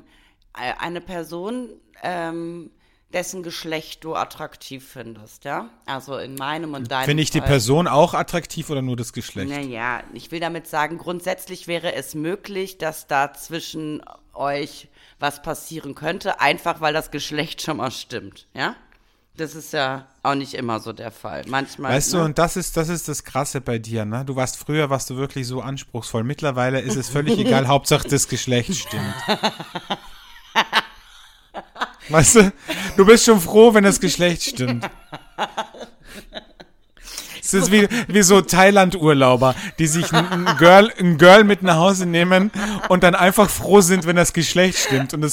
eine 0.54 1.02
Person, 1.02 1.68
ähm, 2.02 2.70
dessen 3.12 3.42
Geschlecht 3.42 4.02
du 4.02 4.14
attraktiv 4.14 4.88
findest, 4.88 5.44
ja? 5.44 5.68
Also 5.84 6.16
in 6.16 6.36
meinem 6.36 6.72
und 6.72 6.90
deinem 6.90 7.04
Finde 7.04 7.22
ich 7.22 7.30
die 7.30 7.40
Fall. 7.40 7.48
Person 7.48 7.86
auch 7.86 8.14
attraktiv 8.14 8.70
oder 8.70 8.80
nur 8.80 8.96
das 8.96 9.12
Geschlecht? 9.12 9.50
Naja, 9.50 10.02
ich 10.14 10.32
will 10.32 10.40
damit 10.40 10.66
sagen, 10.66 10.96
grundsätzlich 10.96 11.68
wäre 11.68 11.92
es 11.92 12.14
möglich, 12.14 12.78
dass 12.78 13.06
da 13.08 13.34
zwischen 13.34 14.00
euch 14.34 14.88
was 15.18 15.42
passieren 15.42 15.94
könnte, 15.94 16.40
einfach 16.40 16.80
weil 16.80 16.92
das 16.92 17.10
Geschlecht 17.10 17.62
schon 17.62 17.76
mal 17.78 17.90
stimmt, 17.90 18.46
ja? 18.54 18.74
Das 19.36 19.54
ist 19.54 19.72
ja 19.72 20.06
auch 20.22 20.34
nicht 20.34 20.52
immer 20.52 20.78
so 20.78 20.92
der 20.92 21.10
Fall. 21.10 21.42
Manchmal. 21.46 21.92
Weißt 21.92 22.12
du, 22.12 22.18
ne? 22.18 22.24
und 22.24 22.38
das 22.38 22.56
ist, 22.56 22.76
das 22.76 22.90
ist 22.90 23.08
das 23.08 23.24
Krasse 23.24 23.62
bei 23.62 23.78
dir, 23.78 24.04
ne? 24.04 24.24
Du 24.26 24.36
warst 24.36 24.58
früher, 24.58 24.90
warst 24.90 25.08
du 25.08 25.16
wirklich 25.16 25.46
so 25.46 25.62
anspruchsvoll. 25.62 26.22
Mittlerweile 26.22 26.80
ist 26.80 26.96
es 26.96 27.08
völlig 27.08 27.38
egal, 27.46 27.66
Hauptsache 27.66 28.06
das 28.08 28.28
Geschlecht 28.28 28.74
stimmt. 28.74 29.14
Weißt 32.10 32.34
du, 32.36 32.52
du 32.96 33.06
bist 33.06 33.24
schon 33.24 33.40
froh, 33.40 33.72
wenn 33.72 33.84
das 33.84 34.00
Geschlecht 34.00 34.42
stimmt. 34.42 34.90
Es 37.42 37.54
ist 37.54 37.72
wie, 37.72 37.88
wie 38.06 38.22
so 38.22 38.40
Thailand-Urlauber, 38.40 39.54
die 39.78 39.86
sich 39.88 40.12
ein, 40.12 40.46
Girl, 40.58 40.92
ein 40.98 41.18
Girl 41.18 41.42
mit 41.42 41.62
nach 41.62 41.76
Hause 41.76 42.06
nehmen 42.06 42.52
und 42.88 43.02
dann 43.02 43.16
einfach 43.16 43.50
froh 43.50 43.80
sind, 43.80 44.06
wenn 44.06 44.16
das 44.16 44.32
Geschlecht 44.32 44.78
stimmt 44.78 45.12
und 45.12 45.24
es 45.24 45.32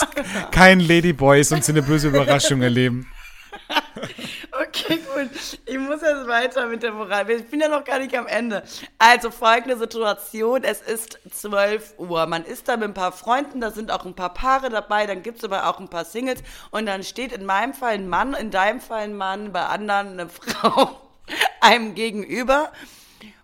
kein 0.51 0.79
Ladyboy 0.79 1.39
ist 1.39 1.51
und 1.51 1.63
sie 1.63 1.71
eine 1.71 1.83
böse 1.83 2.07
Überraschung 2.07 2.61
erleben. 2.61 3.07
Okay, 4.51 4.99
gut. 5.13 5.29
Ich 5.65 5.77
muss 5.77 6.01
jetzt 6.01 6.27
weiter 6.27 6.67
mit 6.67 6.83
der 6.83 6.91
Moral. 6.91 7.29
Ich 7.29 7.45
bin 7.45 7.59
ja 7.59 7.67
noch 7.67 7.83
gar 7.83 7.99
nicht 7.99 8.15
am 8.17 8.27
Ende. 8.27 8.63
Also 8.97 9.31
folgende 9.31 9.77
Situation. 9.77 10.63
Es 10.63 10.81
ist 10.81 11.19
12 11.31 11.95
Uhr. 11.97 12.25
Man 12.25 12.43
ist 12.43 12.67
da 12.67 12.75
mit 12.75 12.89
ein 12.89 12.93
paar 12.93 13.11
Freunden, 13.11 13.61
da 13.61 13.71
sind 13.71 13.91
auch 13.91 14.05
ein 14.05 14.15
paar 14.15 14.33
Paare 14.33 14.69
dabei, 14.69 15.05
dann 15.05 15.23
gibt 15.23 15.39
es 15.39 15.43
aber 15.43 15.67
auch 15.67 15.79
ein 15.79 15.89
paar 15.89 16.05
Singles. 16.05 16.41
Und 16.71 16.87
dann 16.87 17.03
steht 17.03 17.31
in 17.31 17.45
meinem 17.45 17.73
Fall 17.73 17.93
ein 17.93 18.09
Mann, 18.09 18.33
in 18.33 18.51
deinem 18.51 18.81
Fall 18.81 19.03
ein 19.03 19.15
Mann, 19.15 19.51
bei 19.51 19.65
anderen 19.65 20.19
eine 20.19 20.29
Frau 20.29 21.08
einem 21.61 21.95
gegenüber. 21.95 22.71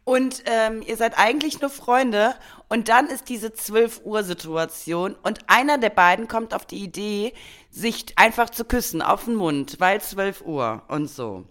Und 0.03 0.43
ähm, 0.45 0.83
ihr 0.86 0.97
seid 0.97 1.17
eigentlich 1.17 1.61
nur 1.61 1.69
Freunde. 1.69 2.36
Und 2.69 2.89
dann 2.89 3.07
ist 3.07 3.29
diese 3.29 3.53
12 3.53 4.01
Uhr 4.05 4.23
Situation 4.23 5.15
und 5.23 5.39
einer 5.47 5.77
der 5.77 5.89
beiden 5.89 6.27
kommt 6.27 6.53
auf 6.53 6.65
die 6.65 6.83
Idee, 6.83 7.33
sich 7.69 8.05
einfach 8.15 8.49
zu 8.49 8.65
küssen 8.65 9.01
auf 9.01 9.25
den 9.25 9.36
Mund, 9.36 9.79
weil 9.79 10.01
12 10.01 10.41
Uhr 10.41 10.83
und 10.88 11.07
so. 11.07 11.45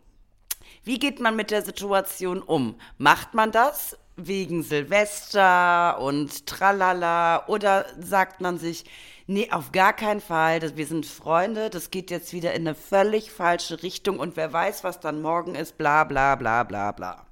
Wie 0.85 0.99
geht 0.99 1.21
man 1.21 1.37
mit 1.37 1.51
der 1.51 1.63
Situation 1.63 2.43
um? 2.43 2.77
Macht 2.99 3.35
man 3.35 3.53
das 3.53 3.97
wegen 4.17 4.63
Silvester 4.63 5.99
und 6.01 6.47
Tralala 6.47 7.47
oder 7.49 7.87
sagt 7.99 8.41
man 8.41 8.59
sich, 8.59 8.85
nee, 9.27 9.51
auf 9.51 9.73
gar 9.73 9.93
keinen 9.93 10.21
Fall, 10.21 10.61
das, 10.61 10.77
wir 10.77 10.87
sind 10.87 11.07
Freunde, 11.07 11.71
das 11.71 11.91
geht 11.91 12.11
jetzt 12.11 12.33
wieder 12.33 12.55
in 12.55 12.63
eine 12.63 12.75
völlig 12.75 13.31
falsche 13.31 13.83
Richtung 13.83 14.19
und 14.19 14.37
wer 14.37 14.53
weiß, 14.53 14.85
was 14.85 15.01
dann 15.01 15.23
morgen 15.23 15.55
ist, 15.55 15.79
bla 15.79 16.05
bla 16.05 16.37
bla 16.37 16.63
bla 16.63 16.93
bla. 16.93 17.27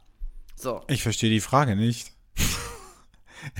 So. 0.56 0.82
Ich 0.88 1.02
verstehe 1.02 1.30
die 1.30 1.40
Frage 1.40 1.76
nicht. 1.76 2.12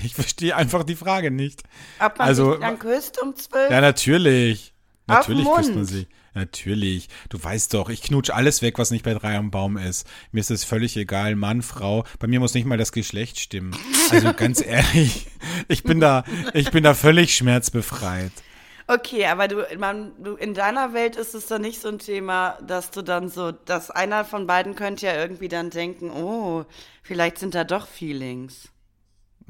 Ich 0.00 0.14
verstehe 0.14 0.54
einfach 0.54 0.84
die 0.84 0.94
Frage 0.94 1.32
nicht. 1.32 1.64
Ob 1.98 2.16
man 2.16 2.28
Also, 2.28 2.52
sich 2.52 2.60
dann 2.60 2.78
küsst 2.78 3.20
um 3.20 3.34
12? 3.34 3.68
Ja, 3.68 3.80
natürlich. 3.80 4.72
Natürlich 5.08 5.44
küsst 5.56 5.74
man 5.74 5.84
sie. 5.84 6.06
Natürlich. 6.34 7.08
Du 7.28 7.42
weißt 7.42 7.74
doch, 7.74 7.90
ich 7.90 8.02
knutsch 8.02 8.30
alles 8.30 8.62
weg, 8.62 8.78
was 8.78 8.90
nicht 8.90 9.04
bei 9.04 9.14
drei 9.14 9.36
am 9.36 9.50
Baum 9.50 9.76
ist. 9.76 10.06
Mir 10.32 10.40
ist 10.40 10.50
es 10.50 10.64
völlig 10.64 10.96
egal, 10.96 11.36
Mann, 11.36 11.62
Frau. 11.62 12.04
Bei 12.18 12.26
mir 12.26 12.40
muss 12.40 12.54
nicht 12.54 12.66
mal 12.66 12.78
das 12.78 12.92
Geschlecht 12.92 13.38
stimmen. 13.38 13.76
Also 14.10 14.32
ganz 14.36 14.64
ehrlich, 14.64 15.26
ich 15.68 15.82
bin 15.82 16.00
da, 16.00 16.24
ich 16.54 16.70
bin 16.70 16.84
da 16.84 16.94
völlig 16.94 17.36
schmerzbefreit. 17.36 18.32
Okay, 18.88 19.26
aber 19.26 19.48
du, 19.48 19.66
man, 19.78 20.12
du, 20.22 20.34
in 20.34 20.54
deiner 20.54 20.92
Welt 20.92 21.16
ist 21.16 21.34
es 21.34 21.46
doch 21.46 21.58
nicht 21.58 21.80
so 21.80 21.88
ein 21.88 21.98
Thema, 21.98 22.58
dass 22.66 22.90
du 22.90 23.02
dann 23.02 23.28
so, 23.28 23.52
dass 23.52 23.90
einer 23.90 24.24
von 24.24 24.46
beiden 24.46 24.74
könnte 24.74 25.06
ja 25.06 25.14
irgendwie 25.14 25.48
dann 25.48 25.70
denken, 25.70 26.10
oh, 26.10 26.64
vielleicht 27.02 27.38
sind 27.38 27.54
da 27.54 27.64
doch 27.64 27.86
Feelings. 27.86 28.70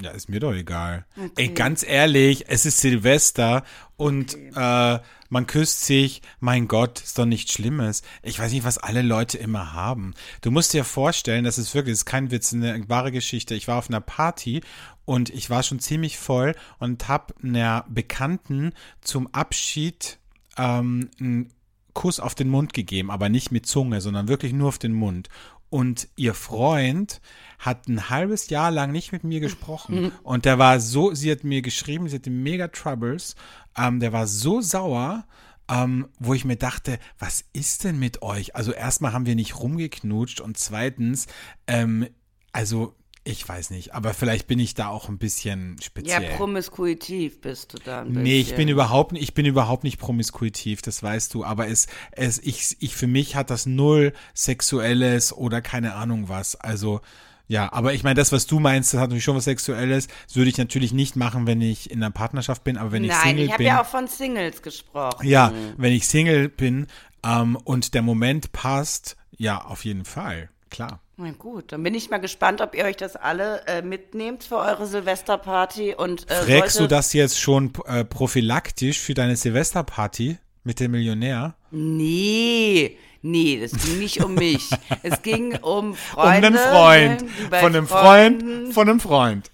Ja, 0.01 0.11
ist 0.11 0.29
mir 0.29 0.41
doch 0.41 0.55
egal. 0.55 1.05
Ey, 1.37 1.49
ganz 1.49 1.83
ehrlich, 1.83 2.47
es 2.49 2.67
ist 2.67 2.79
Silvester 2.81 3.65
und 3.97 4.37
äh, 4.55 4.99
man 5.29 5.47
küsst 5.47 5.85
sich. 5.85 6.23
Mein 6.41 6.69
Gott, 6.69 7.01
ist 7.01 7.19
doch 7.19 7.25
nichts 7.25 7.53
Schlimmes. 7.53 8.03
Ich 8.23 8.39
weiß 8.39 8.53
nicht, 8.53 8.65
was 8.65 8.79
alle 8.79 9.03
Leute 9.03 9.39
immer 9.39 9.73
haben. 9.73 10.15
Du 10.41 10.51
musst 10.51 10.73
dir 10.73 10.85
vorstellen, 10.85 11.45
das 11.45 11.59
ist 11.59 11.75
wirklich, 11.75 11.95
das 11.95 12.01
ist 12.01 12.07
kein 12.07 12.31
Witz, 12.31 12.53
eine 12.53 12.89
wahre 12.89 13.13
Geschichte. 13.13 13.55
Ich 13.55 13.69
war 13.69 13.79
auf 13.79 13.89
einer 13.89 14.01
Party 14.01 14.61
und 15.05 15.31
ich 15.31 15.51
war 15.51 15.63
schon 15.63 15.79
ziemlich 15.79 16.19
voll 16.19 16.55
und 16.79 17.09
hab 17.09 17.35
einer 17.43 17.85
Bekannten 17.89 18.73
zum 19.01 19.27
Abschied 19.33 20.19
ähm, 20.57 21.11
einen 21.19 21.53
Kuss 21.95 22.21
auf 22.21 22.35
den 22.35 22.49
Mund 22.49 22.73
gegeben, 22.73 23.11
aber 23.11 23.29
nicht 23.29 23.53
mit 23.53 23.67
Zunge, 23.67 24.01
sondern 24.01 24.29
wirklich 24.29 24.53
nur 24.53 24.69
auf 24.69 24.79
den 24.79 24.93
Mund. 24.93 25.29
Und 25.73 26.09
ihr 26.17 26.35
Freund 26.35 27.23
hat 27.59 27.89
ein 27.89 28.11
halbes 28.11 28.51
Jahr 28.51 28.71
lang 28.71 28.93
nicht 28.93 29.11
mit 29.11 29.25
mir 29.25 29.41
gesprochen. 29.41 30.13
Und 30.23 30.45
der 30.45 30.59
war 30.59 30.79
so, 30.81 31.15
sie 31.15 31.31
hat 31.31 31.45
mir 31.45 31.63
geschrieben, 31.63 32.11
sie 32.11 32.17
hatte 32.17 32.29
mega 32.29 32.69
Troubles. 32.69 33.37
Ähm, 33.75 33.99
der 33.99 34.13
war 34.13 34.27
so 34.27 34.61
sauer, 34.61 35.25
ähm, 35.71 36.09
wo 36.19 36.35
ich 36.35 36.45
mir 36.45 36.57
dachte, 36.57 36.99
was 37.19 37.45
ist 37.55 37.85
denn 37.85 37.99
mit 37.99 38.21
euch? 38.21 38.55
Also 38.55 38.73
erstmal 38.73 39.15
haben 39.15 39.25
wir 39.25 39.35
nicht 39.35 39.59
rumgeknutscht 39.61 40.43
und 40.43 40.59
zweitens, 40.59 41.27
ähm, 41.67 42.07
also 42.53 42.95
ich 43.25 43.49
weiß 43.49 43.71
nicht, 43.71 43.95
aber 43.95 44.15
vielleicht 44.15 44.49
bin 44.49 44.59
ich 44.59 44.75
da 44.75 44.89
auch 44.89 45.09
ein 45.09 45.19
bisschen 45.19 45.77
Ja, 45.79 45.85
speziell. 45.85 46.37
promiskuitiv 46.37 47.41
bist 47.41 47.73
du 47.73 47.79
da 47.79 48.03
ein 48.03 48.11
Nee, 48.13 48.41
ich 48.41 48.47
bisschen. 48.47 48.57
bin 48.57 48.69
überhaupt 48.69 49.13
nicht, 49.13 49.23
ich 49.23 49.35
bin 49.35 49.47
überhaupt 49.47 49.85
nicht 49.85 49.99
promiskuitiv, 49.99 50.83
das 50.83 51.03
weißt 51.03 51.33
du, 51.35 51.45
aber 51.45 51.69
es, 51.69 51.87
es, 52.13 52.39
ich, 52.41 52.77
ich, 52.81 52.97
für 52.97 53.07
mich 53.07 53.37
hat 53.37 53.51
das 53.51 53.67
null 53.67 54.13
Sexuelles 54.35 55.33
oder 55.33 55.63
keine 55.63 55.95
Ahnung 55.95 56.29
was. 56.29 56.57
Also, 56.57 57.01
ja, 57.49 57.73
aber 57.73 57.93
ich 57.95 58.03
meine, 58.03 58.15
das, 58.15 58.33
was 58.33 58.47
du 58.47 58.61
meinst, 58.61 58.93
das 58.93 59.01
hat 59.01 59.11
natürlich 59.11 59.25
schon 59.25 59.37
was 59.37 59.45
Sexuelles. 59.45 60.09
Das 60.27 60.37
würde 60.37 60.51
ich 60.51 60.59
natürlich 60.59 60.93
nicht 60.93 61.17
machen, 61.17 61.47
wenn 61.47 61.61
ich 61.61 61.91
in 61.91 62.03
einer 62.03 62.11
Partnerschaft 62.13 62.65
bin, 62.65 62.77
aber 62.77 62.93
wenn 62.93 63.05
ich 63.05 63.11
Nein, 63.11 63.21
Single 63.37 63.45
ich 63.45 63.51
habe 63.51 63.59
bin. 63.59 63.67
ja 63.67 63.83
auch 63.83 63.87
von 63.87 64.09
Singles 64.09 64.63
gesprochen. 64.63 65.27
ja, 65.29 65.53
wenn 65.77 65.93
ich 65.93 66.07
Single 66.09 66.49
bin, 66.49 66.87
ähm, 67.25 67.57
und 67.57 67.95
der 67.95 68.03
Moment 68.03 68.53
passt, 68.53 69.17
ja, 69.37 69.61
auf 69.65 69.85
jeden 69.85 70.05
Fall, 70.05 70.49
klar. 70.73 71.01
Na 71.17 71.31
gut, 71.31 71.71
dann 71.71 71.83
bin 71.85 71.95
ich 71.95 72.11
mal 72.11 72.19
gespannt, 72.19 72.61
ob 72.61 72.75
ihr 72.75 72.85
euch 72.85 72.97
das 72.97 73.15
alle 73.15 73.65
äh, 73.69 73.83
mitnehmt 73.83 74.43
für 74.43 74.57
eure 74.57 74.87
Silvesterparty 74.87 75.95
und 75.95 76.29
äh, 76.29 76.59
Fragst 76.59 76.81
du 76.81 76.89
das 76.89 77.13
jetzt 77.13 77.39
schon 77.39 77.73
äh, 77.87 78.05
prophylaktisch 78.05 78.99
für 78.99 79.15
deine 79.15 79.37
Silvesterparty 79.37 80.39
mit 80.65 80.81
dem 80.81 80.91
Millionär? 80.91 81.55
Nee, 81.71 82.97
nee, 83.21 83.61
es 83.63 83.73
ging 83.73 83.99
nicht 84.01 84.25
um 84.25 84.35
mich. 84.35 84.69
es 85.03 85.23
ging 85.23 85.55
um 85.59 85.95
Freunde. 85.95 86.49
um 86.49 86.57
einen 86.57 86.59
Freund. 86.59 87.31
Von 87.51 87.77
einem 87.77 87.87
Freund, 87.87 88.75
von 88.75 88.89
einem 88.89 89.01
Freund. 89.01 89.51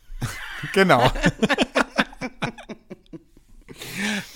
genau. 0.73 1.11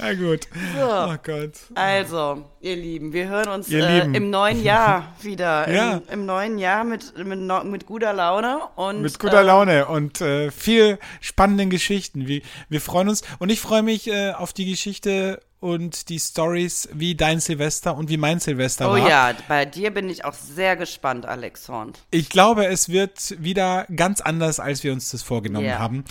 Na 0.03 0.15
gut. 0.15 0.49
Oh 0.81 1.15
Gott. 1.23 1.53
Also, 1.77 2.45
ihr 2.61 2.75
Lieben, 2.77 3.13
wir 3.13 3.29
hören 3.29 3.49
uns 3.49 3.71
äh, 3.71 4.01
im 4.01 4.31
neuen 4.31 4.63
Jahr 4.63 5.15
wieder. 5.23 5.69
Ja. 5.73 5.93
Im, 6.09 6.21
Im 6.21 6.27
neuen 6.27 6.59
Jahr 6.59 6.83
mit, 6.85 7.17
mit, 7.17 7.39
mit 7.65 7.87
guter 7.87 8.13
Laune 8.13 8.59
und 8.75 9.03
Mit 9.03 9.19
guter 9.19 9.41
äh, 9.41 9.45
Laune 9.45 9.87
und 9.87 10.21
äh, 10.21 10.51
viel 10.51 10.99
spannenden 11.21 11.71
Geschichten. 11.71 12.27
Wir, 12.27 12.43
wir 12.69 12.81
freuen 12.81 13.09
uns 13.09 13.23
und 13.39 13.51
ich 13.51 13.61
freue 13.61 13.83
mich 13.83 14.09
äh, 14.09 14.33
auf 14.33 14.53
die 14.53 14.69
Geschichte 14.69 15.41
und 15.61 16.09
die 16.09 16.19
Stories, 16.19 16.89
wie 16.93 17.15
dein 17.15 17.39
Silvester 17.39 17.97
und 17.97 18.09
wie 18.09 18.17
mein 18.17 18.41
Silvester 18.41 18.89
Oh 18.91 18.95
war. 18.95 19.09
ja, 19.09 19.33
bei 19.47 19.65
dir 19.65 19.93
bin 19.93 20.11
ich 20.11 20.25
auch 20.25 20.35
sehr 20.35 20.75
gespannt, 20.77 21.25
Alex 21.25 21.69
Horn. 21.69 21.93
Ich 22.11 22.29
glaube, 22.29 22.67
es 22.67 22.89
wird 22.89 23.37
wieder 23.39 23.87
ganz 23.95 24.21
anders, 24.21 24.59
als 24.59 24.83
wir 24.83 24.93
uns 24.93 25.13
das 25.13 25.23
vorgenommen 25.23 25.67
Ja. 25.67 25.79
haben. 25.79 26.05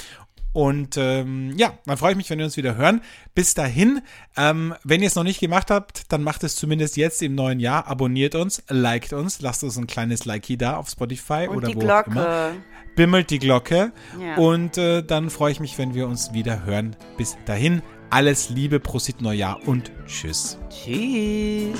Und 0.53 0.97
ähm, 0.97 1.53
ja, 1.57 1.73
dann 1.85 1.97
freue 1.97 2.11
ich 2.11 2.17
mich, 2.17 2.29
wenn 2.29 2.37
wir 2.39 2.45
uns 2.45 2.57
wieder 2.57 2.75
hören. 2.75 3.01
Bis 3.33 3.53
dahin, 3.53 4.01
ähm, 4.35 4.75
wenn 4.83 5.01
ihr 5.01 5.07
es 5.07 5.15
noch 5.15 5.23
nicht 5.23 5.39
gemacht 5.39 5.71
habt, 5.71 6.11
dann 6.11 6.23
macht 6.23 6.43
es 6.43 6.55
zumindest 6.55 6.97
jetzt 6.97 7.21
im 7.21 7.35
neuen 7.35 7.59
Jahr. 7.59 7.87
Abonniert 7.87 8.35
uns, 8.35 8.63
liked 8.67 9.13
uns, 9.13 9.41
lasst 9.41 9.63
uns 9.63 9.77
ein 9.77 9.87
kleines 9.87 10.25
Likey 10.25 10.57
da 10.57 10.75
auf 10.77 10.89
Spotify 10.89 11.47
Und 11.49 11.57
oder 11.57 11.67
die 11.69 11.75
wo 11.75 11.79
auch 11.81 11.83
immer. 11.83 12.03
Glocke. 12.05 12.51
Bimmelt 12.95 13.29
die 13.29 13.39
Glocke. 13.39 13.93
Ja. 14.19 14.35
Und 14.35 14.77
äh, 14.77 15.01
dann 15.03 15.29
freue 15.29 15.51
ich 15.53 15.59
mich, 15.59 15.77
wenn 15.77 15.93
wir 15.93 16.07
uns 16.07 16.33
wieder 16.33 16.65
hören. 16.65 16.95
Bis 17.17 17.37
dahin, 17.45 17.81
alles 18.09 18.49
Liebe, 18.49 18.81
Prosit 18.81 19.21
Neujahr 19.21 19.59
und 19.65 19.91
Tschüss. 20.05 20.57
Tschüss. 20.69 21.79